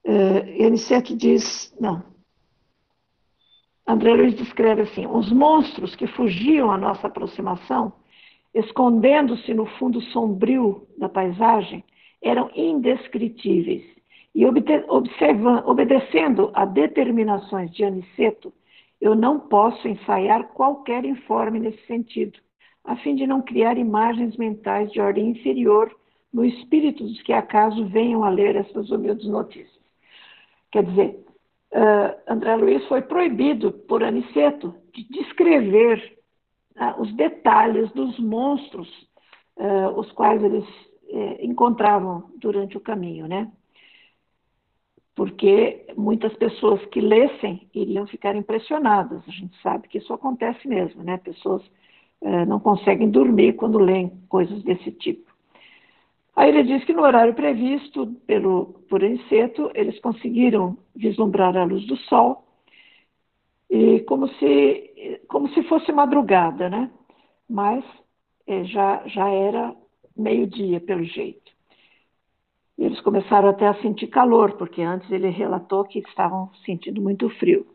É, 0.05 0.65
Aniceto 0.65 1.15
diz, 1.15 1.76
não, 1.80 2.03
André 3.86 4.13
Luiz 4.13 4.36
descreve 4.36 4.84
assim, 4.84 5.05
os 5.05 5.32
monstros 5.32 5.95
que 5.95 6.07
fugiam 6.07 6.71
à 6.71 6.78
nossa 6.78 7.07
aproximação, 7.07 7.93
escondendo-se 8.53 9.53
no 9.53 9.65
fundo 9.65 9.99
sombrio 9.99 10.88
da 10.97 11.09
paisagem, 11.09 11.84
eram 12.21 12.49
indescritíveis 12.55 13.84
e 14.34 14.46
obedecendo 14.46 16.52
a 16.54 16.66
determinações 16.66 17.72
de 17.72 17.84
Aniceto, 17.84 18.54
eu 19.00 19.16
não 19.16 19.40
posso 19.40 19.88
ensaiar 19.88 20.50
qualquer 20.54 21.06
informe 21.06 21.60
nesse 21.60 21.86
sentido, 21.86 22.40
a 22.84 22.96
fim 22.98 23.16
de 23.16 23.28
não 23.28 23.42
criar 23.42 23.78
imagens 23.78 24.36
mentais 24.38 24.92
de 24.92 25.00
ordem 25.00 25.30
inferior 25.30 25.94
no 26.34 26.44
espírito 26.44 27.04
dos 27.04 27.22
que 27.22 27.34
acaso 27.34 27.86
venham 27.88 28.24
a 28.24 28.30
ler 28.30 28.56
essas 28.56 28.90
humildes 28.90 29.28
notícias. 29.28 29.84
Quer 30.72 30.84
dizer, 30.84 31.24
uh, 31.74 32.20
André 32.28 32.56
Luiz 32.56 32.86
foi 32.88 33.04
proibido 33.04 33.72
por 33.72 34.04
Aniceto 34.04 34.74
de 34.94 35.08
descrever 35.10 36.18
uh, 36.76 37.02
os 37.02 37.14
detalhes 37.14 37.92
dos 37.92 38.18
monstros 38.20 38.90
uh, 39.58 40.00
os 40.00 40.12
quais 40.14 40.44
eles 40.44 40.66
eh, 41.10 41.46
encontravam 41.46 42.32
durante 42.38 42.78
o 42.78 42.82
caminho, 42.82 43.28
né? 43.28 43.52
Porque 45.16 45.86
muitas 45.95 46.34
pessoas 46.36 46.84
que 46.88 46.99
lessem 46.99 47.68
iriam 47.74 48.07
ficar 48.07 48.36
impressionadas. 48.36 49.22
A 49.28 49.32
gente 49.32 49.55
sabe 49.61 49.88
que 49.88 49.99
isso 49.99 50.14
acontece 50.14 50.68
mesmo, 50.68 51.03
né? 51.03 51.18
Pessoas 51.18 51.61
eh, 52.22 52.45
não 52.45 52.59
conseguem 52.59 53.09
dormir 53.09 53.53
quando 53.53 53.78
leem 53.78 54.11
coisas 54.28 54.64
desse 54.64 54.91
tipo. 54.91 55.32
Aí 56.36 56.49
ele 56.49 56.64
diz 56.64 56.84
que 56.86 56.93
no 56.93 57.03
horário 57.03 57.36
previsto 57.36 58.07
pelo, 58.26 58.82
por 58.89 59.03
Enceto, 59.03 59.70
eles 59.76 59.99
conseguiram 59.99 60.78
vislumbrar 60.95 61.55
a 61.55 61.64
luz 61.64 61.86
do 61.86 61.95
sol, 61.95 62.43
e 63.70 64.01
como 64.01 64.28
se, 64.28 65.20
como 65.28 65.49
se 65.49 65.64
fosse 65.64 65.91
madrugada, 65.91 66.70
né? 66.70 66.91
Mas 67.49 67.84
eh, 68.47 68.64
já, 68.66 69.01
já 69.07 69.28
era 69.30 69.76
meio-dia, 70.16 70.80
pelo 70.80 71.03
jeito. 71.03 71.43
Eles 72.78 72.99
começaram 73.01 73.49
até 73.49 73.67
a 73.67 73.82
sentir 73.82 74.07
calor, 74.07 74.53
porque 74.53 74.82
antes 74.82 75.09
ele 75.11 75.30
relatou 75.30 75.84
que 75.84 75.99
estavam 75.99 76.51
sentindo 76.65 77.01
muito 77.01 77.30
frio. 77.30 77.65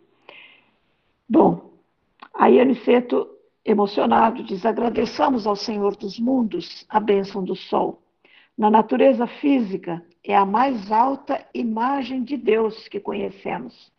Bom, 1.28 1.70
aí 2.34 2.60
Aniceto, 2.60 3.28
emocionado, 3.64 4.42
diz: 4.42 4.66
agradeçamos 4.66 5.46
ao 5.46 5.54
Senhor 5.54 5.96
dos 5.96 6.18
mundos 6.18 6.84
a 6.88 6.98
bênção 6.98 7.44
do 7.44 7.54
sol. 7.54 8.02
Na 8.56 8.70
natureza 8.70 9.26
física, 9.26 10.04
é 10.24 10.36
a 10.36 10.44
mais 10.44 10.90
alta 10.90 11.46
imagem 11.54 12.24
de 12.24 12.36
Deus 12.36 12.88
que 12.88 12.98
conhecemos. 12.98 13.92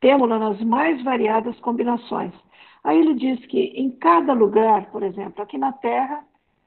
Temos-la 0.00 0.38
nas 0.38 0.60
mais 0.62 1.02
variadas 1.02 1.60
combinações. 1.60 2.32
Aí 2.82 2.98
ele 2.98 3.14
diz 3.14 3.44
que 3.46 3.58
em 3.58 3.90
cada 3.90 4.32
lugar, 4.32 4.90
por 4.90 5.02
exemplo, 5.02 5.42
aqui 5.42 5.58
na 5.58 5.72
Terra, 5.72 6.24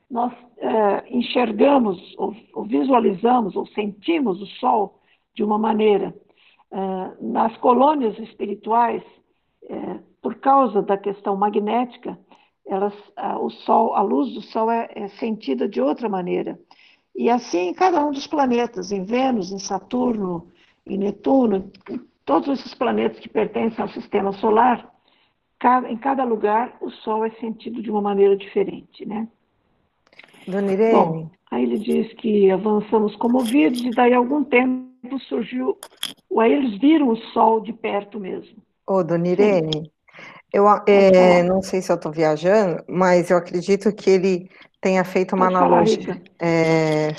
nós 0.09 0.33
é, 0.57 1.15
enxergamos, 1.15 1.99
ou, 2.17 2.35
ou, 2.53 2.65
visualizamos, 2.65 3.55
ou 3.55 3.65
sentimos 3.67 4.41
o 4.41 4.45
sol 4.45 4.99
de 5.35 5.43
uma 5.43 5.57
maneira. 5.57 6.13
É, 6.71 6.77
nas 7.21 7.55
colônias 7.57 8.17
espirituais, 8.19 9.03
é, 9.69 9.99
por 10.21 10.35
causa 10.35 10.81
da 10.81 10.97
questão 10.97 11.35
magnética, 11.35 12.17
elas, 12.65 12.93
a, 13.15 13.37
o 13.39 13.49
sol, 13.49 13.93
a 13.93 14.01
luz 14.01 14.33
do 14.33 14.41
sol 14.41 14.71
é, 14.71 15.07
sentida 15.19 15.67
de 15.67 15.81
outra 15.81 16.07
maneira. 16.07 16.59
E 17.15 17.29
assim 17.29 17.69
em 17.69 17.73
cada 17.73 18.03
um 18.05 18.11
dos 18.11 18.25
planetas, 18.25 18.91
em 18.91 19.03
Vênus, 19.03 19.51
em 19.51 19.59
Saturno, 19.59 20.47
em 20.85 20.97
Netuno, 20.97 21.71
todos 22.25 22.59
esses 22.59 22.73
planetas 22.73 23.19
que 23.19 23.29
pertencem 23.29 23.81
ao 23.81 23.89
sistema 23.89 24.31
solar, 24.33 24.91
em 25.87 25.97
cada 25.97 26.23
lugar 26.23 26.77
o 26.81 26.89
sol 26.89 27.23
é 27.23 27.29
sentido 27.31 27.81
de 27.81 27.89
uma 27.89 28.01
maneira 28.01 28.35
diferente, 28.35 29.05
né? 29.05 29.27
Dona 30.47 30.71
Irene. 30.71 30.93
Bom, 30.93 31.29
aí 31.51 31.63
ele 31.63 31.79
diz 31.79 32.13
que 32.13 32.51
avançamos 32.51 33.15
comovidos 33.15 33.81
e 33.81 33.89
daí 33.91 34.13
algum 34.13 34.43
tempo 34.43 35.19
surgiu, 35.27 35.77
aí 36.39 36.53
eles 36.53 36.79
viram 36.79 37.09
o 37.09 37.17
sol 37.33 37.61
de 37.61 37.73
perto 37.73 38.19
mesmo. 38.19 38.57
Ô, 38.87 39.03
Dona 39.03 39.27
Irene, 39.27 39.91
eu 40.51 40.65
é, 40.87 41.43
não 41.43 41.61
sei 41.61 41.81
se 41.81 41.91
eu 41.91 41.95
estou 41.95 42.11
viajando, 42.11 42.83
mas 42.87 43.31
eu 43.31 43.37
acredito 43.37 43.93
que 43.93 44.09
ele 44.09 44.49
tenha 44.79 45.03
feito 45.03 45.35
uma 45.35 45.45
Pode 45.45 45.57
analogia. 45.57 46.21
É, 46.39 47.09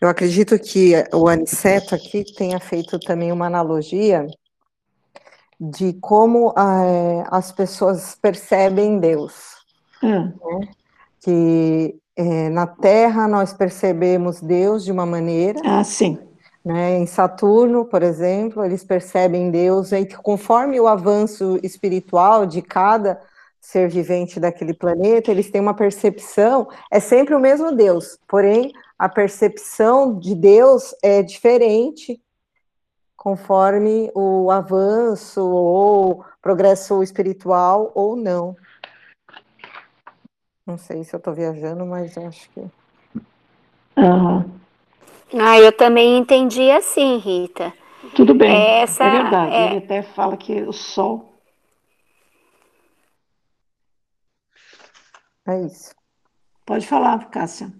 eu 0.00 0.08
acredito 0.08 0.58
que 0.58 0.92
o 1.12 1.28
Aniceto 1.28 1.94
aqui 1.94 2.24
tenha 2.36 2.58
feito 2.58 2.98
também 3.00 3.32
uma 3.32 3.46
analogia 3.46 4.26
de 5.60 5.92
como 6.00 6.54
é, 6.56 7.24
as 7.30 7.52
pessoas 7.52 8.14
percebem 8.14 8.98
Deus. 8.98 9.56
Hum. 10.02 10.32
Né? 10.42 10.68
Que 11.22 11.94
é, 12.20 12.50
na 12.50 12.66
Terra 12.66 13.26
nós 13.26 13.54
percebemos 13.54 14.42
Deus 14.42 14.84
de 14.84 14.92
uma 14.92 15.06
maneira. 15.06 15.58
Ah, 15.64 15.82
sim. 15.82 16.18
Né? 16.62 16.98
Em 16.98 17.06
Saturno, 17.06 17.86
por 17.86 18.02
exemplo, 18.02 18.62
eles 18.62 18.84
percebem 18.84 19.50
Deus, 19.50 19.90
e 19.92 20.04
conforme 20.04 20.78
o 20.78 20.86
avanço 20.86 21.58
espiritual 21.62 22.44
de 22.44 22.60
cada 22.60 23.18
ser 23.58 23.88
vivente 23.88 24.38
daquele 24.38 24.74
planeta, 24.74 25.30
eles 25.30 25.50
têm 25.50 25.62
uma 25.62 25.72
percepção, 25.72 26.68
é 26.90 27.00
sempre 27.00 27.34
o 27.34 27.40
mesmo 27.40 27.74
Deus, 27.74 28.18
porém 28.28 28.70
a 28.98 29.08
percepção 29.08 30.18
de 30.18 30.34
Deus 30.34 30.94
é 31.02 31.22
diferente 31.22 32.20
conforme 33.16 34.10
o 34.14 34.50
avanço 34.50 35.42
ou 35.42 36.22
progresso 36.42 37.02
espiritual 37.02 37.92
ou 37.94 38.14
não. 38.14 38.54
Não 40.70 40.78
sei 40.78 41.02
se 41.02 41.12
eu 41.12 41.18
estou 41.18 41.34
viajando, 41.34 41.84
mas 41.84 42.16
eu 42.16 42.28
acho 42.28 42.48
que. 42.50 42.60
Uhum. 43.96 44.48
Ah, 45.34 45.58
eu 45.58 45.72
também 45.72 46.16
entendi 46.16 46.70
assim, 46.70 47.18
Rita. 47.18 47.72
Tudo 48.14 48.34
bem. 48.34 48.80
Essa, 48.80 49.02
é 49.02 49.10
verdade. 49.10 49.52
É... 49.52 49.66
Ele 49.66 49.78
até 49.78 50.02
fala 50.02 50.36
que 50.36 50.62
o 50.62 50.72
sol. 50.72 51.34
É 55.48 55.60
isso. 55.62 55.92
Pode 56.64 56.86
falar, 56.86 57.28
Cássia. 57.30 57.72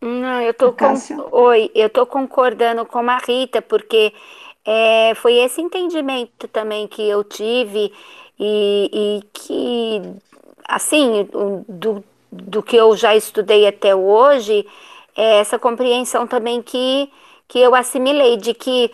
Não, 0.00 0.40
eu 0.40 0.52
tô 0.52 0.72
com... 0.72 0.94
Oi, 1.30 1.70
eu 1.76 1.88
tô 1.88 2.04
concordando 2.04 2.84
com 2.84 2.98
a 3.08 3.18
Rita, 3.18 3.62
porque 3.62 4.12
é, 4.64 5.14
foi 5.14 5.34
esse 5.34 5.60
entendimento 5.60 6.48
também 6.48 6.88
que 6.88 7.02
eu 7.08 7.22
tive 7.22 7.92
e, 8.36 8.90
e 8.92 9.22
que, 9.32 10.02
assim, 10.68 11.28
do, 11.68 12.04
do 12.30 12.62
que 12.62 12.76
eu 12.76 12.96
já 12.96 13.14
estudei 13.14 13.66
até 13.66 13.94
hoje, 13.94 14.66
é 15.16 15.38
essa 15.38 15.58
compreensão 15.58 16.26
também 16.26 16.62
que, 16.62 17.10
que 17.46 17.58
eu 17.58 17.74
assimilei, 17.74 18.36
de 18.36 18.54
que 18.54 18.90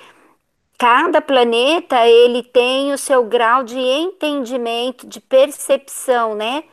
cada 0.76 1.20
planeta 1.20 2.06
ele 2.06 2.42
tem 2.42 2.92
o 2.92 2.98
seu 2.98 3.24
grau 3.24 3.62
de 3.62 3.78
entendimento, 3.78 5.06
de 5.06 5.20
percepção, 5.20 6.34
né? 6.34 6.64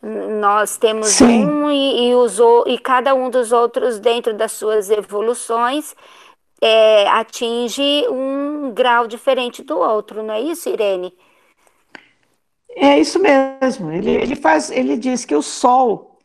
Nós 0.00 0.76
temos 0.76 1.08
Sim. 1.08 1.44
um 1.44 1.70
e, 1.70 2.10
e, 2.10 2.14
os, 2.14 2.38
e 2.66 2.78
cada 2.78 3.14
um 3.14 3.30
dos 3.30 3.50
outros, 3.50 3.98
dentro 3.98 4.32
das 4.32 4.52
suas 4.52 4.90
evoluções, 4.90 5.94
é, 6.60 7.08
atinge 7.08 8.06
um 8.08 8.72
grau 8.72 9.06
diferente 9.06 9.62
do 9.62 9.78
outro, 9.78 10.22
não 10.22 10.34
é 10.34 10.40
isso, 10.40 10.68
Irene? 10.68 11.12
É 12.80 12.98
isso 12.98 13.18
mesmo. 13.18 13.90
Ele, 13.90 14.10
ele 14.10 14.36
faz, 14.36 14.70
ele 14.70 14.96
diz 14.96 15.24
que 15.24 15.34
o 15.34 15.42
Sol 15.42 16.18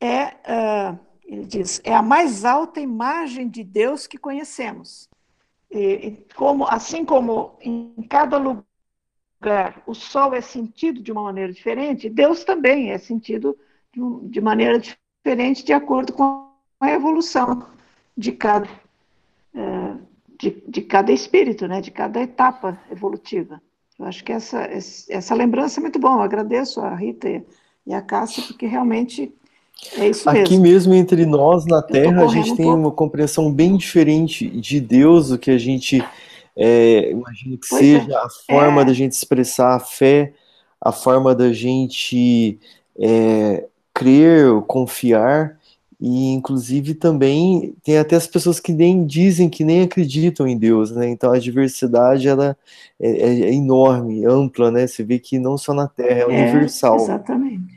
é, 0.00 0.26
uh, 0.26 0.98
ele 1.24 1.44
diz, 1.44 1.80
é 1.82 1.94
a 1.94 2.02
mais 2.02 2.44
alta 2.44 2.80
imagem 2.80 3.48
de 3.48 3.64
Deus 3.64 4.06
que 4.06 4.16
conhecemos. 4.16 5.08
E, 5.70 5.78
e 5.78 6.26
como, 6.36 6.64
assim 6.64 7.04
como 7.04 7.58
em 7.60 7.94
cada 8.08 8.38
lugar 8.38 9.82
o 9.86 9.94
sol 9.94 10.34
é 10.34 10.40
sentido 10.40 11.02
de 11.02 11.10
uma 11.10 11.22
maneira 11.24 11.52
diferente, 11.52 12.08
Deus 12.08 12.44
também 12.44 12.90
é 12.90 12.98
sentido 12.98 13.56
de 14.22 14.40
maneira 14.40 14.78
diferente 14.78 15.64
de 15.64 15.72
acordo 15.72 16.12
com 16.12 16.50
a 16.80 16.90
evolução 16.90 17.68
de 18.16 18.32
cada, 18.32 18.68
é, 19.54 19.96
de, 20.38 20.62
de 20.68 20.82
cada 20.82 21.12
espírito, 21.12 21.66
né, 21.66 21.80
de 21.80 21.90
cada 21.90 22.20
etapa 22.20 22.80
evolutiva. 22.90 23.60
Eu 23.98 24.06
acho 24.06 24.22
que 24.22 24.32
essa, 24.32 24.68
essa 25.08 25.34
lembrança 25.34 25.80
é 25.80 25.82
muito 25.82 25.98
bom. 25.98 26.16
Eu 26.16 26.22
agradeço 26.22 26.80
a 26.80 26.94
Rita 26.94 27.42
e 27.86 27.94
a 27.94 28.02
Cássia, 28.02 28.42
porque 28.46 28.66
realmente 28.66 29.32
é 29.96 30.08
isso 30.08 30.30
mesmo. 30.30 30.44
Aqui 30.44 30.58
mesmo 30.58 30.94
entre 30.94 31.24
nós 31.24 31.64
na 31.66 31.82
Terra, 31.82 32.24
a 32.24 32.28
gente 32.28 32.52
um 32.52 32.56
tem 32.56 32.66
pouco. 32.66 32.80
uma 32.80 32.90
compreensão 32.90 33.52
bem 33.52 33.76
diferente 33.76 34.48
de 34.48 34.80
Deus 34.80 35.28
do 35.28 35.38
que 35.38 35.50
a 35.50 35.58
gente 35.58 36.04
é, 36.56 37.10
imagino 37.10 37.58
que 37.58 37.68
pois 37.68 37.80
seja 37.80 38.12
é. 38.12 38.16
a 38.16 38.28
forma 38.46 38.82
é. 38.82 38.84
da 38.84 38.92
gente 38.92 39.12
expressar 39.12 39.76
a 39.76 39.80
fé, 39.80 40.32
a 40.80 40.90
forma 40.90 41.34
da 41.34 41.52
gente 41.52 42.58
é, 42.98 43.66
crer, 43.92 44.62
confiar, 44.66 45.58
e 46.00 46.32
inclusive 46.32 46.94
também 46.94 47.74
tem 47.82 47.98
até 47.98 48.16
as 48.16 48.26
pessoas 48.26 48.60
que 48.60 48.72
nem 48.72 49.06
dizem 49.06 49.48
que 49.48 49.64
nem 49.64 49.82
acreditam 49.82 50.46
em 50.46 50.56
Deus, 50.56 50.90
né? 50.90 51.08
Então 51.08 51.32
a 51.32 51.38
diversidade 51.38 52.28
ela 52.28 52.56
é, 53.00 53.10
é, 53.10 53.40
é 53.42 53.54
enorme, 53.54 54.26
ampla, 54.26 54.70
né? 54.70 54.86
Você 54.86 55.02
vê 55.02 55.18
que 55.18 55.38
não 55.38 55.56
só 55.56 55.72
na 55.72 55.88
Terra, 55.88 56.18
é, 56.18 56.22
é 56.22 56.26
universal. 56.26 56.96
Exatamente. 56.96 57.76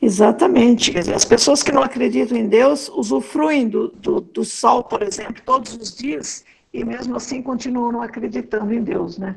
Exatamente. 0.00 0.96
as 0.98 1.24
pessoas 1.24 1.62
que 1.62 1.72
não 1.72 1.82
acreditam 1.82 2.36
em 2.38 2.46
Deus 2.46 2.88
usufruem 2.88 3.68
do, 3.68 3.88
do, 3.88 4.20
do, 4.20 4.44
sol, 4.44 4.84
por 4.84 5.02
exemplo, 5.02 5.42
todos 5.44 5.74
os 5.74 5.94
dias, 5.96 6.44
e 6.72 6.84
mesmo 6.84 7.16
assim 7.16 7.42
continuam 7.42 7.90
não 7.90 8.02
acreditando 8.02 8.72
em 8.72 8.82
Deus, 8.82 9.18
né? 9.18 9.34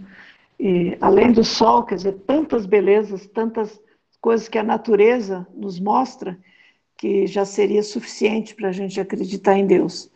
E 0.59 0.95
além 1.01 1.31
do 1.31 1.43
sol, 1.43 1.83
quer 1.83 1.95
dizer, 1.95 2.13
tantas 2.27 2.67
belezas, 2.67 3.25
tantas 3.25 3.79
coisas 4.21 4.47
que 4.47 4.57
a 4.57 4.63
natureza 4.63 5.47
nos 5.53 5.79
mostra, 5.79 6.39
que 6.95 7.27
já 7.27 7.43
seria 7.43 7.83
suficiente 7.83 8.55
para 8.55 8.69
a 8.69 8.71
gente 8.71 9.01
acreditar 9.01 9.57
em 9.57 9.65
Deus. 9.65 10.09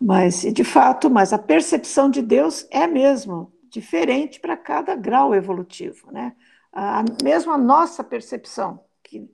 Mas, 0.00 0.42
de 0.42 0.64
fato, 0.64 1.08
mas 1.08 1.32
a 1.32 1.38
percepção 1.38 2.10
de 2.10 2.20
Deus 2.20 2.66
é 2.70 2.86
mesmo 2.86 3.52
diferente 3.70 4.40
para 4.40 4.56
cada 4.56 4.94
grau 4.94 5.34
evolutivo, 5.34 6.10
né? 6.12 6.34
A, 6.72 7.04
mesmo 7.22 7.52
a 7.52 7.58
nossa 7.58 8.04
percepção, 8.04 8.80
que 9.02 9.30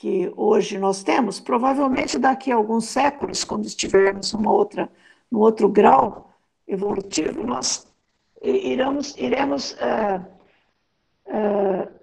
que 0.00 0.32
hoje 0.34 0.78
nós 0.78 1.02
temos, 1.02 1.38
provavelmente 1.38 2.18
daqui 2.18 2.50
a 2.50 2.54
alguns 2.56 2.86
séculos, 2.86 3.44
quando 3.44 3.66
estivermos 3.66 4.32
numa 4.32 4.50
outra, 4.50 4.90
no 5.30 5.40
outro 5.40 5.68
grau 5.68 6.32
evolutivo, 6.66 7.44
nós 7.44 7.86
iremos, 8.42 9.14
iremos, 9.18 9.72
uh, 9.72 10.24
uh, 11.26 11.99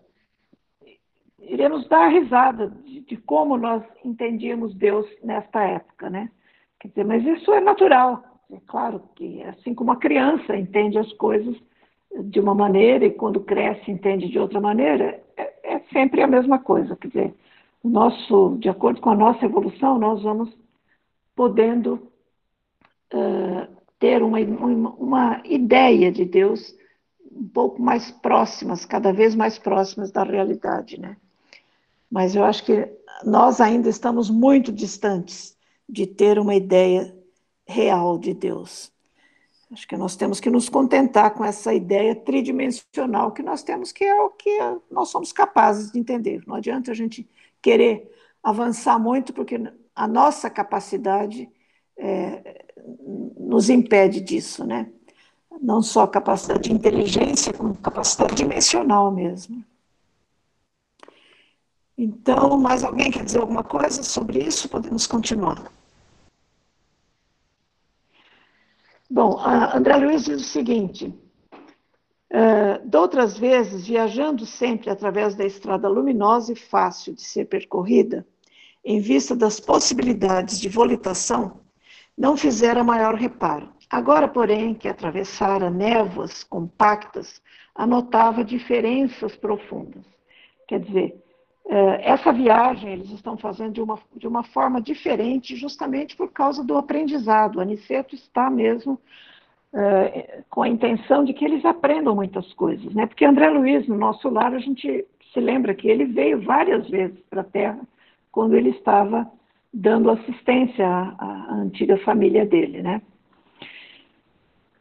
iremos 1.58 1.88
dar 1.88 2.08
risada 2.10 2.68
de, 2.86 3.02
de, 3.02 3.18
como 3.18 3.58
nós 3.58 3.84
entendíamos 4.06 4.76
Deus 4.76 5.08
nesta 5.24 5.64
época, 5.64 6.08
né? 6.08 6.30
Quer 6.80 6.90
dizer, 6.90 7.04
mas 7.04 7.26
isso 7.26 7.52
é 7.52 7.60
natural. 7.60 8.24
É 8.52 8.60
claro 8.68 9.02
que, 9.16 9.42
assim 9.44 9.74
como 9.74 9.92
a 9.92 9.96
criança 9.96 10.56
entende 10.56 11.00
as 11.00 11.12
coisas 11.14 11.56
de 12.26 12.40
uma 12.40 12.54
maneira 12.54 13.06
e 13.06 13.12
quando 13.12 13.40
cresce 13.40 13.90
entende 13.90 14.30
de 14.30 14.38
outra 14.38 14.62
maneira, 14.62 15.20
é, 15.36 15.76
é 15.76 15.80
sempre 15.92 16.22
a 16.22 16.28
mesma 16.28 16.60
coisa. 16.60 16.96
Quer 16.96 17.08
dizer, 17.08 17.36
nosso, 17.84 18.56
de 18.60 18.70
acordo 18.70 19.02
com 19.02 19.10
a 19.10 19.16
nossa 19.16 19.44
evolução, 19.44 19.98
nós 19.98 20.22
vamos 20.22 20.56
podendo 21.36 21.96
uh, 23.14 23.68
ter 23.98 24.22
uma, 24.22 24.40
uma, 24.40 24.90
uma 24.92 25.42
ideia 25.44 26.12
de 26.12 26.24
Deus 26.24 26.76
um 27.32 27.48
pouco 27.50 27.82
mais 27.82 28.12
próximas, 28.12 28.86
cada 28.86 29.12
vez 29.12 29.36
mais 29.36 29.58
próximas 29.58 30.12
da 30.12 30.24
realidade, 30.24 31.00
né? 31.00 31.18
Mas 32.10 32.36
eu 32.36 32.44
acho 32.44 32.64
que 32.64 32.88
nós 33.24 33.60
ainda 33.60 33.90
estamos 33.90 34.30
muito 34.30 34.72
distantes 34.72 35.58
de 35.88 36.06
ter 36.06 36.40
uma 36.40 36.56
ideia 36.56 37.16
real 37.66 38.18
de 38.18 38.34
Deus. 38.34 38.92
Acho 39.72 39.88
que 39.88 39.98
nós 39.98 40.16
temos 40.16 40.40
que 40.40 40.50
nos 40.50 40.70
contentar 40.70 41.34
com 41.34 41.44
essa 41.44 41.74
ideia 41.74 42.16
tridimensional 42.16 43.34
que 43.34 43.44
nós 43.44 43.64
temos, 43.64 43.92
que 43.92 44.04
é 44.04 44.22
o 44.22 44.30
que 44.30 44.58
nós 44.90 45.10
somos 45.10 45.34
capazes 45.34 45.92
de 45.92 46.00
entender. 46.00 46.42
Não 46.48 46.56
adianta 46.56 46.92
a 46.92 46.96
gente 46.96 47.30
querer 47.62 48.10
avançar 48.42 48.98
muito, 48.98 49.34
porque 49.34 49.60
a 49.94 50.08
nossa 50.08 50.50
capacidade 50.50 51.50
é, 51.98 52.66
nos 53.38 53.70
impede 53.70 54.22
disso, 54.22 54.64
né? 54.66 54.90
Não 55.62 55.82
só 55.82 56.08
capacidade 56.08 56.70
de 56.70 56.74
inteligência, 56.74 57.52
como 57.52 57.76
capacidade 57.76 58.36
dimensional 58.36 59.12
mesmo. 59.12 59.66
Então, 61.98 62.58
mais 62.58 62.84
alguém 62.84 63.10
quer 63.10 63.26
dizer 63.26 63.40
alguma 63.40 63.64
coisa 63.64 64.04
sobre 64.04 64.40
isso? 64.40 64.70
Podemos 64.70 65.08
continuar. 65.08 65.72
Bom, 69.10 69.40
André 69.40 69.98
Luiz 69.98 70.26
diz 70.26 70.42
o 70.42 70.46
seguinte: 70.46 71.14
Uh, 72.30 72.86
de 72.86 72.98
outras 72.98 73.38
vezes, 73.38 73.88
viajando 73.88 74.46
sempre 74.46 74.90
através 74.90 75.34
da 75.34 75.46
estrada 75.46 75.88
luminosa 75.88 76.52
e 76.52 76.58
fácil 76.58 77.14
de 77.16 77.22
ser 77.22 77.46
percorrida, 77.46 78.28
em 78.84 79.00
vista 79.00 79.34
das 79.34 79.62
possibilidades 79.62 80.60
de 80.60 80.68
volitação, 80.68 81.62
não 82.18 82.36
fizera 82.36 82.84
maior 82.84 83.16
reparo. 83.16 83.70
Agora, 83.90 84.28
porém, 84.28 84.74
que 84.74 84.90
atravessara 84.90 85.70
névoas 85.70 86.44
compactas, 86.44 87.42
anotava 87.74 88.44
diferenças 88.44 89.38
profundas. 89.38 90.04
Quer 90.68 90.82
dizer, 90.82 91.24
essa 92.02 92.32
viagem 92.32 92.94
eles 92.94 93.12
estão 93.12 93.38
fazendo 93.38 93.74
de 93.74 93.82
uma, 93.82 94.00
de 94.16 94.28
uma 94.28 94.44
forma 94.44 94.82
diferente, 94.82 95.56
justamente 95.56 96.16
por 96.16 96.32
causa 96.32 96.64
do 96.64 96.78
aprendizado. 96.78 97.58
O 97.58 97.62
Aniceto 97.62 98.16
está 98.16 98.50
mesmo 98.50 99.00
uh, 99.74 100.44
com 100.50 100.64
a 100.64 100.70
intenção 100.70 101.24
de 101.24 101.34
que 101.34 101.46
eles 101.46 101.64
aprendam 101.66 102.16
muitas 102.16 102.52
coisas, 102.54 102.94
né? 102.94 103.06
Porque 103.06 103.26
André 103.26 103.50
Luiz, 103.50 103.88
no 103.88 103.98
nosso 103.98 104.30
lar, 104.30 104.54
a 104.54 104.60
gente 104.60 105.06
se 105.34 105.40
lembra 105.40 105.76
que 105.76 105.88
ele 105.88 106.06
veio 106.06 106.42
várias 106.42 106.90
vezes 106.90 107.20
para 107.30 107.42
a 107.42 107.46
Terra 107.46 107.80
quando 108.32 108.56
ele 108.56 108.70
estava 108.70 109.30
dando 109.74 110.10
assistência 110.10 110.88
à, 110.88 111.16
à, 111.20 111.54
antiga 111.56 111.98
família 112.00 112.46
dele, 112.46 112.82
né? 112.82 113.02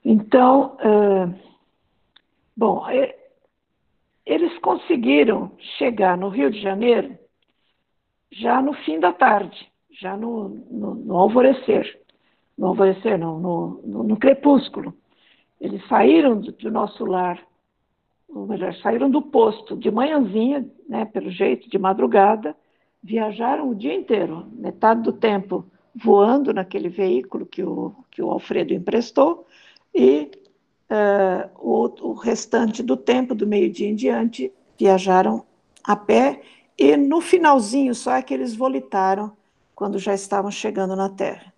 Então, 0.04 0.76
uh, 0.76 1.34
bom, 2.56 2.86
eles 4.26 4.58
conseguiram 4.58 5.52
chegar 5.78 6.18
no 6.18 6.28
Rio 6.28 6.50
de 6.50 6.60
Janeiro 6.60 7.16
já 8.30 8.60
no 8.60 8.74
fim 8.74 8.98
da 8.98 9.12
tarde, 9.12 9.70
já 9.90 10.16
no, 10.16 10.48
no, 10.48 10.94
no 10.94 11.16
alvorecer 11.16 12.04
no 12.56 12.68
alvorecer, 12.68 13.18
não, 13.18 13.38
no, 13.38 13.82
no, 13.84 14.02
no 14.02 14.16
crepúsculo. 14.16 14.94
Eles 15.60 15.86
saíram 15.88 16.40
do, 16.40 16.52
do, 16.52 16.70
nosso 16.70 17.04
lar, 17.04 17.40
ou 18.28 18.46
melhor, 18.46 18.74
saíram 18.76 19.10
do 19.10 19.20
posto 19.20 19.76
de 19.76 19.90
manhãzinha, 19.90 20.68
né, 20.88 21.04
pelo 21.04 21.30
jeito, 21.30 21.68
de 21.68 21.78
madrugada, 21.78 22.56
viajaram 23.02 23.70
o 23.70 23.74
dia 23.74 23.94
inteiro, 23.94 24.46
metade 24.52 25.02
do 25.02 25.12
tempo 25.12 25.64
voando 25.94 26.52
naquele 26.52 26.88
veículo 26.88 27.46
que 27.46 27.62
o, 27.62 27.94
que 28.10 28.22
o 28.22 28.30
Alfredo 28.30 28.74
emprestou, 28.74 29.46
e 29.94 30.30
uh, 30.90 31.50
o, 31.56 32.10
o 32.10 32.12
restante 32.14 32.82
do 32.82 32.96
tempo, 32.96 33.34
do 33.34 33.46
meio-dia 33.46 33.88
em 33.88 33.94
diante, 33.94 34.52
viajaram 34.78 35.44
a 35.82 35.96
pé, 35.96 36.42
e 36.78 36.96
no 36.96 37.20
finalzinho 37.20 37.94
só 37.94 38.12
é 38.12 38.22
que 38.22 38.34
eles 38.34 38.54
volitaram 38.54 39.32
quando 39.74 39.98
já 39.98 40.14
estavam 40.14 40.50
chegando 40.50 40.96
na 40.96 41.08
Terra. 41.08 41.52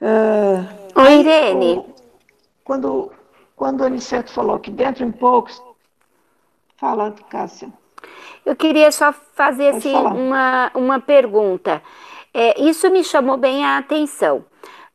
Uh, 0.00 1.00
Oi, 1.00 1.20
Irene. 1.20 1.78
O, 1.78 1.94
quando, 2.64 3.12
quando 3.54 3.82
o 3.82 3.84
Aniceto 3.84 4.32
falou 4.32 4.58
que 4.58 4.70
dentro 4.70 5.04
em 5.04 5.12
poucos. 5.12 5.62
Fala, 6.76 7.14
Cássia. 7.28 7.70
Eu 8.44 8.56
queria 8.56 8.90
só 8.90 9.12
fazer 9.12 9.68
assim, 9.68 9.94
uma, 9.94 10.70
uma 10.74 10.98
pergunta. 10.98 11.82
É, 12.32 12.60
isso 12.60 12.88
me 12.90 13.04
chamou 13.04 13.36
bem 13.36 13.64
a 13.64 13.76
atenção, 13.76 14.44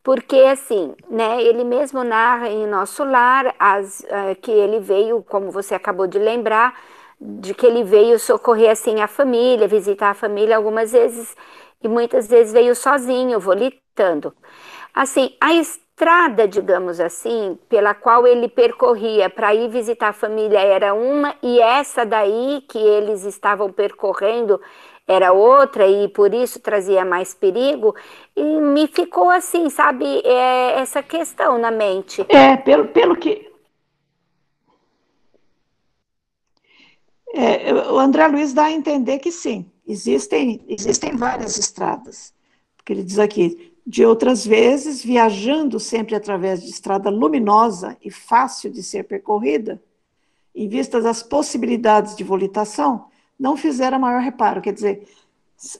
porque 0.06 0.36
assim, 0.36 0.93
né, 1.10 1.41
ele 1.41 1.64
mesmo 1.64 2.03
narra 2.03 2.47
em 2.47 2.68
Nosso 2.68 3.03
Lar 3.03 3.56
as, 3.58 4.01
uh, 4.01 4.39
que 4.39 4.51
ele 4.51 4.80
veio, 4.80 5.24
como 5.24 5.49
você 5.49 5.74
acabou 5.74 6.06
de 6.06 6.20
lembrar, 6.20 6.80
de 7.20 7.56
que 7.56 7.66
ele 7.66 7.84
veio 7.84 8.20
socorrer 8.20 8.70
assim 8.70 9.01
a 9.01 9.08
família, 9.08 9.68
visitar 9.68 10.12
a 10.12 10.14
família 10.14 10.58
algumas 10.58 10.91
vezes 10.91 11.36
e 11.82 11.88
muitas 11.88 12.28
vezes 12.28 12.53
veio 12.53 12.76
sozinho, 12.76 13.39
volitando. 13.39 14.32
Assim, 14.93 15.36
a 15.41 15.56
estrada, 15.56 16.47
digamos 16.47 16.99
assim, 16.99 17.58
pela 17.68 17.95
qual 17.95 18.28
ele 18.28 18.47
percorria 18.47 19.28
para 19.28 19.56
ir 19.56 19.70
visitar 19.70 20.10
a 20.10 20.14
família 20.14 20.60
era 20.60 20.93
uma, 20.93 21.34
e 21.41 21.60
essa 21.60 22.06
daí 22.06 22.64
que 22.70 22.78
eles 22.78 23.24
estavam 23.26 23.72
percorrendo 23.72 24.62
era 25.08 25.34
outra, 25.34 25.88
e 25.88 26.08
por 26.08 26.34
isso 26.34 26.60
trazia 26.60 27.06
mais 27.06 27.34
perigo. 27.34 27.95
E 28.36 28.43
me 28.43 28.88
ficou 28.88 29.30
assim, 29.30 29.70
sabe, 29.70 30.06
é, 30.26 30.80
essa 30.80 31.03
questão 31.03 31.58
na 31.58 31.72
mente. 31.72 32.26
É, 32.30 32.58
pelo, 32.58 32.88
pelo 32.88 33.16
que. 33.16 33.51
É, 37.34 37.74
o 37.74 37.99
André 37.99 38.28
Luiz 38.28 38.53
dá 38.53 38.66
a 38.66 38.72
entender 38.72 39.20
que 39.20 39.32
sim, 39.32 39.70
existem, 39.88 40.64
existem 40.68 41.16
várias 41.16 41.58
estradas. 41.58 42.34
Porque 42.78 42.93
ele 42.93 43.03
diz 43.03 43.20
aqui, 43.20 43.76
de 43.86 44.03
outras 44.06 44.45
vezes, 44.45 45.03
viajando 45.03 45.80
sempre 45.80 46.16
através 46.16 46.64
de 46.64 46.70
estrada 46.70 47.10
luminosa 47.10 47.95
e 48.01 48.10
fácil 48.10 48.72
de 48.72 48.82
ser 48.82 49.03
percorrida, 49.03 49.82
em 50.56 50.68
vista 50.68 51.01
das 51.01 51.22
possibilidades 51.22 52.16
de 52.16 52.24
volitação, 52.24 53.08
não 53.40 53.58
fizeram 53.58 54.00
maior 54.00 54.22
reparo. 54.22 54.62
Quer 54.62 54.74
dizer, 54.74 55.08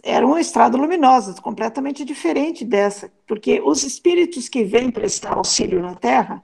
era 0.04 0.26
uma 0.26 0.40
estrada 0.40 0.78
luminosa, 0.78 1.34
completamente 1.42 2.06
diferente 2.06 2.64
dessa, 2.64 3.12
porque 3.28 3.62
os 3.62 3.84
espíritos 3.84 4.48
que 4.48 4.64
vêm 4.64 4.90
prestar 4.90 5.34
auxílio 5.34 5.82
na 5.82 5.96
Terra, 5.96 6.44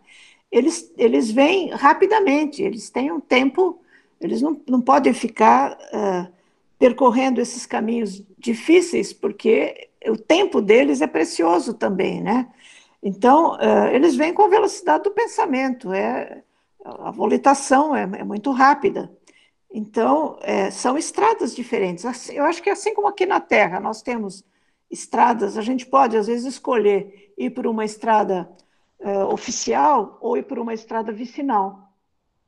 eles, 0.51 0.91
eles 0.97 1.31
vêm 1.31 1.69
rapidamente, 1.69 2.61
eles 2.61 2.89
têm 2.89 3.11
um 3.11 3.19
tempo, 3.19 3.81
eles 4.19 4.41
não, 4.41 4.59
não 4.67 4.81
podem 4.81 5.13
ficar 5.13 5.73
uh, 5.73 6.31
percorrendo 6.77 7.39
esses 7.39 7.65
caminhos 7.65 8.21
difíceis, 8.37 9.13
porque 9.13 9.89
o 10.07 10.17
tempo 10.17 10.61
deles 10.61 11.01
é 11.01 11.07
precioso 11.07 11.73
também, 11.73 12.21
né? 12.21 12.47
Então, 13.01 13.53
uh, 13.53 13.87
eles 13.91 14.15
vêm 14.15 14.33
com 14.33 14.43
a 14.43 14.49
velocidade 14.49 15.03
do 15.05 15.11
pensamento, 15.11 15.91
é, 15.93 16.43
a 16.83 17.11
volitação 17.11 17.95
é, 17.95 18.03
é 18.03 18.23
muito 18.23 18.51
rápida. 18.51 19.11
Então, 19.73 20.37
é, 20.41 20.69
são 20.69 20.97
estradas 20.97 21.55
diferentes. 21.55 22.29
Eu 22.29 22.43
acho 22.43 22.61
que 22.61 22.69
assim 22.69 22.93
como 22.93 23.07
aqui 23.07 23.25
na 23.25 23.39
Terra 23.39 23.79
nós 23.79 24.01
temos 24.01 24.43
estradas, 24.89 25.57
a 25.57 25.61
gente 25.61 25.85
pode, 25.85 26.17
às 26.17 26.27
vezes, 26.27 26.45
escolher 26.45 27.33
ir 27.37 27.51
por 27.51 27.65
uma 27.65 27.85
estrada 27.85 28.49
uh, 28.99 29.33
oficial 29.33 30.17
ou 30.19 30.37
ir 30.37 30.43
por 30.43 30.59
uma 30.59 30.73
estrada 30.73 31.11
vicinal. 31.13 31.93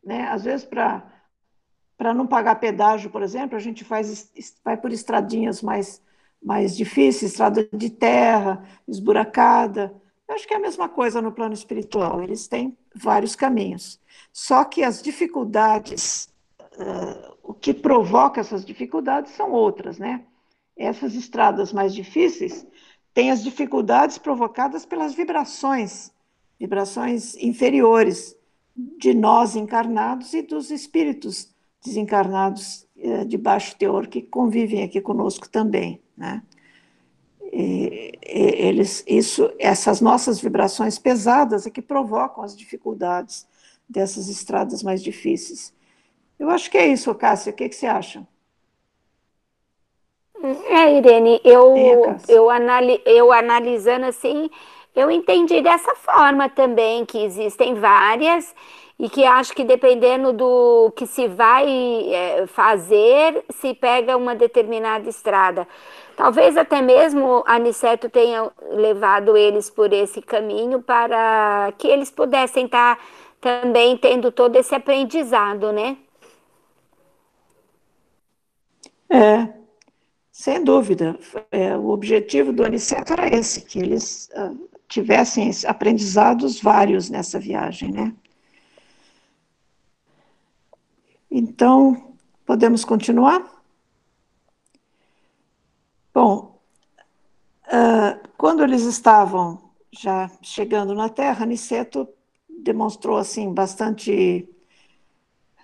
Né? 0.03 0.28
Às 0.28 0.43
vezes, 0.43 0.65
para 0.65 2.13
não 2.13 2.28
pagar 2.28 2.55
pedágio, 2.55 3.09
por 3.09 3.21
exemplo, 3.21 3.55
a 3.55 3.61
gente 3.61 3.86
faz, 3.86 4.30
vai 4.63 4.76
por 4.76 4.91
estradinhas 4.91 5.61
mais 5.61 6.01
mais 6.43 6.76
difícil, 6.76 7.28
estrada 7.28 7.67
de 7.71 7.89
terra, 7.89 8.63
esburacada. 8.88 9.95
Eu 10.28 10.36
acho 10.36 10.47
que 10.47 10.53
é 10.53 10.57
a 10.57 10.59
mesma 10.59 10.89
coisa 10.89 11.21
no 11.21 11.32
plano 11.32 11.53
espiritual, 11.53 12.21
eles 12.21 12.47
têm 12.47 12.78
vários 12.93 13.36
caminhos. 13.36 13.99
Só 14.32 14.65
que 14.65 14.84
as 14.84 15.01
dificuldades, 15.01 16.32
uh, 16.78 17.36
o 17.43 17.53
que 17.53 17.74
provoca 17.74 18.41
essas 18.41 18.65
dificuldades 18.65 19.34
são 19.34 19.51
outras, 19.51 19.97
né? 19.97 20.24
Essas 20.78 21.15
estradas 21.15 21.71
mais 21.71 21.93
difíceis 21.93 22.65
têm 23.13 23.32
as 23.32 23.43
dificuldades 23.43 24.17
provocadas 24.17 24.86
pelas 24.86 25.13
vibrações, 25.13 26.11
vibrações 26.59 27.36
inferiores 27.36 28.36
de 28.76 29.13
nós 29.13 29.55
encarnados 29.55 30.34
e 30.34 30.41
dos 30.41 30.71
espíritos 30.71 31.53
desencarnados 31.84 32.88
uh, 32.97 33.26
de 33.26 33.38
baixo 33.38 33.76
teor 33.78 34.07
que 34.07 34.21
convivem 34.21 34.84
aqui 34.84 34.99
conosco 34.99 35.47
também. 35.47 36.01
Né? 36.17 36.41
E, 37.51 38.17
eles, 38.24 39.03
isso, 39.05 39.53
essas 39.59 40.01
nossas 40.01 40.39
vibrações 40.39 40.97
pesadas 40.97 41.67
é 41.67 41.69
que 41.69 41.84
provocam 41.84 42.43
as 42.43 42.57
dificuldades 42.57 43.45
dessas 43.88 44.28
estradas 44.28 44.82
mais 44.82 45.03
difíceis. 45.03 45.71
Eu 46.39 46.49
acho 46.49 46.69
que 46.69 46.77
é 46.77 46.88
isso, 46.88 47.13
Cássia. 47.15 47.51
O 47.51 47.55
que, 47.55 47.69
que 47.69 47.75
você 47.75 47.88
acha? 47.88 48.27
É, 50.69 50.97
Irene, 50.97 51.39
eu, 51.43 51.73
é, 51.77 52.17
eu, 52.27 52.49
anali, 52.49 53.01
eu 53.05 53.31
analisando 53.31 54.07
assim, 54.07 54.49
eu 54.93 55.09
entendi 55.09 55.61
dessa 55.61 55.95
forma 55.95 56.49
também, 56.49 57.05
que 57.05 57.23
existem 57.23 57.75
várias, 57.75 58.53
e 58.99 59.09
que 59.09 59.23
acho 59.25 59.53
que 59.53 59.63
dependendo 59.63 60.34
do 60.34 60.91
que 60.95 61.07
se 61.07 61.27
vai 61.27 61.65
é, 62.13 62.45
fazer, 62.47 63.43
se 63.49 63.73
pega 63.73 64.17
uma 64.17 64.36
determinada 64.36 65.09
estrada. 65.09 65.67
Talvez 66.15 66.55
até 66.57 66.81
mesmo 66.81 67.43
Aniceto 67.47 68.09
tenha 68.09 68.51
levado 68.71 69.36
eles 69.36 69.69
por 69.69 69.91
esse 69.91 70.21
caminho 70.21 70.81
para 70.81 71.73
que 71.77 71.88
eles 71.88 72.11
pudessem 72.11 72.65
estar 72.65 72.99
também 73.41 73.97
tendo 73.97 74.31
todo 74.31 74.55
esse 74.57 74.75
aprendizado, 74.75 75.71
né? 75.71 75.97
É, 79.09 79.53
sem 80.31 80.63
dúvida. 80.63 81.17
É, 81.51 81.75
o 81.77 81.89
objetivo 81.89 82.51
do 82.51 82.65
Aniceto 82.65 83.13
era 83.13 83.27
esse, 83.27 83.61
que 83.61 83.79
eles 83.79 84.29
uh, 84.35 84.69
tivessem 84.87 85.51
aprendizados 85.67 86.59
vários 86.59 87.09
nessa 87.09 87.39
viagem, 87.39 87.91
né? 87.91 88.13
Então, 91.29 92.15
podemos 92.45 92.85
continuar? 92.85 93.63
Bom, 96.13 96.59
uh, 97.67 98.29
quando 98.37 98.63
eles 98.63 98.83
estavam 98.83 99.71
já 99.91 100.29
chegando 100.41 100.93
na 100.93 101.09
Terra, 101.09 101.45
Niceto 101.45 102.07
demonstrou 102.63 103.17
assim 103.17 103.53
bastante 103.53 104.47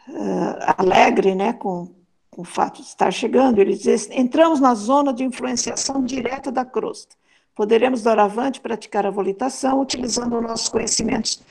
uh, 0.08 0.74
alegre, 0.78 1.36
né, 1.36 1.54
com, 1.54 1.94
com 2.30 2.42
o 2.42 2.46
fato 2.46 2.82
de 2.82 2.88
estar 2.88 3.12
chegando. 3.12 3.60
Ele 3.60 3.76
diz: 3.76 4.10
entramos 4.12 4.60
na 4.60 4.74
zona 4.76 5.14
de 5.14 5.24
influenciação 5.24 6.04
direta 6.04 6.52
da 6.52 6.66
crosta. 6.66 7.16
Poderemos 7.56 8.04
doravante 8.04 8.62
praticar 8.62 9.06
a 9.06 9.12
volitação 9.12 9.82
utilizando 9.82 10.40
nossos 10.40 10.70
conhecimentos 10.70 11.42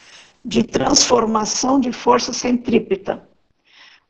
de 0.44 0.62
transformação 0.62 1.78
de 1.78 1.92
força 1.92 2.32
centrípeta. 2.32 3.28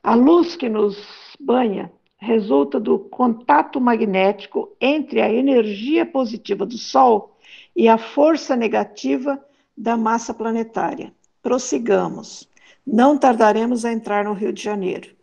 A 0.02 0.14
luz 0.14 0.54
que 0.54 0.68
nos 0.68 0.96
banha 1.40 1.90
resulta 2.16 2.78
do 2.78 2.98
contato 2.98 3.80
magnético 3.80 4.76
entre 4.80 5.20
a 5.20 5.32
energia 5.32 6.04
positiva 6.04 6.64
do 6.66 6.78
Sol 6.78 7.36
e 7.74 7.88
a 7.88 7.98
força 7.98 8.56
negativa 8.56 9.42
da 9.76 9.96
massa 9.96 10.34
planetária. 10.34 11.12
Prossigamos. 11.42 12.48
Não 12.86 13.16
tardaremos 13.16 13.84
a 13.84 13.92
entrar 13.92 14.24
no 14.24 14.32
Rio 14.32 14.52
de 14.52 14.62
Janeiro. 14.62 15.17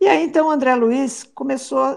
E 0.00 0.06
aí, 0.06 0.22
então, 0.22 0.50
André 0.50 0.74
Luiz 0.74 1.24
começou 1.24 1.96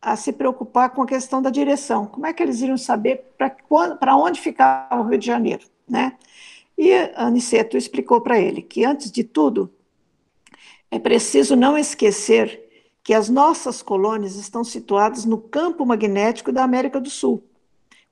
a 0.00 0.16
se 0.16 0.32
preocupar 0.32 0.90
com 0.90 1.02
a 1.02 1.06
questão 1.06 1.40
da 1.40 1.50
direção. 1.50 2.06
Como 2.06 2.26
é 2.26 2.32
que 2.32 2.42
eles 2.42 2.60
iriam 2.60 2.76
saber 2.76 3.24
para 3.38 4.16
onde 4.16 4.40
ficava 4.40 5.00
o 5.00 5.08
Rio 5.08 5.18
de 5.18 5.26
Janeiro, 5.26 5.66
né? 5.88 6.16
E 6.76 6.92
Aniceto 7.14 7.76
explicou 7.76 8.20
para 8.20 8.38
ele 8.38 8.60
que, 8.60 8.84
antes 8.84 9.10
de 9.10 9.22
tudo, 9.22 9.72
é 10.90 10.98
preciso 10.98 11.54
não 11.54 11.78
esquecer 11.78 12.62
que 13.02 13.14
as 13.14 13.28
nossas 13.28 13.82
colônias 13.82 14.36
estão 14.36 14.64
situadas 14.64 15.24
no 15.24 15.38
campo 15.38 15.84
magnético 15.84 16.50
da 16.50 16.64
América 16.64 17.00
do 17.00 17.10
Sul. 17.10 17.44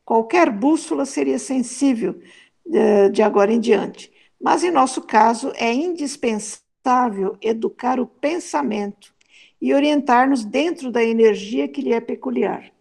Qualquer 0.04 0.50
bússola 0.50 1.06
seria 1.06 1.38
sensível 1.38 2.20
eh, 2.72 3.08
de 3.08 3.22
agora 3.22 3.52
em 3.52 3.60
diante. 3.60 4.12
Mas, 4.40 4.62
em 4.62 4.70
nosso 4.70 5.02
caso, 5.02 5.52
é 5.56 5.72
indispensável 5.72 7.36
educar 7.40 7.98
o 7.98 8.06
pensamento 8.06 9.11
e 9.62 9.72
orientar-nos 9.72 10.44
dentro 10.44 10.90
da 10.90 11.04
energia 11.04 11.68
que 11.68 11.80
lhe 11.80 11.92
é 11.92 12.00
peculiar. 12.00 12.72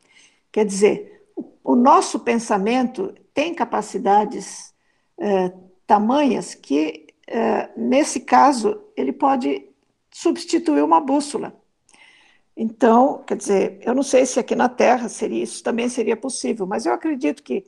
Quer 0.52 0.66
dizer, 0.66 1.24
o 1.64 1.76
nosso 1.76 2.20
pensamento 2.22 3.14
tem 3.36 3.54
capacidades 3.54 4.74
eh, 5.20 5.54
tamanhas 5.86 6.56
que, 6.56 7.06
eh, 7.28 7.70
nesse 7.78 8.22
caso, 8.22 8.82
ele 8.98 9.14
pode 9.14 9.64
substituir 10.10 10.84
uma 10.84 11.00
bússola. 11.00 11.56
Então, 12.58 13.24
quer 13.28 13.38
dizer, 13.38 13.80
eu 13.82 13.94
não 13.94 14.04
sei 14.04 14.26
se 14.26 14.40
aqui 14.40 14.56
na 14.56 14.68
Terra 14.68 15.08
seria 15.08 15.44
isso 15.44 15.64
também 15.64 15.88
seria 15.88 16.18
possível, 16.18 16.66
mas 16.66 16.88
eu 16.88 16.94
acredito 16.94 17.44
que 17.44 17.64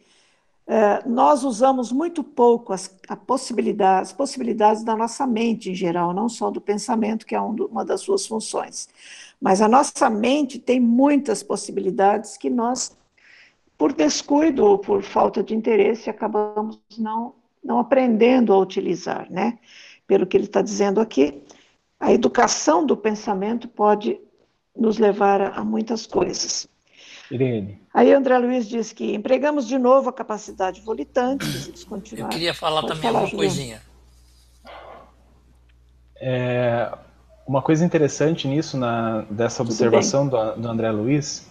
é, 0.66 1.08
nós 1.08 1.44
usamos 1.44 1.92
muito 1.92 2.24
pouco 2.24 2.72
as, 2.72 2.88
possibilidade, 3.28 4.04
as 4.04 4.14
possibilidades 4.14 4.84
da 4.84 4.96
nossa 4.96 5.28
mente 5.28 5.70
em 5.72 5.76
geral, 5.76 6.14
não 6.14 6.30
só 6.30 6.50
do 6.50 6.62
pensamento, 6.62 7.26
que 7.26 7.36
é 7.36 7.42
um, 7.42 7.54
uma 7.66 7.84
das 7.84 8.02
suas 8.02 8.26
funções. 8.26 8.88
Mas 9.42 9.62
a 9.62 9.68
nossa 9.68 10.10
mente 10.10 10.58
tem 10.58 10.80
muitas 10.80 11.44
possibilidades 11.44 12.38
que 12.38 12.50
nós, 12.50 12.96
por 13.78 13.92
descuido 13.92 14.66
ou 14.66 14.78
por 14.78 15.04
falta 15.04 15.44
de 15.44 15.54
interesse, 15.54 16.10
acabamos 16.10 16.80
não, 16.98 17.36
não 17.62 17.80
aprendendo 17.80 18.54
a 18.54 18.58
utilizar, 18.58 19.30
né? 19.30 19.60
Pelo 20.08 20.26
que 20.26 20.38
ele 20.38 20.46
está 20.46 20.62
dizendo 20.62 21.02
aqui, 21.02 21.44
a 22.00 22.14
educação 22.14 22.86
do 22.86 22.96
pensamento 22.96 23.68
pode 23.68 24.20
nos 24.76 24.98
levar 24.98 25.42
a, 25.42 25.64
muitas 25.64 26.06
coisas. 26.06 26.68
Irene. 27.34 27.82
Aí 27.92 28.14
André 28.14 28.38
Luiz 28.38 28.68
diz 28.68 28.94
que 28.94 29.16
empregamos 29.16 29.68
de 29.68 29.78
novo 29.80 30.10
a 30.10 30.14
capacidade 30.14 30.82
volitante, 30.82 31.46
eles 31.46 31.86
Eu 32.16 32.28
queria 32.28 32.54
falar 32.54 32.82
Pode 32.82 32.94
também 32.94 33.12
falar, 33.12 33.26
uma 33.26 33.32
coisinha. 33.32 33.82
É, 36.16 36.92
uma 37.48 37.62
coisa 37.62 37.84
interessante 37.84 38.48
nisso, 38.48 38.78
na, 38.78 39.26
dessa 39.30 39.64
observação 39.64 40.28
do, 40.28 40.56
do, 40.56 40.68
André 40.68 40.92
Luiz, 40.92 41.50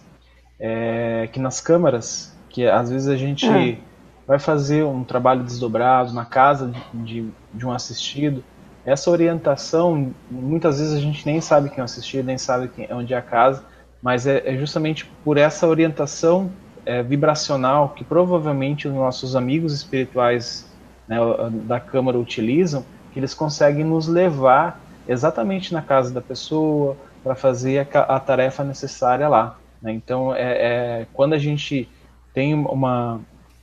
é 0.59 1.29
que 1.31 1.39
nas 1.39 1.59
câmaras, 1.59 2.33
que 2.49 2.65
às 2.65 2.89
vezes 2.89 3.09
a 3.09 3.17
gente 3.17 3.45
é. 3.45 3.77
vai 4.25 4.39
fazer 4.39 4.85
um 4.85 5.03
trabalho 5.03 5.43
desdobrado 5.43 6.13
na 6.13 6.25
casa 6.25 6.73
de, 6.93 7.03
de, 7.03 7.29
de 7.53 7.65
um 7.65 7.71
assistido, 7.71 8.43
essa 8.85 9.09
orientação, 9.11 10.13
muitas 10.29 10.79
vezes 10.79 10.93
a 10.93 10.99
gente 10.99 11.25
nem 11.25 11.39
sabe 11.39 11.69
quem 11.69 11.83
assistir, 11.83 12.23
nem 12.23 12.37
sabe 12.37 12.67
quem, 12.69 12.91
onde 12.91 13.13
é 13.13 13.17
a 13.17 13.21
casa, 13.21 13.63
mas 14.03 14.27
é, 14.27 14.43
é 14.45 14.57
justamente 14.57 15.05
por 15.23 15.37
essa 15.37 15.65
orientação 15.65 16.51
é, 16.85 17.01
vibracional 17.01 17.89
que 17.89 18.03
provavelmente 18.03 18.85
os 18.85 18.93
nossos 18.93 19.33
amigos 19.33 19.73
espirituais 19.73 20.69
né, 21.07 21.17
da 21.63 21.79
Câmara 21.79 22.19
utilizam, 22.19 22.85
que 23.13 23.19
eles 23.19 23.33
conseguem 23.33 23.85
nos 23.85 24.07
levar 24.09 24.81
exatamente 25.07 25.73
na 25.73 25.81
casa 25.81 26.13
da 26.13 26.21
pessoa 26.21 26.97
para 27.23 27.33
fazer 27.33 27.87
a, 27.93 27.99
a, 27.99 28.19
tarefa 28.19 28.63
necessária 28.63 29.29
lá. 29.29 29.57
Né? 29.81 29.93
Então, 29.93 30.35
é, 30.35 30.41
é, 30.41 31.07
quando 31.13 31.33
a 31.33 31.37
gente 31.37 31.87
tem 32.33 32.53
uma, 32.53 33.21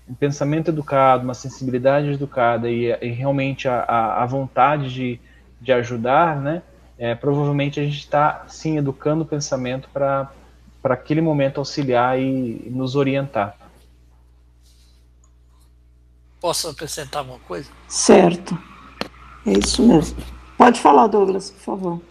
um 0.08 0.14
pensamento 0.14 0.70
educado, 0.70 1.24
uma 1.24 1.34
sensibilidade 1.34 2.12
educada 2.12 2.70
e, 2.70 2.86
e 3.02 3.08
realmente 3.08 3.68
a, 3.68 3.80
a, 3.80 4.22
a, 4.22 4.26
vontade 4.26 4.92
de, 4.92 5.20
de 5.60 5.72
ajudar, 5.72 6.36
né, 6.36 6.62
é, 7.00 7.14
provavelmente 7.14 7.80
a 7.80 7.82
gente 7.82 7.98
está 7.98 8.44
sim 8.46 8.76
educando 8.76 9.24
o 9.24 9.26
pensamento 9.26 9.88
para 9.88 10.30
aquele 10.84 11.22
momento 11.22 11.56
auxiliar 11.56 12.20
e, 12.20 12.62
e 12.66 12.70
nos 12.70 12.94
orientar. 12.94 13.56
Posso 16.38 16.68
acrescentar 16.68 17.24
uma 17.24 17.38
coisa? 17.38 17.70
Certo. 17.88 18.56
É 19.46 19.52
isso 19.52 19.82
mesmo. 19.82 20.22
Pode 20.58 20.78
falar, 20.78 21.06
Douglas, 21.06 21.50
por 21.50 21.60
favor. 21.60 22.02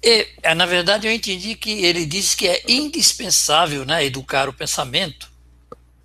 E, 0.00 0.28
é, 0.44 0.54
na 0.54 0.64
verdade, 0.64 1.08
eu 1.08 1.12
entendi 1.12 1.56
que 1.56 1.84
ele 1.84 2.06
disse 2.06 2.36
que 2.36 2.46
é 2.46 2.62
indispensável 2.68 3.84
né, 3.84 4.04
educar 4.04 4.48
o 4.48 4.52
pensamento 4.52 5.28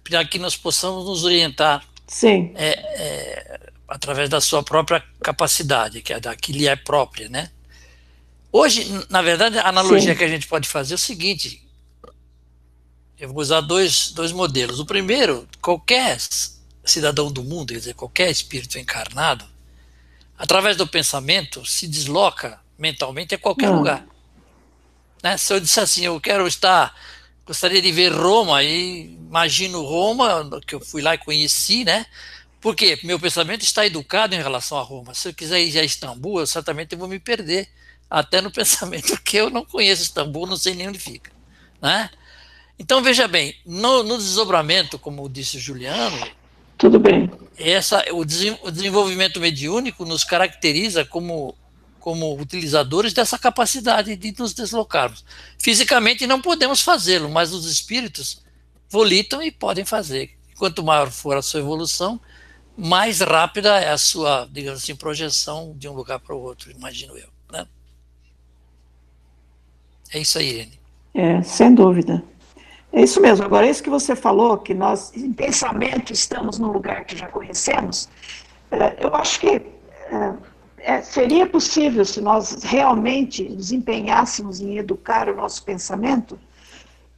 para 0.04 0.26
que 0.26 0.40
nós 0.40 0.58
possamos 0.58 1.06
nos 1.06 1.24
orientar 1.24 1.86
Sim. 2.08 2.54
É, 2.56 2.70
é, 2.70 3.47
através 3.88 4.30
da 4.30 4.42
sua 4.42 4.62
própria 4.62 5.04
capacidade, 5.22 6.02
que 6.02 6.12
é 6.12 6.20
da 6.20 6.36
que 6.36 6.52
lhe 6.52 6.68
é 6.68 6.76
própria. 6.76 7.30
Né? 7.30 7.50
Hoje, 8.52 8.86
na 9.10 9.22
verdade, 9.22 9.58
a 9.58 9.70
analogia 9.70 10.14
Sim. 10.14 10.18
que 10.18 10.24
a 10.24 10.28
gente 10.28 10.48
pode 10.48 10.68
fazer 10.68 10.94
é 10.94 10.96
o 10.96 11.00
seguinte: 11.00 11.66
eu 13.20 13.30
vou 13.30 13.42
usar 13.42 13.62
dois, 13.62 14.12
dois 14.12 14.32
modelos. 14.32 14.80
O 14.80 14.86
primeiro, 14.86 15.48
qualquer 15.62 16.18
cidadão 16.84 17.32
do 17.32 17.44
mundo, 17.44 17.74
quer 17.74 17.80
dizer, 17.80 17.94
qualquer 17.94 18.30
espírito 18.30 18.78
encarnado, 18.78 19.46
através 20.38 20.78
do 20.78 20.88
pensamento, 20.88 21.66
se 21.66 21.88
desloca 21.88 22.60
mentalmente 22.78 23.36
a 23.36 23.38
qualquer 23.38 23.70
hum. 23.70 23.78
lugar. 23.78 24.06
Né? 25.24 25.38
Se 25.38 25.54
eu 25.54 25.60
disser 25.60 25.84
assim, 25.84 26.06
eu 26.06 26.20
quero 26.22 26.48
estar, 26.48 26.96
gostaria 27.46 27.82
de 27.82 27.92
ver 27.92 28.14
Roma, 28.14 28.64
e 28.64 29.06
imagino 29.06 29.82
Roma, 29.82 30.50
que 30.66 30.76
eu 30.76 30.80
fui 30.80 31.02
lá 31.02 31.16
e 31.16 31.18
conheci, 31.18 31.84
né? 31.84 32.06
Porque 32.60 33.00
meu 33.04 33.20
pensamento 33.20 33.64
está 33.64 33.86
educado 33.86 34.36
em 34.36 34.42
relação 34.42 34.78
a 34.78 34.82
Roma. 34.82 35.14
Se 35.14 35.30
eu 35.30 35.34
quiser 35.34 35.62
ir 35.62 35.78
a 35.78 35.84
Istambul, 35.84 36.40
eu 36.40 36.48
certamente 36.48 36.96
vou 36.96 37.08
me 37.08 37.20
perder 37.20 37.70
até 38.10 38.42
no 38.42 38.50
pensamento, 38.52 39.10
porque 39.10 39.38
eu 39.38 39.50
não 39.50 39.66
conheço 39.66 40.04
Istambul, 40.04 40.48
não 40.48 40.58
sei 40.58 40.74
nem 40.74 40.90
onde 40.90 41.00
fica. 41.00 41.32
Né? 41.82 42.10
Então, 42.80 43.02
veja 43.02 43.28
bem, 43.28 43.56
no, 43.66 44.04
no 44.04 44.18
desdobramento, 44.18 45.00
como 45.00 45.30
disse 45.30 45.58
o 45.58 45.60
Juliano, 45.60 46.28
tudo 46.78 47.00
bem. 47.00 47.30
Essa, 47.58 48.06
o, 48.12 48.20
o 48.20 48.72
desenvolvimento 48.72 49.40
mediúnico 49.40 50.06
nos 50.06 50.24
caracteriza 50.24 51.04
como 51.04 51.56
como 52.08 52.40
utilizadores 52.40 53.12
dessa 53.12 53.38
capacidade 53.38 54.16
de 54.16 54.34
nos 54.40 54.54
deslocarmos. 54.54 55.26
Fisicamente 55.60 56.26
não 56.26 56.42
podemos 56.42 56.80
fazê-lo, 56.80 57.30
mas 57.30 57.52
os 57.52 57.70
espíritos 57.70 58.42
volitam 58.90 59.44
e 59.44 59.52
podem 59.52 59.84
fazer. 59.84 60.32
Quanto 60.58 60.82
maior 60.82 61.12
for 61.12 61.36
a 61.36 61.42
sua 61.42 61.60
evolução, 61.60 62.18
mais 62.78 63.22
rápida 63.22 63.80
é 63.80 63.90
a 63.90 63.98
sua, 63.98 64.48
digamos 64.52 64.84
assim, 64.84 64.96
projeção 64.96 65.74
de 65.76 65.90
um 65.90 65.94
lugar 65.94 66.20
para 66.20 66.36
o 66.36 66.40
outro, 66.40 66.72
imagino 66.72 67.18
eu. 67.18 67.28
Né? 67.52 67.66
É 70.14 70.20
isso 70.20 70.38
aí, 70.38 70.50
Irene. 70.50 70.80
É, 71.14 71.42
sem 71.42 71.74
dúvida. 71.74 72.24
É 72.94 73.02
isso 73.02 73.20
mesmo. 73.20 73.44
Agora, 73.44 73.68
isso 73.68 73.82
que 73.82 73.90
você 73.90 74.16
falou, 74.16 74.58
que 74.58 74.74
nós, 74.74 75.12
em 75.16 75.34
pensamento, 75.34 76.14
estamos 76.14 76.60
num 76.60 76.72
lugar 76.72 77.06
que 77.06 77.18
já 77.18 77.28
conhecemos, 77.28 78.08
é, 78.72 79.04
eu 79.04 79.14
acho 79.16 79.40
que 79.40 79.48
é, 79.48 80.34
é, 80.78 81.02
seria 81.02 81.48
possível, 81.48 82.06
se 82.06 82.22
nós 82.22 82.64
realmente 82.64 83.44
nos 83.50 83.72
empenhássemos 83.72 84.62
em 84.62 84.78
educar 84.78 85.28
o 85.28 85.36
nosso 85.36 85.64
pensamento, 85.64 86.40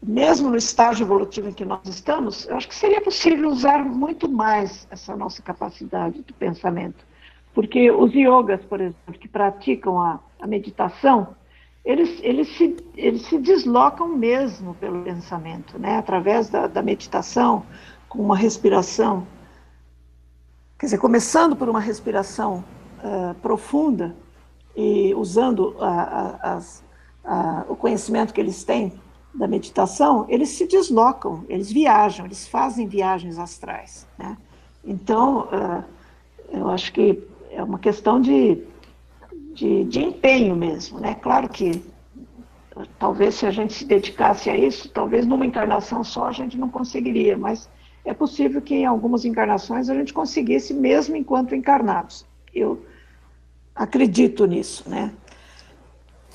mesmo 0.01 0.49
no 0.49 0.55
estágio 0.57 1.03
evolutivo 1.03 1.49
em 1.49 1.53
que 1.53 1.65
nós 1.65 1.81
estamos, 1.85 2.47
eu 2.47 2.55
acho 2.55 2.67
que 2.67 2.75
seria 2.75 3.01
possível 3.01 3.49
usar 3.49 3.83
muito 3.83 4.29
mais 4.29 4.87
essa 4.89 5.15
nossa 5.15 5.41
capacidade 5.41 6.21
do 6.21 6.33
pensamento. 6.33 7.05
Porque 7.53 7.91
os 7.91 8.13
yogas, 8.13 8.63
por 8.65 8.79
exemplo, 8.79 9.13
que 9.19 9.27
praticam 9.27 9.99
a, 9.99 10.19
a 10.39 10.47
meditação, 10.47 11.35
eles, 11.83 12.19
eles, 12.21 12.47
se, 12.55 12.77
eles 12.95 13.23
se 13.23 13.37
deslocam 13.39 14.07
mesmo 14.09 14.75
pelo 14.75 15.03
pensamento, 15.03 15.77
né? 15.77 15.97
através 15.97 16.49
da, 16.49 16.67
da 16.67 16.81
meditação, 16.81 17.65
com 18.07 18.19
uma 18.19 18.37
respiração 18.37 19.27
quer 20.79 20.85
dizer, 20.85 20.97
começando 20.97 21.57
por 21.57 21.67
uma 21.67 21.81
respiração 21.81 22.63
uh, 23.03 23.35
profunda 23.41 24.15
e 24.73 25.13
usando 25.13 25.75
a, 25.77 26.39
a, 26.41 26.61
a, 27.25 27.65
o 27.67 27.75
conhecimento 27.75 28.33
que 28.33 28.39
eles 28.39 28.63
têm 28.63 28.93
da 29.39 29.47
meditação, 29.47 30.25
eles 30.27 30.49
se 30.49 30.67
deslocam, 30.67 31.45
eles 31.47 31.71
viajam, 31.71 32.25
eles 32.25 32.45
fazem 32.45 32.85
viagens 32.85 33.39
astrais. 33.39 34.05
Né? 34.17 34.37
Então, 34.83 35.47
uh, 35.47 35.83
eu 36.51 36.69
acho 36.69 36.91
que 36.91 37.23
é 37.49 37.63
uma 37.63 37.79
questão 37.79 38.19
de, 38.19 38.61
de, 39.53 39.85
de 39.85 40.03
empenho 40.03 40.57
mesmo. 40.57 40.99
Né? 40.99 41.15
Claro 41.15 41.47
que 41.47 41.81
talvez 42.99 43.35
se 43.35 43.45
a 43.45 43.51
gente 43.51 43.73
se 43.73 43.85
dedicasse 43.85 44.49
a 44.49 44.57
isso, 44.57 44.89
talvez 44.89 45.25
numa 45.25 45.45
encarnação 45.45 46.03
só 46.03 46.25
a 46.25 46.33
gente 46.33 46.57
não 46.57 46.67
conseguiria, 46.67 47.37
mas 47.37 47.69
é 48.03 48.13
possível 48.13 48.61
que 48.61 48.75
em 48.75 48.85
algumas 48.85 49.23
encarnações 49.23 49.89
a 49.89 49.93
gente 49.93 50.11
conseguisse 50.11 50.73
mesmo 50.73 51.15
enquanto 51.15 51.55
encarnados. 51.55 52.25
Eu 52.53 52.83
acredito 53.73 54.45
nisso, 54.45 54.83
né? 54.89 55.13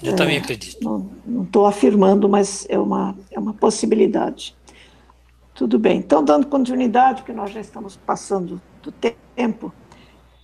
Eu 0.05 0.13
é, 0.13 0.17
também 0.17 0.37
acredito. 0.37 0.79
Não 1.27 1.43
estou 1.45 1.65
afirmando, 1.65 2.29
mas 2.29 2.67
é 2.69 2.79
uma, 2.79 3.17
é 3.31 3.41
uma 3.41 3.55
possibilidade. 3.55 4.55
Tudo 5.55 5.79
bem. 5.79 5.99
Então, 5.99 6.23
dando 6.23 6.47
continuidade, 6.47 7.23
porque 7.23 7.33
nós 7.33 7.51
já 7.51 7.61
estamos 7.61 7.97
passando 7.97 8.61
do 8.83 8.93
tempo, 8.93 9.73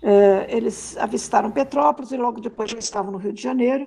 é, 0.03 0.47
eles 0.49 0.97
avistaram 0.97 1.51
Petrópolis 1.51 2.11
e 2.11 2.17
logo 2.17 2.41
depois 2.41 2.71
já 2.71 2.79
estavam 2.79 3.13
no 3.13 3.19
Rio 3.19 3.33
de 3.33 3.43
Janeiro. 3.43 3.87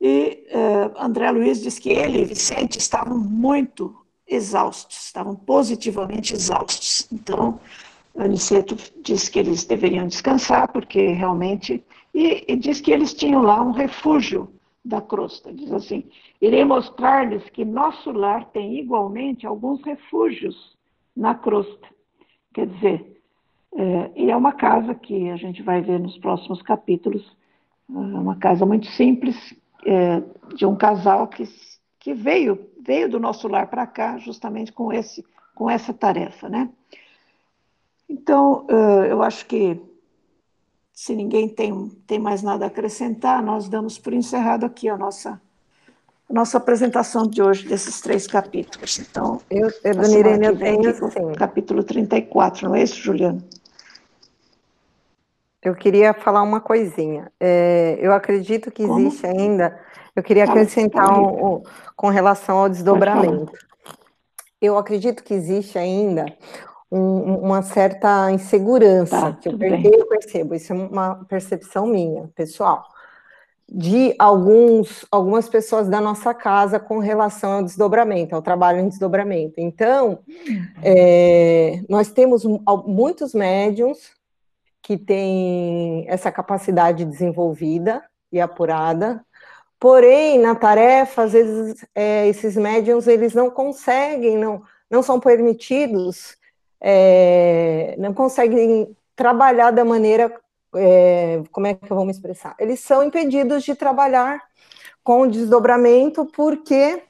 E 0.00 0.44
é, 0.48 0.90
André 0.98 1.30
Luiz 1.30 1.60
diz 1.60 1.78
que 1.78 1.90
ele 1.90 2.22
e 2.22 2.24
Vicente 2.24 2.78
estavam 2.78 3.18
muito 3.18 3.94
exaustos, 4.26 4.96
estavam 4.96 5.36
positivamente 5.36 6.32
exaustos. 6.32 7.06
Então, 7.12 7.60
Aniceto 8.16 8.76
disse 9.02 9.30
que 9.30 9.38
eles 9.38 9.64
deveriam 9.64 10.06
descansar, 10.06 10.72
porque 10.72 11.08
realmente. 11.08 11.84
E, 12.14 12.44
e 12.48 12.56
diz 12.56 12.80
que 12.80 12.90
eles 12.90 13.12
tinham 13.12 13.42
lá 13.42 13.60
um 13.60 13.72
refúgio 13.72 14.55
da 14.86 15.00
crosta. 15.00 15.52
Diz 15.52 15.72
assim: 15.72 16.04
irei 16.40 16.64
mostrar-lhes 16.64 17.48
que 17.50 17.64
nosso 17.64 18.12
lar 18.12 18.46
tem 18.46 18.78
igualmente 18.78 19.46
alguns 19.46 19.82
refúgios 19.82 20.76
na 21.14 21.34
crosta. 21.34 21.88
Quer 22.54 22.66
dizer, 22.68 23.20
é, 23.74 24.10
e 24.14 24.30
é 24.30 24.36
uma 24.36 24.52
casa 24.52 24.94
que 24.94 25.30
a 25.30 25.36
gente 25.36 25.62
vai 25.62 25.82
ver 25.82 25.98
nos 25.98 26.16
próximos 26.18 26.62
capítulos, 26.62 27.36
é 27.90 27.92
uma 27.92 28.36
casa 28.36 28.64
muito 28.64 28.86
simples, 28.86 29.36
é, 29.84 30.22
de 30.54 30.64
um 30.64 30.76
casal 30.76 31.26
que, 31.28 31.44
que 31.98 32.14
veio, 32.14 32.70
veio 32.80 33.08
do 33.08 33.20
nosso 33.20 33.48
lar 33.48 33.66
para 33.68 33.86
cá 33.86 34.18
justamente 34.18 34.72
com, 34.72 34.92
esse, 34.92 35.24
com 35.54 35.68
essa 35.68 35.92
tarefa, 35.92 36.48
né? 36.48 36.70
Então, 38.08 38.66
é, 38.68 39.12
eu 39.12 39.22
acho 39.22 39.44
que 39.46 39.80
se 40.96 41.14
ninguém 41.14 41.46
tem, 41.46 41.90
tem 42.06 42.18
mais 42.18 42.42
nada 42.42 42.64
a 42.64 42.68
acrescentar, 42.68 43.42
nós 43.42 43.68
damos 43.68 43.98
por 43.98 44.14
encerrado 44.14 44.64
aqui 44.64 44.88
a 44.88 44.96
nossa, 44.96 45.38
a 46.28 46.32
nossa 46.32 46.56
apresentação 46.56 47.26
de 47.26 47.42
hoje, 47.42 47.68
desses 47.68 48.00
três 48.00 48.26
capítulos. 48.26 48.98
Então, 48.98 49.38
eu, 49.50 49.70
eu 49.84 49.94
Dona 49.94 50.18
Irene, 50.18 50.46
eu 50.46 50.58
tenho 50.58 51.10
sim. 51.10 51.32
Capítulo 51.36 51.84
34, 51.84 52.66
não 52.66 52.74
é 52.74 52.82
isso, 52.82 52.96
Juliana? 52.96 53.44
Eu 55.62 55.74
queria 55.74 56.14
falar 56.14 56.42
uma 56.42 56.62
coisinha. 56.62 57.30
É, 57.38 57.98
eu 58.00 58.14
acredito 58.14 58.70
que 58.70 58.86
Como? 58.86 58.98
existe 58.98 59.26
ainda. 59.26 59.78
Eu 60.14 60.22
queria 60.22 60.44
acrescentar 60.44 61.12
um, 61.12 61.56
um, 61.56 61.62
com 61.94 62.08
relação 62.08 62.56
ao 62.56 62.70
desdobramento. 62.70 63.52
Eu 64.62 64.78
acredito 64.78 65.22
que 65.22 65.34
existe 65.34 65.76
ainda 65.78 66.24
um, 66.90 67.36
uma 67.36 67.62
certa 67.62 68.30
insegurança, 68.30 69.20
tá, 69.20 69.32
que 69.32 69.48
eu, 69.48 69.58
eu 69.58 70.06
percebo, 70.06 70.54
isso 70.54 70.72
é 70.72 70.76
uma 70.76 71.24
percepção 71.24 71.86
minha, 71.86 72.28
pessoal, 72.34 72.84
de 73.68 74.14
alguns, 74.18 75.04
algumas 75.10 75.48
pessoas 75.48 75.88
da 75.88 76.00
nossa 76.00 76.32
casa 76.32 76.78
com 76.78 76.98
relação 76.98 77.52
ao 77.52 77.62
desdobramento, 77.64 78.34
ao 78.34 78.42
trabalho 78.42 78.78
em 78.78 78.88
desdobramento. 78.88 79.54
Então, 79.58 80.20
é, 80.82 81.80
nós 81.88 82.08
temos 82.08 82.44
muitos 82.86 83.34
médiums 83.34 84.14
que 84.80 84.96
têm 84.96 86.04
essa 86.06 86.30
capacidade 86.30 87.04
desenvolvida 87.04 88.04
e 88.30 88.40
apurada, 88.40 89.24
porém, 89.80 90.38
na 90.38 90.54
tarefa, 90.54 91.24
às 91.24 91.32
vezes, 91.32 91.84
é, 91.92 92.28
esses 92.28 92.56
médiums, 92.56 93.08
eles 93.08 93.34
não 93.34 93.50
conseguem, 93.50 94.38
não, 94.38 94.62
não 94.88 95.02
são 95.02 95.18
permitidos 95.18 96.35
é, 96.80 97.94
não 97.98 98.12
conseguem 98.12 98.96
trabalhar 99.14 99.70
da 99.70 99.84
maneira, 99.84 100.32
é, 100.74 101.42
como 101.50 101.66
é 101.66 101.74
que 101.74 101.90
eu 101.90 101.96
vou 101.96 102.04
me 102.04 102.12
expressar? 102.12 102.54
Eles 102.58 102.80
são 102.80 103.02
impedidos 103.02 103.64
de 103.64 103.74
trabalhar 103.74 104.42
com 105.02 105.26
desdobramento 105.26 106.26
porque 106.26 107.02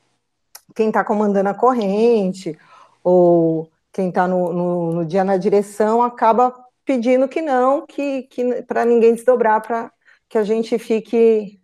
quem 0.75 0.89
está 0.89 1.03
comandando 1.03 1.49
a 1.49 1.55
corrente 1.55 2.57
ou 3.03 3.71
quem 3.93 4.11
está 4.11 4.29
no, 4.29 4.53
no, 4.53 4.93
no, 4.93 5.05
dia 5.05 5.25
na 5.25 5.37
direção 5.37 6.03
acaba 6.03 6.55
pedindo 6.85 7.27
que 7.27 7.41
não, 7.41 7.87
que, 7.87 8.25
que 8.25 8.63
para 8.63 8.85
ninguém 8.85 9.15
desdobrar, 9.15 9.63
para 9.63 9.91
que 10.29 10.37
a 10.37 10.45
gente 10.45 10.79
fique 10.79 11.59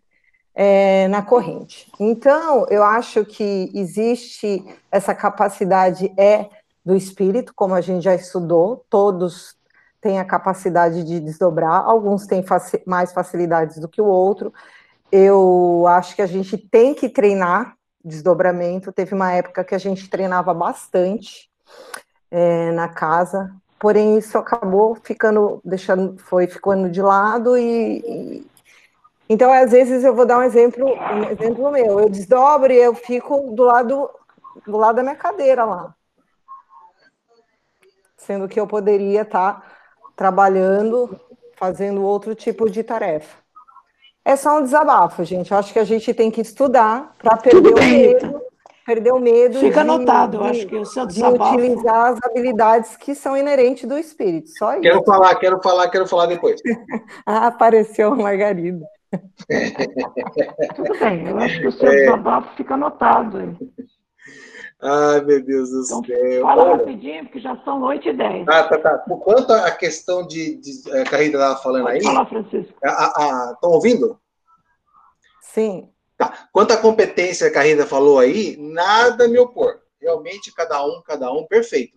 é, 0.54 1.08
na 1.08 1.22
corrente. 1.22 1.90
Então, 2.00 2.66
eu 2.70 2.82
acho 2.82 3.24
que 3.24 3.70
existe 3.74 4.64
essa 4.90 5.14
capacidade 5.14 6.12
é 6.16 6.48
do 6.84 6.96
espírito, 6.96 7.52
como 7.54 7.74
a 7.74 7.80
gente 7.80 8.02
já 8.02 8.14
estudou, 8.14 8.84
todos 8.90 9.56
têm 10.00 10.18
a 10.18 10.24
capacidade 10.24 11.04
de 11.04 11.20
desdobrar, 11.20 11.84
alguns 11.84 12.26
têm 12.26 12.42
faci 12.42 12.82
mais 12.84 13.12
facilidades 13.12 13.78
do 13.78 13.88
que 13.88 14.00
o 14.00 14.06
outro. 14.06 14.52
Eu 15.10 15.84
acho 15.86 16.16
que 16.16 16.22
a 16.22 16.26
gente 16.26 16.58
tem 16.58 16.92
que 16.92 17.08
treinar 17.08 17.76
desdobramento. 18.04 18.92
Teve 18.92 19.14
uma 19.14 19.32
época 19.32 19.62
que 19.62 19.74
a 19.74 19.78
gente 19.78 20.10
treinava 20.10 20.52
bastante 20.52 21.48
é, 22.30 22.72
na 22.72 22.88
casa, 22.88 23.54
porém 23.78 24.18
isso 24.18 24.36
acabou 24.36 24.96
ficando, 24.96 25.60
deixando, 25.64 26.18
foi 26.18 26.48
ficando 26.48 26.90
de 26.90 27.00
lado 27.00 27.56
e, 27.56 27.98
e 27.98 28.52
então 29.28 29.52
às 29.52 29.70
vezes 29.70 30.02
eu 30.02 30.14
vou 30.14 30.26
dar 30.26 30.38
um 30.38 30.42
exemplo, 30.42 30.84
um 30.84 31.24
exemplo 31.30 31.70
meu. 31.70 32.00
Eu 32.00 32.08
desdobro 32.08 32.72
e 32.72 32.76
eu 32.76 32.94
fico 32.94 33.52
do 33.52 33.62
lado 33.64 34.10
do 34.66 34.76
lado 34.76 34.96
da 34.96 35.02
minha 35.02 35.16
cadeira 35.16 35.64
lá 35.64 35.94
sendo 38.26 38.48
que 38.48 38.58
eu 38.58 38.66
poderia 38.66 39.22
estar 39.22 39.62
trabalhando, 40.16 41.18
fazendo 41.56 42.02
outro 42.02 42.34
tipo 42.34 42.70
de 42.70 42.82
tarefa. 42.82 43.42
É 44.24 44.36
só 44.36 44.58
um 44.58 44.62
desabafo, 44.62 45.24
gente. 45.24 45.50
Eu 45.50 45.58
acho 45.58 45.72
que 45.72 45.78
a 45.78 45.84
gente 45.84 46.14
tem 46.14 46.30
que 46.30 46.40
estudar 46.40 47.14
para 47.18 47.36
perder 47.36 47.74
o 47.74 47.78
medo, 47.78 48.42
perder 48.86 49.12
o 49.12 49.18
medo. 49.18 49.58
Fica 49.58 49.82
de, 49.82 49.90
anotado, 49.90 50.36
eu 50.36 50.44
acho 50.44 50.66
que 50.66 50.76
o 50.76 50.84
seu 50.84 51.06
desabafo. 51.06 51.56
De 51.56 51.62
utilizar 51.62 52.12
as 52.12 52.18
habilidades 52.22 52.96
que 52.96 53.14
são 53.14 53.36
inerentes 53.36 53.88
do 53.88 53.98
espírito. 53.98 54.48
Só 54.50 54.74
isso. 54.74 54.82
Quero 54.82 55.02
falar, 55.02 55.34
quero 55.36 55.60
falar, 55.60 55.88
quero 55.88 56.06
falar 56.06 56.26
depois. 56.26 56.60
ah, 57.26 57.48
apareceu 57.48 58.12
a 58.12 58.16
Margarida. 58.16 58.86
Tudo 60.76 60.98
bem, 60.98 61.28
eu 61.28 61.38
acho 61.38 61.60
que 61.60 61.66
o 61.66 61.72
seu 61.72 61.88
é... 61.88 61.96
desabafo 61.96 62.54
fica 62.56 62.74
anotado. 62.74 63.56
Ai, 64.84 65.20
meu 65.20 65.40
Deus 65.40 65.70
do 65.70 65.84
então, 65.84 66.04
céu. 66.04 66.42
Fala 66.42 66.76
rapidinho, 66.76 67.24
porque 67.24 67.38
já 67.38 67.56
são 67.64 67.80
8 67.82 68.08
e 68.08 68.12
10. 68.14 68.48
Ah, 68.48 68.64
tá, 68.64 68.78
tá. 68.78 68.98
Por 68.98 69.20
quanto 69.20 69.52
a 69.52 69.70
questão 69.70 70.26
de, 70.26 70.56
de 70.56 70.90
a 70.90 71.04
Carrida 71.04 71.38
estava 71.38 71.62
falando 71.62 71.84
Pode 71.84 71.98
aí. 71.98 72.02
Fala, 72.02 72.26
Francisco. 72.26 72.74
Estão 72.82 73.70
ouvindo? 73.70 74.18
Sim. 75.40 75.88
Tá. 76.18 76.48
Quanto 76.52 76.72
à 76.72 76.76
competência 76.76 77.48
que 77.48 77.56
a 77.56 77.60
Carrida 77.60 77.86
falou 77.86 78.18
aí, 78.18 78.56
nada 78.58 79.28
me 79.28 79.38
opor. 79.38 79.78
Realmente, 80.00 80.52
cada 80.52 80.84
um, 80.84 81.00
cada 81.06 81.32
um, 81.32 81.46
perfeito. 81.46 81.96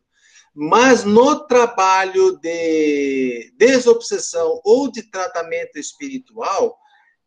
Mas 0.53 1.03
no 1.03 1.39
trabalho 1.47 2.37
de 2.39 3.51
desobsessão 3.57 4.61
ou 4.63 4.91
de 4.91 5.09
tratamento 5.09 5.79
espiritual, 5.79 6.77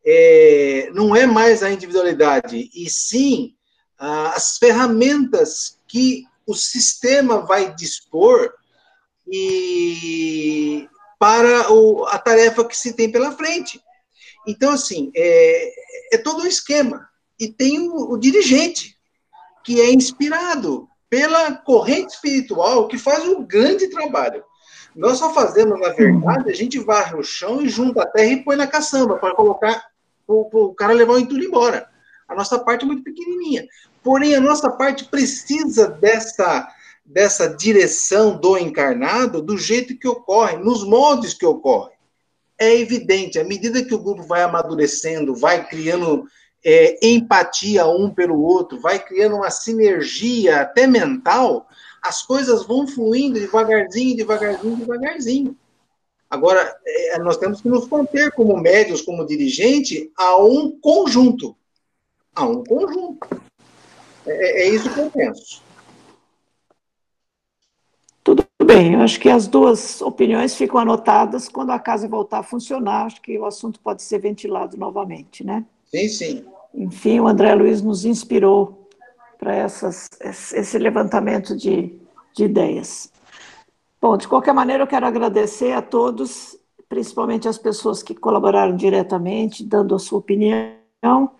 é, 0.05 0.89
não 0.93 1.13
é 1.13 1.25
mais 1.25 1.61
a 1.61 1.69
individualidade, 1.69 2.69
e 2.73 2.89
sim 2.89 3.55
as 3.99 4.57
ferramentas 4.57 5.77
que 5.87 6.25
o 6.47 6.55
sistema 6.55 7.41
vai 7.41 7.75
dispor 7.75 8.53
e 9.27 10.87
para 11.19 11.71
o, 11.71 12.05
a 12.05 12.17
tarefa 12.17 12.65
que 12.65 12.77
se 12.77 12.93
tem 12.93 13.11
pela 13.11 13.33
frente. 13.33 13.81
Então, 14.47 14.71
assim, 14.71 15.11
é, 15.13 16.15
é 16.15 16.17
todo 16.17 16.43
um 16.43 16.47
esquema. 16.47 17.07
E 17.37 17.49
tem 17.49 17.89
o, 17.89 18.13
o 18.13 18.17
dirigente, 18.17 18.95
que 19.63 19.81
é 19.81 19.91
inspirado 19.91 20.87
pela 21.09 21.53
corrente 21.53 22.13
espiritual, 22.13 22.87
que 22.87 22.97
faz 22.97 23.27
um 23.27 23.43
grande 23.43 23.89
trabalho. 23.89 24.43
Nós 24.95 25.17
só 25.17 25.33
fazemos, 25.33 25.79
na 25.79 25.89
verdade, 25.89 26.49
a 26.49 26.55
gente 26.55 26.79
varre 26.79 27.15
o 27.15 27.23
chão 27.23 27.61
e 27.61 27.69
junta 27.69 28.03
a 28.03 28.07
terra 28.07 28.31
e 28.31 28.43
põe 28.43 28.55
na 28.55 28.67
caçamba, 28.67 29.17
para 29.17 29.35
colocar 29.35 29.87
o, 30.25 30.67
o 30.69 30.73
cara 30.73 30.93
levar 30.93 31.13
o 31.13 31.19
entulho 31.19 31.45
embora. 31.45 31.88
A 32.29 32.35
nossa 32.35 32.59
parte 32.59 32.83
é 32.83 32.85
muito 32.85 33.03
pequenininha. 33.03 33.67
Porém, 34.03 34.35
a 34.35 34.39
nossa 34.39 34.69
parte 34.69 35.05
precisa 35.05 35.87
dessa, 35.87 36.67
dessa 37.03 37.49
direção 37.49 38.39
do 38.39 38.57
encarnado 38.57 39.41
do 39.41 39.57
jeito 39.57 39.97
que 39.97 40.07
ocorre, 40.07 40.57
nos 40.57 40.83
moldes 40.83 41.33
que 41.33 41.45
ocorre. 41.45 41.91
É 42.57 42.75
evidente, 42.77 43.39
à 43.39 43.43
medida 43.43 43.83
que 43.83 43.95
o 43.95 43.99
grupo 43.99 44.23
vai 44.23 44.43
amadurecendo, 44.43 45.33
vai 45.33 45.67
criando 45.67 46.25
é, 46.63 46.99
empatia 47.05 47.87
um 47.87 48.09
pelo 48.09 48.39
outro, 48.41 48.79
vai 48.79 48.99
criando 48.99 49.37
uma 49.37 49.49
sinergia 49.49 50.61
até 50.61 50.85
mental, 50.85 51.67
as 52.01 52.21
coisas 52.21 52.65
vão 52.65 52.87
fluindo 52.87 53.39
devagarzinho, 53.39 54.15
devagarzinho, 54.15 54.75
devagarzinho. 54.75 55.57
Agora, 56.29 56.77
é, 56.85 57.17
nós 57.19 57.37
temos 57.37 57.59
que 57.61 57.67
nos 57.67 57.87
conter 57.87 58.31
como 58.31 58.55
médios, 58.55 59.01
como 59.01 59.25
dirigente, 59.25 60.11
a 60.15 60.37
um 60.37 60.71
conjunto. 60.79 61.55
A 62.35 62.45
um 62.45 62.63
conjunto. 62.63 63.41
É, 64.25 64.63
é 64.63 64.69
isso 64.69 64.93
que 64.93 64.99
eu 64.99 65.11
penso. 65.11 65.61
Tudo 68.23 68.45
bem, 68.63 68.93
eu 68.93 69.01
acho 69.01 69.19
que 69.19 69.29
as 69.29 69.47
duas 69.47 70.01
opiniões 70.01 70.55
ficam 70.55 70.79
anotadas 70.79 71.49
quando 71.49 71.71
a 71.71 71.79
casa 71.79 72.07
voltar 72.07 72.39
a 72.39 72.43
funcionar, 72.43 73.05
acho 73.05 73.21
que 73.21 73.37
o 73.37 73.45
assunto 73.45 73.79
pode 73.79 74.03
ser 74.03 74.19
ventilado 74.19 74.77
novamente, 74.77 75.43
né? 75.43 75.65
Sim, 75.85 76.07
sim. 76.07 76.45
Enfim, 76.73 77.19
o 77.19 77.27
André 77.27 77.55
Luiz 77.55 77.81
nos 77.81 78.05
inspirou 78.05 78.87
para 79.39 79.65
esse 79.65 80.77
levantamento 80.77 81.55
de, 81.55 81.97
de 82.35 82.43
ideias. 82.43 83.11
Bom, 84.01 84.15
de 84.15 84.27
qualquer 84.27 84.53
maneira, 84.53 84.83
eu 84.83 84.87
quero 84.87 85.05
agradecer 85.05 85.71
a 85.71 85.81
todos, 85.81 86.57
principalmente 86.87 87.47
as 87.47 87.57
pessoas 87.57 88.03
que 88.03 88.13
colaboraram 88.13 88.75
diretamente, 88.75 89.63
dando 89.63 89.95
a 89.95 89.99
sua 89.99 90.19
opinião, 90.19 91.31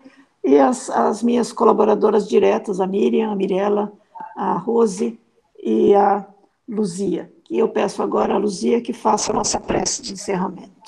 e 0.42 0.58
as, 0.58 0.88
as 0.90 1.22
minhas 1.22 1.52
colaboradoras 1.52 2.28
diretas, 2.28 2.80
a 2.80 2.86
Miriam, 2.86 3.30
a 3.30 3.36
Mirella, 3.36 3.92
a 4.36 4.54
Rose 4.54 5.18
e 5.62 5.94
a 5.94 6.26
Luzia. 6.68 7.30
E 7.50 7.58
eu 7.58 7.68
peço 7.68 8.02
agora 8.02 8.34
a 8.34 8.38
Luzia 8.38 8.80
que 8.80 8.92
faça 8.92 9.32
a 9.32 9.34
nossa 9.34 9.60
prece 9.60 10.02
de 10.02 10.12
encerramento. 10.12 10.79